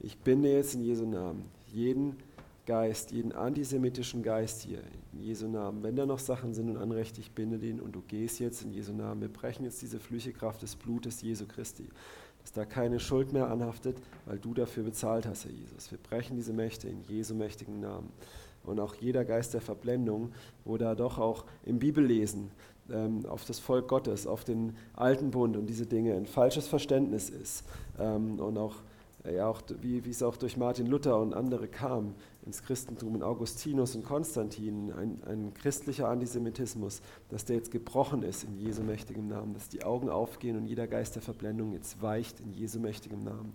ich 0.00 0.18
binde 0.18 0.52
jetzt 0.52 0.74
in 0.74 0.82
Jesu 0.82 1.06
Namen 1.06 1.46
jeden 1.72 2.18
Geist, 2.66 3.12
jeden 3.12 3.30
antisemitischen 3.30 4.24
Geist 4.24 4.62
hier, 4.62 4.82
in 5.12 5.22
Jesu 5.22 5.46
Namen. 5.46 5.84
Wenn 5.84 5.94
da 5.94 6.04
noch 6.04 6.18
Sachen 6.18 6.52
sind 6.52 6.68
und 6.68 6.76
Anrechte, 6.76 7.20
ich 7.20 7.30
binde 7.30 7.58
den 7.58 7.80
und 7.80 7.94
du 7.94 8.02
gehst 8.02 8.40
jetzt 8.40 8.62
in 8.62 8.72
Jesu 8.72 8.92
Namen. 8.92 9.20
Wir 9.20 9.28
brechen 9.28 9.64
jetzt 9.64 9.80
diese 9.82 10.00
flüche 10.00 10.32
Kraft 10.32 10.62
des 10.62 10.74
Blutes 10.74 11.22
Jesu 11.22 11.46
Christi, 11.46 11.86
dass 12.46 12.52
da 12.52 12.64
keine 12.64 13.00
Schuld 13.00 13.32
mehr 13.32 13.50
anhaftet, 13.50 13.96
weil 14.24 14.38
du 14.38 14.54
dafür 14.54 14.84
bezahlt 14.84 15.26
hast, 15.26 15.46
Herr 15.46 15.50
Jesus. 15.50 15.90
Wir 15.90 15.98
brechen 15.98 16.36
diese 16.36 16.52
Mächte 16.52 16.88
in 16.88 17.02
Jesu 17.02 17.34
mächtigen 17.34 17.80
Namen. 17.80 18.12
Und 18.62 18.78
auch 18.78 18.94
jeder 18.94 19.24
Geist 19.24 19.52
der 19.54 19.60
Verblendung, 19.60 20.30
wo 20.64 20.76
da 20.76 20.94
doch 20.94 21.18
auch 21.18 21.44
im 21.64 21.80
Bibellesen 21.80 22.52
ähm, 22.88 23.26
auf 23.26 23.44
das 23.46 23.58
Volk 23.58 23.88
Gottes, 23.88 24.28
auf 24.28 24.44
den 24.44 24.76
alten 24.94 25.32
Bund 25.32 25.56
und 25.56 25.66
diese 25.66 25.86
Dinge 25.86 26.14
ein 26.14 26.24
falsches 26.24 26.68
Verständnis 26.68 27.30
ist 27.30 27.64
ähm, 27.98 28.38
und 28.38 28.58
auch 28.58 28.76
ja 29.32 29.48
auch 29.48 29.62
wie, 29.80 30.04
wie 30.04 30.10
es 30.10 30.22
auch 30.22 30.36
durch 30.36 30.56
Martin 30.56 30.86
Luther 30.86 31.18
und 31.18 31.34
andere 31.34 31.68
kam 31.68 32.14
ins 32.44 32.62
Christentum, 32.62 33.16
in 33.16 33.22
Augustinus 33.22 33.96
und 33.96 34.04
Konstantin, 34.04 34.92
ein, 34.92 35.22
ein 35.26 35.54
christlicher 35.54 36.08
Antisemitismus, 36.08 37.02
dass 37.28 37.44
der 37.44 37.56
jetzt 37.56 37.70
gebrochen 37.70 38.22
ist 38.22 38.44
in 38.44 38.56
Jesu 38.58 38.82
mächtigem 38.82 39.28
Namen, 39.28 39.54
dass 39.54 39.68
die 39.68 39.84
Augen 39.84 40.08
aufgehen 40.08 40.56
und 40.56 40.66
jeder 40.66 40.86
Geist 40.86 41.14
der 41.14 41.22
Verblendung 41.22 41.72
jetzt 41.72 42.00
weicht 42.02 42.40
in 42.40 42.52
Jesu 42.52 42.78
mächtigem 42.78 43.24
Namen. 43.24 43.52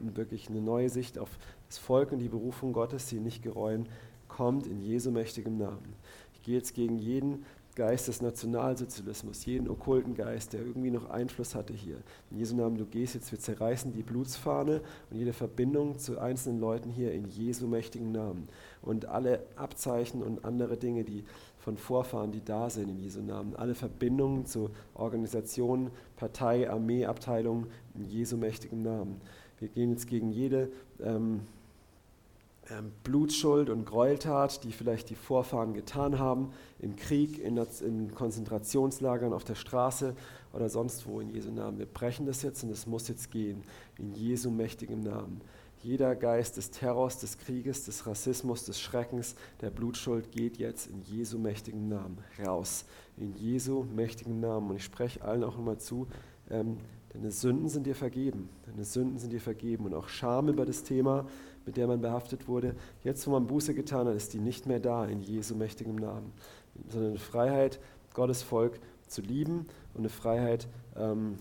Und 0.00 0.16
wirklich 0.16 0.48
eine 0.48 0.60
neue 0.60 0.88
Sicht 0.88 1.18
auf 1.18 1.30
das 1.68 1.78
Volk 1.78 2.10
und 2.10 2.18
die 2.18 2.28
Berufung 2.28 2.72
Gottes, 2.72 3.06
die 3.06 3.20
nicht 3.20 3.42
gereuen, 3.42 3.88
kommt 4.26 4.66
in 4.66 4.80
Jesu 4.80 5.12
mächtigem 5.12 5.56
Namen. 5.56 5.94
Ich 6.32 6.42
gehe 6.42 6.56
jetzt 6.56 6.74
gegen 6.74 6.98
jeden 6.98 7.44
Geist 7.74 8.06
des 8.06 8.22
Nationalsozialismus, 8.22 9.44
jeden 9.46 9.68
okkulten 9.68 10.14
Geist, 10.14 10.52
der 10.52 10.60
irgendwie 10.60 10.90
noch 10.90 11.10
Einfluss 11.10 11.54
hatte 11.54 11.72
hier. 11.72 11.96
In 12.30 12.38
Jesu 12.38 12.54
Namen, 12.54 12.78
du 12.78 12.86
gehst 12.86 13.14
jetzt, 13.14 13.32
wir 13.32 13.40
zerreißen 13.40 13.92
die 13.92 14.02
Blutsfahne 14.02 14.80
und 15.10 15.16
jede 15.16 15.32
Verbindung 15.32 15.98
zu 15.98 16.18
einzelnen 16.18 16.60
Leuten 16.60 16.90
hier 16.90 17.12
in 17.12 17.26
Jesu 17.26 17.66
mächtigen 17.66 18.12
Namen. 18.12 18.48
Und 18.80 19.06
alle 19.06 19.44
Abzeichen 19.56 20.22
und 20.22 20.44
andere 20.44 20.76
Dinge, 20.76 21.02
die 21.02 21.24
von 21.58 21.76
Vorfahren, 21.76 22.30
die 22.30 22.44
da 22.44 22.70
sind 22.70 22.90
in 22.90 22.98
Jesu 22.98 23.22
Namen, 23.22 23.56
alle 23.56 23.74
Verbindungen 23.74 24.46
zu 24.46 24.70
Organisationen, 24.94 25.90
Partei, 26.16 26.70
Armee, 26.70 27.06
Abteilungen 27.06 27.66
in 27.94 28.04
Jesu 28.04 28.36
mächtigem 28.36 28.82
Namen. 28.82 29.20
Wir 29.58 29.68
gehen 29.68 29.90
jetzt 29.90 30.06
gegen 30.06 30.30
jede 30.30 30.70
ähm, 31.02 31.40
Blutschuld 33.02 33.68
und 33.68 33.84
Gräueltat, 33.84 34.64
die 34.64 34.72
vielleicht 34.72 35.10
die 35.10 35.14
Vorfahren 35.14 35.74
getan 35.74 36.18
haben, 36.18 36.52
im 36.78 36.96
Krieg, 36.96 37.38
in, 37.38 37.58
in, 37.58 38.14
Konzentrationslagern, 38.14 39.32
auf 39.32 39.44
der 39.44 39.54
Straße 39.54 40.14
oder 40.52 40.68
sonst 40.68 41.06
wo 41.06 41.20
in 41.20 41.28
Jesu 41.28 41.50
Namen. 41.50 41.78
Wir 41.78 41.86
brechen 41.86 42.24
das 42.24 42.42
jetzt 42.42 42.62
und 42.64 42.70
es 42.70 42.86
muss 42.86 43.08
jetzt 43.08 43.30
gehen, 43.30 43.62
in 43.98 44.14
Jesu 44.14 44.50
mächtigem 44.50 45.00
Namen. 45.00 45.42
Jeder 45.82 46.16
Geist 46.16 46.56
des 46.56 46.70
Terrors, 46.70 47.20
des 47.20 47.36
Krieges, 47.36 47.84
des 47.84 48.06
Rassismus, 48.06 48.64
des 48.64 48.80
Schreckens, 48.80 49.34
der 49.60 49.68
Blutschuld 49.68 50.32
geht 50.32 50.56
jetzt 50.56 50.86
in 50.86 51.02
Jesu 51.02 51.38
mächtigem 51.38 51.88
Namen 51.88 52.16
raus. 52.42 52.86
In 53.18 53.34
Jesu 53.34 53.84
mächtigem 53.94 54.40
Namen. 54.40 54.70
Und 54.70 54.76
ich 54.76 54.84
spreche 54.84 55.22
allen 55.22 55.44
auch 55.44 55.58
immer 55.58 55.78
zu, 55.78 56.06
ähm, 56.48 56.78
deine 57.12 57.30
Sünden 57.30 57.68
sind 57.68 57.86
dir 57.86 57.94
vergeben. 57.94 58.48
Deine 58.64 58.84
Sünden 58.84 59.18
sind 59.18 59.34
dir 59.34 59.42
vergeben. 59.42 59.84
Und 59.84 59.92
auch 59.92 60.08
Scham 60.08 60.48
über 60.48 60.64
das 60.64 60.84
Thema, 60.84 61.26
mit 61.66 61.76
der 61.76 61.86
man 61.86 62.00
behaftet 62.00 62.48
wurde. 62.48 62.74
Jetzt, 63.02 63.26
wo 63.26 63.32
man 63.32 63.46
Buße 63.46 63.74
getan 63.74 64.06
hat, 64.06 64.14
ist 64.14 64.34
die 64.34 64.40
nicht 64.40 64.66
mehr 64.66 64.80
da 64.80 65.06
in 65.06 65.22
Jesu 65.22 65.54
mächtigem 65.54 65.96
Namen, 65.96 66.32
sondern 66.88 67.10
eine 67.10 67.18
Freiheit, 67.18 67.80
Gottes 68.12 68.42
Volk 68.42 68.78
zu 69.08 69.20
lieben 69.22 69.66
und 69.94 70.00
eine 70.00 70.08
Freiheit, 70.08 70.68
ähm, 70.96 71.36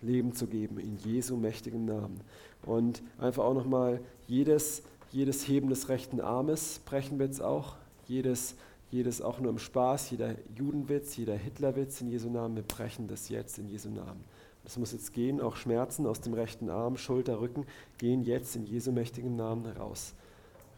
Leben 0.00 0.32
zu 0.32 0.46
geben 0.46 0.78
in 0.78 0.96
Jesu 0.98 1.36
mächtigem 1.36 1.84
Namen. 1.84 2.20
Und 2.64 3.02
einfach 3.18 3.44
auch 3.44 3.54
nochmal 3.54 4.00
jedes, 4.26 4.82
jedes 5.10 5.46
Heben 5.48 5.68
des 5.68 5.88
rechten 5.88 6.20
Armes 6.20 6.80
brechen 6.84 7.18
wir 7.18 7.26
jetzt 7.26 7.42
auch. 7.42 7.76
Jedes, 8.06 8.54
jedes 8.90 9.20
auch 9.20 9.40
nur 9.40 9.50
im 9.50 9.58
Spaß, 9.58 10.10
jeder 10.10 10.34
Judenwitz, 10.56 11.16
jeder 11.16 11.34
Hitlerwitz 11.34 12.00
in 12.00 12.08
Jesu 12.08 12.30
Namen, 12.30 12.56
wir 12.56 12.62
brechen 12.62 13.08
das 13.08 13.28
jetzt 13.28 13.58
in 13.58 13.68
Jesu 13.68 13.90
Namen. 13.90 14.24
Das 14.68 14.76
muss 14.76 14.92
jetzt 14.92 15.14
gehen, 15.14 15.40
auch 15.40 15.56
Schmerzen 15.56 16.06
aus 16.06 16.20
dem 16.20 16.34
rechten 16.34 16.68
Arm, 16.68 16.98
Schulter, 16.98 17.40
Rücken, 17.40 17.64
gehen 17.96 18.22
jetzt 18.22 18.54
in 18.54 18.66
Jesu 18.66 18.92
mächtigem 18.92 19.34
Namen 19.34 19.64
raus. 19.64 20.12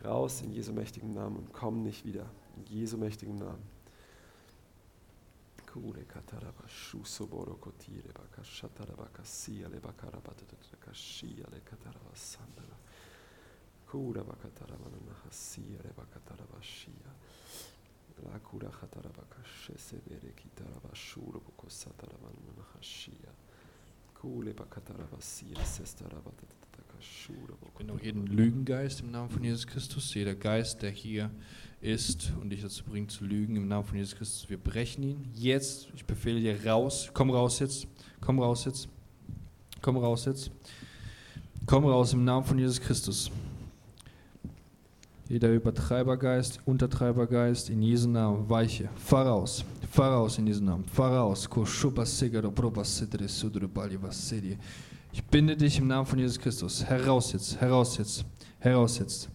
Raus 0.04 0.42
in 0.42 0.52
Jesu 0.52 0.72
mächtigem 0.72 1.12
Namen 1.12 1.38
und 1.38 1.52
kommen 1.52 1.82
nicht 1.82 2.04
wieder. 2.04 2.30
In 2.56 2.66
Jesu 2.66 2.96
mächtigem 2.96 3.38
Namen. 3.38 3.64
Kule 5.66 6.04
kataraba 6.04 6.68
shuso 6.68 7.26
boro 7.26 7.56
kotire 7.56 8.12
baka. 8.14 8.42
Kura 13.90 14.22
bakataraba 14.22 14.90
nahasia 15.04 15.82
le 15.82 15.92
bakataraba 15.96 16.62
shia. 16.62 17.10
La 18.22 18.38
kura. 18.38 18.70
Ich 27.64 27.86
bin 27.86 27.90
auch 27.90 28.00
jeden 28.00 28.26
Lügengeist 28.26 29.00
im 29.00 29.10
Namen 29.10 29.30
von 29.30 29.42
Jesus 29.42 29.66
Christus, 29.66 30.12
jeder 30.12 30.34
Geist, 30.34 30.82
der 30.82 30.90
hier 30.90 31.30
ist 31.80 32.30
und 32.38 32.50
dich 32.50 32.60
dazu 32.60 32.84
bringt 32.84 33.10
zu 33.10 33.24
lügen 33.24 33.56
im 33.56 33.66
Namen 33.66 33.84
von 33.84 33.96
Jesus 33.96 34.14
Christus. 34.14 34.50
Wir 34.50 34.58
brechen 34.58 35.02
ihn 35.02 35.30
jetzt. 35.34 35.88
Ich 35.94 36.04
befehle 36.04 36.38
dir 36.38 36.70
raus. 36.70 37.10
Komm 37.14 37.30
raus 37.30 37.60
jetzt. 37.60 37.86
Komm 38.20 38.40
raus 38.40 38.66
jetzt. 38.66 38.88
Komm 39.80 39.96
raus 39.96 40.26
jetzt. 40.26 40.50
Komm 41.64 41.86
raus 41.86 42.12
im 42.12 42.22
Namen 42.24 42.44
von 42.44 42.58
Jesus 42.58 42.78
Christus. 42.78 43.30
Jeder 45.30 45.50
Übertreibergeist, 45.50 46.60
Untertreibergeist, 46.66 47.70
in 47.70 47.80
Jesu 47.80 48.08
Namen, 48.08 48.50
weiche, 48.50 48.90
fahr 48.96 49.28
raus, 49.28 49.64
fahr 49.90 50.12
raus 50.12 50.38
in 50.38 50.46
Jesu 50.46 50.62
Namen, 50.62 50.84
fahr 50.84 51.16
raus. 51.16 51.48
Ich 55.12 55.24
binde 55.24 55.56
dich 55.56 55.78
im 55.78 55.88
Namen 55.88 56.06
von 56.06 56.18
Jesus 56.18 56.38
Christus. 56.38 56.84
Heraus 56.84 57.32
jetzt, 57.32 57.60
heraus 57.60 57.98
jetzt, 57.98 58.24
heraus 58.60 58.98
jetzt. 58.98 59.28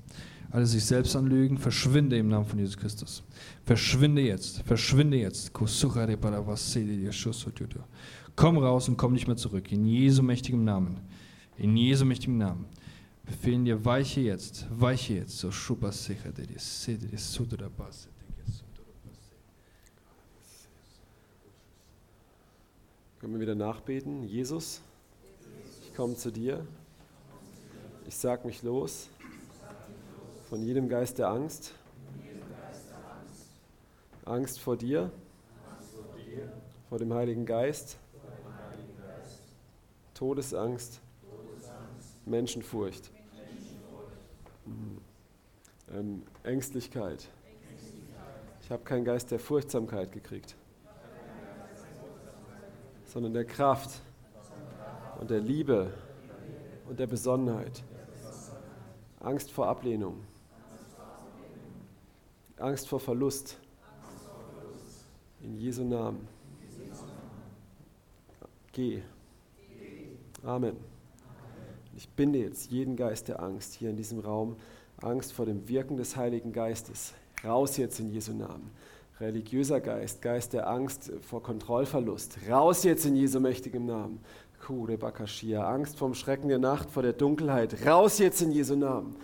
Alle 0.51 0.65
sich 0.65 0.85
selbst 0.85 1.15
anlügen, 1.17 1.57
verschwinde 1.57 2.17
im 2.17 2.29
Namen 2.29 2.45
von 2.45 2.57
Jesus 2.57 2.77
Christus. 2.77 3.23
Verschwinde 3.65 4.21
jetzt, 4.21 4.61
verschwinde 4.61 5.17
jetzt. 5.17 5.51
Komm 8.35 8.57
raus 8.57 8.87
und 8.87 8.95
komm 8.97 9.13
nicht 9.13 9.27
mehr 9.27 9.35
zurück. 9.35 9.71
In 9.73 9.85
Jesu 9.85 10.23
mächtigem 10.23 10.63
Namen. 10.63 11.01
In 11.57 11.75
Jesu 11.75 12.05
mächtigem 12.05 12.37
Namen. 12.37 12.67
Befehlen 13.25 13.65
dir, 13.65 13.83
weiche 13.83 14.21
jetzt, 14.21 14.67
weiche 14.69 15.15
jetzt. 15.15 15.39
So 15.39 15.51
Können 23.25 23.37
wir 23.37 23.41
wieder 23.41 23.55
nachbeten? 23.55 24.23
Jesus, 24.27 24.81
ich 25.81 25.95
komme 25.95 26.15
zu 26.15 26.29
dir. 26.29 26.63
Ich 28.05 28.15
sag 28.15 28.45
mich 28.45 28.61
los 28.61 29.09
von 30.47 30.61
jedem 30.61 30.87
Geist 30.87 31.17
der 31.17 31.29
Angst. 31.29 31.73
Angst 34.25 34.59
vor 34.59 34.77
dir, 34.77 35.09
vor 36.87 36.99
dem 36.99 37.11
Heiligen 37.15 37.47
Geist, 37.47 37.97
Todesangst, 40.13 41.01
Menschenfurcht, 42.27 43.09
ähm, 45.91 46.21
Ängstlichkeit. 46.43 47.27
Ich 48.61 48.69
habe 48.69 48.83
keinen 48.83 49.03
Geist 49.03 49.31
der 49.31 49.39
Furchtsamkeit 49.39 50.11
gekriegt, 50.11 50.55
sondern 53.15 53.33
der 53.33 53.45
Kraft 53.45 54.01
und 55.21 55.29
der 55.29 55.39
Liebe 55.39 55.89
und 56.89 56.99
der 56.99 57.07
Besonnenheit. 57.07 57.81
Angst 59.21 59.49
vor 59.53 59.67
Ablehnung. 59.67 60.19
Angst 62.57 62.89
vor 62.89 62.99
Verlust. 62.99 63.57
In 65.41 65.55
Jesu 65.55 65.85
Namen. 65.85 66.27
Geh. 68.73 69.01
Amen. 70.43 70.75
Ich 71.95 72.09
binde 72.09 72.39
jetzt 72.39 72.69
jeden 72.69 72.97
Geist 72.97 73.29
der 73.29 73.41
Angst 73.41 73.75
hier 73.75 73.91
in 73.91 73.95
diesem 73.95 74.19
Raum. 74.19 74.57
Angst 74.97 75.31
vor 75.31 75.45
dem 75.45 75.69
Wirken 75.69 75.95
des 75.95 76.17
Heiligen 76.17 76.51
Geistes. 76.51 77.13
Raus 77.45 77.77
jetzt 77.77 77.97
in 78.01 78.09
Jesu 78.09 78.33
Namen. 78.33 78.71
Religiöser 79.19 79.79
Geist, 79.79 80.21
Geist 80.21 80.53
der 80.53 80.67
Angst 80.67 81.11
vor 81.21 81.41
Kontrollverlust. 81.41 82.37
Raus 82.49 82.83
jetzt 82.83 83.05
in 83.05 83.15
Jesu 83.15 83.39
mächtigem 83.39 83.85
Namen. 83.85 84.19
Kure 84.65 84.97
Bakashia, 84.97 85.65
Angst 85.65 85.97
vom 85.97 86.13
Schrecken 86.13 86.49
der 86.49 86.59
Nacht, 86.59 86.89
vor 86.89 87.03
der 87.03 87.13
Dunkelheit. 87.13 87.85
Raus 87.85 88.19
jetzt 88.19 88.41
in 88.41 88.51
Jesu 88.51 88.75
Namen. 88.75 89.15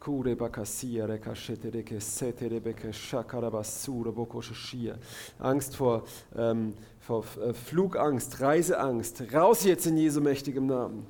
Kure 0.00 0.34
bakasia 0.34 1.04
rekashete 1.04 1.70
reke 1.70 2.00
sete 2.00 2.50
rebeke 2.50 2.90
shakarabasura 2.90 4.10
bokoshia. 4.10 4.94
Angst 5.38 5.76
vor, 5.76 6.04
ähm, 6.34 6.72
vor 7.00 7.22
äh, 7.38 7.52
Flugangst, 7.52 8.40
Reiseangst. 8.40 9.30
Raus 9.34 9.62
jetzt 9.64 9.86
in 9.86 9.98
Jesu 9.98 10.22
mächtigem 10.22 10.64
Namen. 10.64 11.06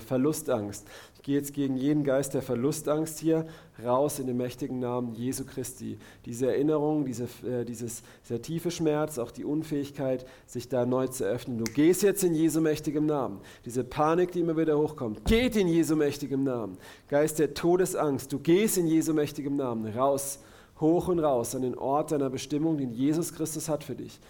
Verlustangst. 0.00 0.86
Ich 1.16 1.22
gehe 1.22 1.36
jetzt 1.36 1.52
gegen 1.52 1.76
jeden 1.76 2.04
Geist 2.04 2.34
der 2.34 2.42
Verlustangst 2.42 3.18
hier 3.18 3.46
raus 3.84 4.18
in 4.18 4.26
den 4.26 4.36
mächtigen 4.36 4.78
Namen 4.78 5.14
Jesu 5.14 5.44
Christi. 5.44 5.98
Diese 6.24 6.46
Erinnerung, 6.46 7.04
diese, 7.04 7.24
äh, 7.44 7.64
dieses, 7.64 8.02
dieser 8.24 8.40
tiefe 8.40 8.70
Schmerz, 8.70 9.18
auch 9.18 9.30
die 9.30 9.44
Unfähigkeit, 9.44 10.26
sich 10.46 10.68
da 10.68 10.86
neu 10.86 11.08
zu 11.08 11.24
öffnen. 11.24 11.58
Du 11.58 11.64
gehst 11.64 12.02
jetzt 12.02 12.22
in 12.22 12.34
Jesu 12.34 12.60
mächtigem 12.60 13.06
Namen. 13.06 13.40
Diese 13.64 13.82
Panik, 13.82 14.32
die 14.32 14.40
immer 14.40 14.56
wieder 14.56 14.78
hochkommt, 14.78 15.24
geht 15.24 15.56
in 15.56 15.68
Jesu 15.68 15.96
mächtigem 15.96 16.44
Namen. 16.44 16.78
Geist 17.08 17.38
der 17.38 17.54
Todesangst, 17.54 18.32
du 18.32 18.38
gehst 18.38 18.78
in 18.78 18.86
Jesu 18.86 19.12
mächtigem 19.12 19.56
Namen 19.56 19.92
raus, 19.92 20.38
hoch 20.80 21.08
und 21.08 21.18
raus 21.18 21.54
an 21.54 21.62
den 21.62 21.76
Ort 21.76 22.12
deiner 22.12 22.30
Bestimmung, 22.30 22.76
den 22.76 22.92
Jesus 22.92 23.32
Christus 23.32 23.68
hat 23.68 23.82
für 23.82 23.94
dich. 23.94 24.20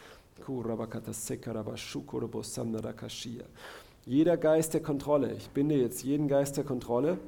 Jeder 4.05 4.37
Geist 4.37 4.75
der 4.75 4.83
Kontrolle, 4.83 5.33
ich 5.35 5.51
binde 5.51 5.75
jetzt 5.75 6.05
jeden 6.05 6.29
Geist 6.29 6.57
der 6.57 6.65
Kontrolle 6.65 7.19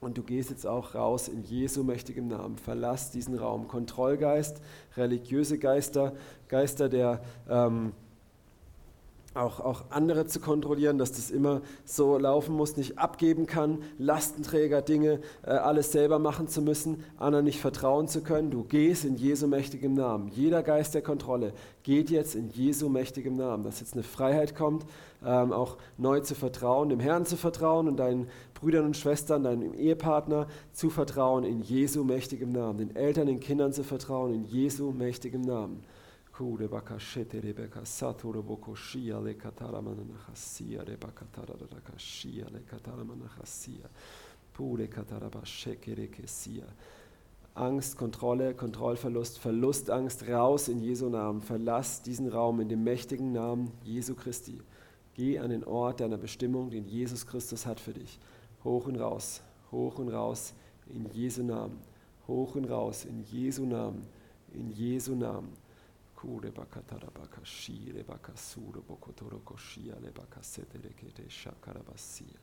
und 0.00 0.18
du 0.18 0.22
gehst 0.22 0.50
jetzt 0.50 0.66
auch 0.66 0.94
raus 0.94 1.28
in 1.28 1.42
Jesu 1.44 1.82
mächtigem 1.82 2.28
Namen. 2.28 2.58
Verlass 2.58 3.10
diesen 3.10 3.38
Raum. 3.38 3.66
Kontrollgeist, 3.68 4.60
religiöse 4.96 5.58
Geister, 5.58 6.12
Geister 6.48 6.90
der 6.90 7.22
ähm, 7.48 7.92
auch, 9.34 9.60
auch 9.60 9.84
andere 9.90 10.26
zu 10.26 10.40
kontrollieren, 10.40 10.98
dass 10.98 11.12
das 11.12 11.30
immer 11.30 11.60
so 11.84 12.16
laufen 12.18 12.54
muss, 12.54 12.76
nicht 12.76 12.98
abgeben 12.98 13.46
kann, 13.46 13.82
Lastenträger, 13.98 14.80
Dinge, 14.80 15.20
äh, 15.44 15.50
alles 15.50 15.92
selber 15.92 16.18
machen 16.18 16.48
zu 16.48 16.62
müssen, 16.62 17.04
anderen 17.18 17.44
nicht 17.44 17.60
vertrauen 17.60 18.08
zu 18.08 18.22
können. 18.22 18.50
Du 18.50 18.64
gehst 18.64 19.04
in 19.04 19.16
Jesu 19.16 19.46
mächtigem 19.46 19.94
Namen. 19.94 20.28
Jeder 20.28 20.62
Geist 20.62 20.94
der 20.94 21.02
Kontrolle 21.02 21.52
geht 21.82 22.10
jetzt 22.10 22.34
in 22.34 22.50
Jesu 22.50 22.88
mächtigem 22.88 23.36
Namen, 23.36 23.64
dass 23.64 23.80
jetzt 23.80 23.94
eine 23.94 24.04
Freiheit 24.04 24.54
kommt, 24.54 24.86
ähm, 25.24 25.52
auch 25.52 25.76
neu 25.98 26.20
zu 26.20 26.34
vertrauen, 26.34 26.88
dem 26.88 27.00
Herrn 27.00 27.26
zu 27.26 27.36
vertrauen 27.36 27.88
und 27.88 27.96
deinen 27.96 28.28
Brüdern 28.54 28.86
und 28.86 28.96
Schwestern, 28.96 29.44
deinem 29.44 29.74
Ehepartner 29.74 30.46
zu 30.72 30.90
vertrauen 30.90 31.44
in 31.44 31.60
Jesu 31.60 32.04
mächtigem 32.04 32.52
Namen, 32.52 32.78
den 32.78 32.96
Eltern, 32.96 33.26
den 33.26 33.40
Kindern 33.40 33.72
zu 33.72 33.82
vertrauen 33.82 34.32
in 34.32 34.44
Jesu 34.44 34.92
mächtigem 34.92 35.42
Namen. 35.42 35.82
Kure 36.36 36.68
bakashete 36.68 37.40
rebeka 37.40 37.84
satura 37.84 38.42
boko 38.42 38.74
shia 38.74 39.22
le 39.22 39.34
katara 39.34 39.80
mananachasia 39.80 40.84
rebaka 40.84 41.26
tararaka 41.32 41.96
shia 41.96 42.50
le 42.50 42.60
katara 42.60 43.04
manachasia 43.04 43.88
pure 44.52 44.88
katara 44.88 45.30
basheke 45.30 45.94
rekesia 45.94 46.64
Angst, 47.56 47.96
Kontrolle, 47.96 48.52
Kontrollverlust, 48.52 49.38
Verlustangst 49.38 50.26
raus 50.26 50.66
in 50.66 50.80
Jesu 50.80 51.08
Namen. 51.08 51.40
Verlass 51.40 52.02
diesen 52.02 52.28
Raum 52.28 52.58
in 52.58 52.68
dem 52.68 52.82
mächtigen 52.82 53.30
Namen 53.30 53.70
Jesu 53.84 54.16
Christi. 54.16 54.58
Geh 55.14 55.38
an 55.38 55.50
den 55.50 55.62
Ort 55.62 56.00
deiner 56.00 56.16
Bestimmung, 56.16 56.70
den 56.70 56.84
Jesus 56.88 57.24
Christus 57.24 57.64
hat 57.64 57.78
für 57.78 57.92
dich. 57.92 58.18
Hoch 58.64 58.88
und 58.88 58.96
raus, 58.96 59.40
hoch 59.70 60.00
und 60.00 60.08
raus 60.08 60.52
in 60.92 61.08
Jesu 61.12 61.44
Namen. 61.44 61.78
Hoch 62.26 62.56
und 62.56 62.64
raus 62.64 63.04
in 63.04 63.22
Jesu 63.22 63.64
Namen, 63.64 64.04
in 64.52 64.72
Jesu 64.72 65.14
Namen. 65.14 65.63
Kure 66.24 66.50
bakatara 66.50 67.10
bakashire 67.12 68.02
bakasuro 68.02 68.80
bokotoro 68.80 69.40
koshia 69.44 70.00
le 70.00 70.10
bakasete 70.10 70.78
rekete 70.80 71.28
shakarabasia. 71.28 72.40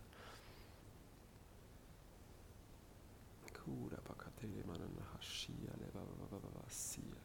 Kura 3.51 3.97
bakatele 4.07 4.63
manana 4.67 5.01
hashia 5.11 5.73
le 5.79 5.87
babababasia. 5.95 7.21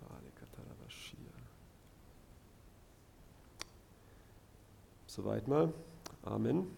Vale 0.00 0.30
katarabashia. 0.38 1.34
Soweit 5.08 5.48
mal. 5.48 5.72
Amen. 6.24 6.70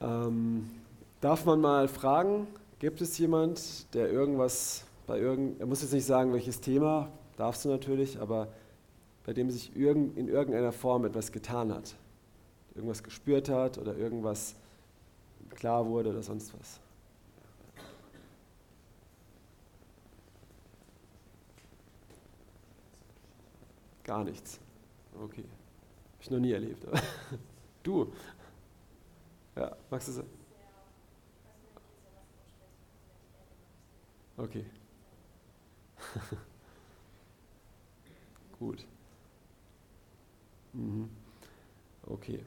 Ähm, 0.00 0.70
darf 1.20 1.44
man 1.44 1.60
mal 1.60 1.88
fragen, 1.88 2.46
Gibt 2.78 3.00
es 3.00 3.16
jemand, 3.18 3.92
der 3.94 4.10
irgendwas 4.10 4.84
bei 5.06 5.18
irgend, 5.18 5.60
er 5.60 5.66
muss 5.66 5.82
jetzt 5.82 5.92
nicht 5.92 6.06
sagen, 6.06 6.32
welches 6.32 6.60
Thema, 6.60 7.10
darfst 7.36 7.64
du 7.64 7.68
natürlich, 7.68 8.20
aber 8.20 8.48
bei 9.24 9.32
dem 9.32 9.50
sich 9.50 9.74
irgend, 9.76 10.16
in 10.16 10.28
irgendeiner 10.28 10.72
Form 10.72 11.04
etwas 11.04 11.32
getan 11.32 11.72
hat, 11.72 11.94
irgendwas 12.74 13.02
gespürt 13.02 13.48
hat 13.48 13.78
oder 13.78 13.96
irgendwas 13.96 14.54
klar 15.50 15.86
wurde 15.86 16.10
oder 16.10 16.22
sonst 16.22 16.52
was? 16.58 16.80
Gar 24.02 24.24
nichts. 24.24 24.60
Okay. 25.22 25.44
Habe 25.44 26.22
ich 26.22 26.30
noch 26.30 26.38
nie 26.40 26.52
erlebt. 26.52 26.86
Du? 27.82 28.10
Ja, 29.54 29.76
magst 29.90 30.08
du 30.08 30.12
sagen? 30.12 30.43
Okay. 34.36 34.64
Gut. 38.58 38.84
Mhm. 40.72 41.08
Okay. 42.06 42.40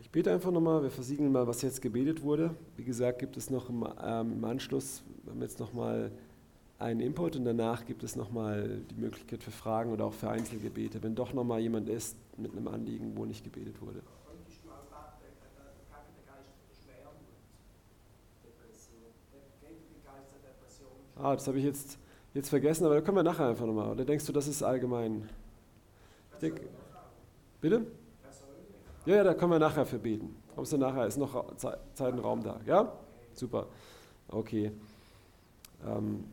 Ich 0.00 0.10
bete 0.10 0.32
einfach 0.32 0.50
nochmal, 0.50 0.82
wir 0.82 0.90
versiegeln 0.90 1.30
mal, 1.30 1.46
was 1.46 1.62
jetzt 1.62 1.80
gebetet 1.80 2.22
wurde. 2.22 2.54
Wie 2.76 2.84
gesagt, 2.84 3.20
gibt 3.20 3.36
es 3.36 3.48
noch 3.48 3.68
im, 3.68 3.86
ähm, 4.02 4.32
im 4.32 4.44
Anschluss, 4.44 5.02
wenn 5.24 5.34
man 5.34 5.42
jetzt 5.42 5.60
nochmal 5.60 6.10
einen 6.80 7.00
Input 7.00 7.36
und 7.36 7.44
danach 7.44 7.84
gibt 7.84 8.02
es 8.02 8.16
nochmal 8.16 8.80
die 8.90 8.94
Möglichkeit 9.00 9.42
für 9.42 9.50
Fragen 9.50 9.92
oder 9.92 10.06
auch 10.06 10.14
für 10.14 10.30
Einzelgebete, 10.30 11.02
wenn 11.02 11.14
doch 11.14 11.32
nochmal 11.34 11.60
jemand 11.60 11.88
ist 11.88 12.16
mit 12.38 12.52
einem 12.52 12.68
Anliegen, 12.68 13.12
wo 13.16 13.26
nicht 13.26 13.44
gebetet 13.44 13.80
wurde. 13.82 14.02
Ah, 21.22 21.34
das 21.34 21.46
habe 21.46 21.58
ich 21.58 21.64
jetzt, 21.64 21.98
jetzt 22.32 22.48
vergessen, 22.48 22.86
aber 22.86 22.94
da 22.94 23.00
können 23.02 23.16
wir 23.16 23.22
nachher 23.22 23.48
einfach 23.48 23.66
nochmal. 23.66 23.90
Oder 23.90 24.04
denkst 24.04 24.24
du, 24.26 24.32
das 24.32 24.48
ist 24.48 24.62
allgemein? 24.62 25.28
Denk, 26.40 26.62
bitte? 27.60 27.86
Ja, 29.04 29.16
ja, 29.16 29.24
da 29.24 29.34
können 29.34 29.52
wir 29.52 29.58
nachher 29.58 29.84
für 29.84 29.98
beten. 29.98 30.34
Kommst 30.54 30.72
du 30.72 30.78
nachher? 30.78 31.06
Ist 31.06 31.18
noch 31.18 31.56
Zeit 31.56 31.78
und 32.12 32.20
Raum 32.20 32.42
da? 32.42 32.60
Ja? 32.66 32.92
Super. 33.34 33.66
Okay. 34.28 34.72
Ähm, 35.86 36.24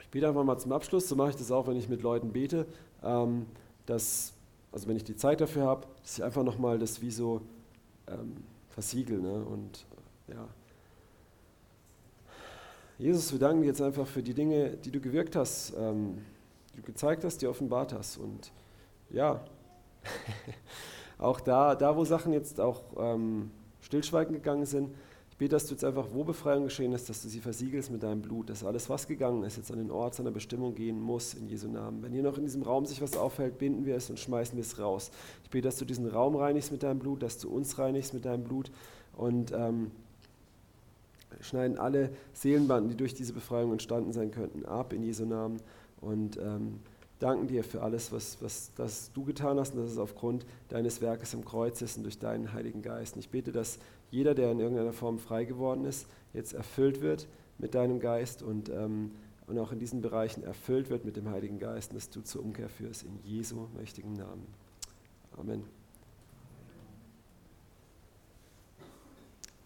ich 0.00 0.08
bete 0.08 0.28
einfach 0.28 0.44
mal 0.44 0.58
zum 0.58 0.72
Abschluss. 0.72 1.08
So 1.08 1.16
mache 1.16 1.30
ich 1.30 1.36
das 1.36 1.50
auch, 1.50 1.66
wenn 1.66 1.76
ich 1.76 1.88
mit 1.88 2.02
Leuten 2.02 2.32
bete. 2.32 2.66
Ähm, 3.02 3.46
dass, 3.86 4.34
also 4.72 4.88
wenn 4.88 4.96
ich 4.96 5.04
die 5.04 5.16
Zeit 5.16 5.40
dafür 5.40 5.64
habe, 5.64 5.86
dass 6.02 6.18
ich 6.18 6.24
einfach 6.24 6.42
nochmal 6.42 6.78
das 6.78 7.00
wie 7.00 7.10
so 7.10 7.40
ähm, 8.06 8.36
versiegel. 8.68 9.20
Ne? 9.20 9.44
Und 9.44 9.86
ja. 10.26 10.46
Jesus, 13.00 13.30
wir 13.30 13.38
danken 13.38 13.62
dir 13.62 13.68
jetzt 13.68 13.80
einfach 13.80 14.08
für 14.08 14.24
die 14.24 14.34
Dinge, 14.34 14.70
die 14.70 14.90
du 14.90 14.98
gewirkt 14.98 15.36
hast, 15.36 15.72
ähm, 15.78 16.18
die 16.72 16.78
du 16.78 16.82
gezeigt 16.82 17.22
hast, 17.22 17.40
die 17.40 17.44
du 17.44 17.50
offenbart 17.50 17.92
hast. 17.92 18.16
Und 18.16 18.50
ja, 19.10 19.44
auch 21.18 21.38
da, 21.38 21.76
da, 21.76 21.96
wo 21.96 22.04
Sachen 22.04 22.32
jetzt 22.32 22.60
auch 22.60 22.82
ähm, 22.98 23.52
stillschweigend 23.82 24.34
gegangen 24.34 24.66
sind, 24.66 24.90
ich 25.30 25.36
bete, 25.36 25.50
dass 25.50 25.66
du 25.66 25.74
jetzt 25.74 25.84
einfach, 25.84 26.08
wo 26.12 26.24
Befreiung 26.24 26.64
geschehen 26.64 26.92
ist, 26.92 27.08
dass 27.08 27.22
du 27.22 27.28
sie 27.28 27.38
versiegelst 27.38 27.92
mit 27.92 28.02
deinem 28.02 28.20
Blut, 28.20 28.50
dass 28.50 28.64
alles, 28.64 28.90
was 28.90 29.06
gegangen 29.06 29.44
ist, 29.44 29.56
jetzt 29.56 29.70
an 29.70 29.78
den 29.78 29.92
Ort 29.92 30.16
seiner 30.16 30.32
Bestimmung 30.32 30.74
gehen 30.74 31.00
muss, 31.00 31.34
in 31.34 31.46
Jesu 31.46 31.68
Namen. 31.68 32.02
Wenn 32.02 32.10
hier 32.10 32.24
noch 32.24 32.36
in 32.36 32.42
diesem 32.46 32.64
Raum 32.64 32.84
sich 32.84 33.00
was 33.00 33.16
aufhält, 33.16 33.58
binden 33.58 33.86
wir 33.86 33.94
es 33.94 34.10
und 34.10 34.18
schmeißen 34.18 34.56
wir 34.56 34.62
es 34.62 34.80
raus. 34.80 35.12
Ich 35.44 35.50
bete, 35.50 35.68
dass 35.68 35.76
du 35.76 35.84
diesen 35.84 36.08
Raum 36.08 36.34
reinigst 36.34 36.72
mit 36.72 36.82
deinem 36.82 36.98
Blut, 36.98 37.22
dass 37.22 37.38
du 37.38 37.48
uns 37.48 37.78
reinigst 37.78 38.12
mit 38.12 38.24
deinem 38.24 38.42
Blut 38.42 38.72
und 39.16 39.52
ähm, 39.52 39.92
schneiden 41.40 41.78
alle 41.78 42.10
Seelenbanden, 42.32 42.90
die 42.90 42.96
durch 42.96 43.14
diese 43.14 43.32
Befreiung 43.32 43.72
entstanden 43.72 44.12
sein 44.12 44.30
könnten, 44.30 44.64
ab 44.64 44.92
in 44.92 45.02
Jesu 45.02 45.24
Namen 45.24 45.60
und 46.00 46.38
ähm, 46.38 46.80
danken 47.18 47.48
dir 47.48 47.64
für 47.64 47.82
alles, 47.82 48.12
was, 48.12 48.40
was 48.40 48.72
das 48.76 49.12
du 49.12 49.24
getan 49.24 49.58
hast 49.58 49.74
und 49.74 49.82
dass 49.82 49.90
es 49.90 49.98
aufgrund 49.98 50.46
deines 50.68 51.00
Werkes 51.00 51.34
am 51.34 51.44
Kreuz 51.44 51.82
ist 51.82 51.96
und 51.96 52.04
durch 52.04 52.18
deinen 52.18 52.52
Heiligen 52.52 52.82
Geist. 52.82 53.14
Und 53.14 53.20
ich 53.20 53.30
bete, 53.30 53.52
dass 53.52 53.78
jeder, 54.10 54.34
der 54.34 54.52
in 54.52 54.60
irgendeiner 54.60 54.92
Form 54.92 55.18
frei 55.18 55.44
geworden 55.44 55.84
ist, 55.84 56.06
jetzt 56.32 56.52
erfüllt 56.52 57.00
wird 57.00 57.26
mit 57.58 57.74
deinem 57.74 58.00
Geist 58.00 58.42
und, 58.42 58.68
ähm, 58.68 59.12
und 59.46 59.58
auch 59.58 59.72
in 59.72 59.78
diesen 59.78 60.00
Bereichen 60.00 60.44
erfüllt 60.44 60.90
wird 60.90 61.04
mit 61.04 61.16
dem 61.16 61.28
Heiligen 61.28 61.58
Geist 61.58 61.90
und 61.90 61.96
dass 61.96 62.10
du 62.10 62.22
zur 62.22 62.42
Umkehr 62.42 62.68
führst 62.68 63.02
in 63.02 63.18
Jesu 63.24 63.66
mächtigen 63.76 64.12
Namen. 64.12 64.46
Amen. 65.36 65.64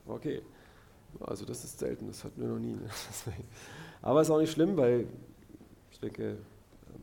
Okay. 0.07 0.43
Also 1.21 1.45
das 1.45 1.65
ist 1.65 1.79
selten, 1.79 2.07
das 2.09 2.25
hatten 2.25 2.41
wir 2.41 2.49
noch 2.49 2.59
nie. 2.59 2.73
Ne? 2.73 2.81
Aber 4.03 4.23
ist 4.23 4.31
auch 4.31 4.39
nicht 4.39 4.53
schlimm, 4.53 4.77
weil 4.77 5.07
ich 5.91 6.01
denke, 6.01 6.37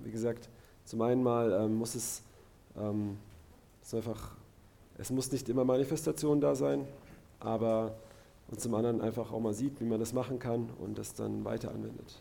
wie 0.04 0.12
gesagt, 0.12 0.50
zum 0.86 1.02
einen 1.02 1.24
mal 1.24 1.52
ähm, 1.52 1.76
muss 1.76 1.96
es, 1.96 2.24
ähm, 2.78 3.18
es 3.82 3.94
einfach, 3.94 4.36
es 4.98 5.10
muss 5.12 5.32
nicht 5.32 5.48
immer 5.50 5.64
Manifestation 5.64 6.42
da 6.42 6.56
sein, 6.56 6.86
aber 7.40 7.96
und 8.50 8.60
zum 8.60 8.74
anderen 8.74 9.02
einfach 9.02 9.32
auch 9.32 9.40
mal 9.40 9.54
sieht, 9.54 9.80
wie 9.80 9.86
man 9.86 10.00
das 10.00 10.14
machen 10.14 10.40
kann 10.40 10.70
und 10.80 10.98
das 10.98 11.14
dann 11.14 11.46
weiter 11.46 11.70
anwendet. 11.70 12.18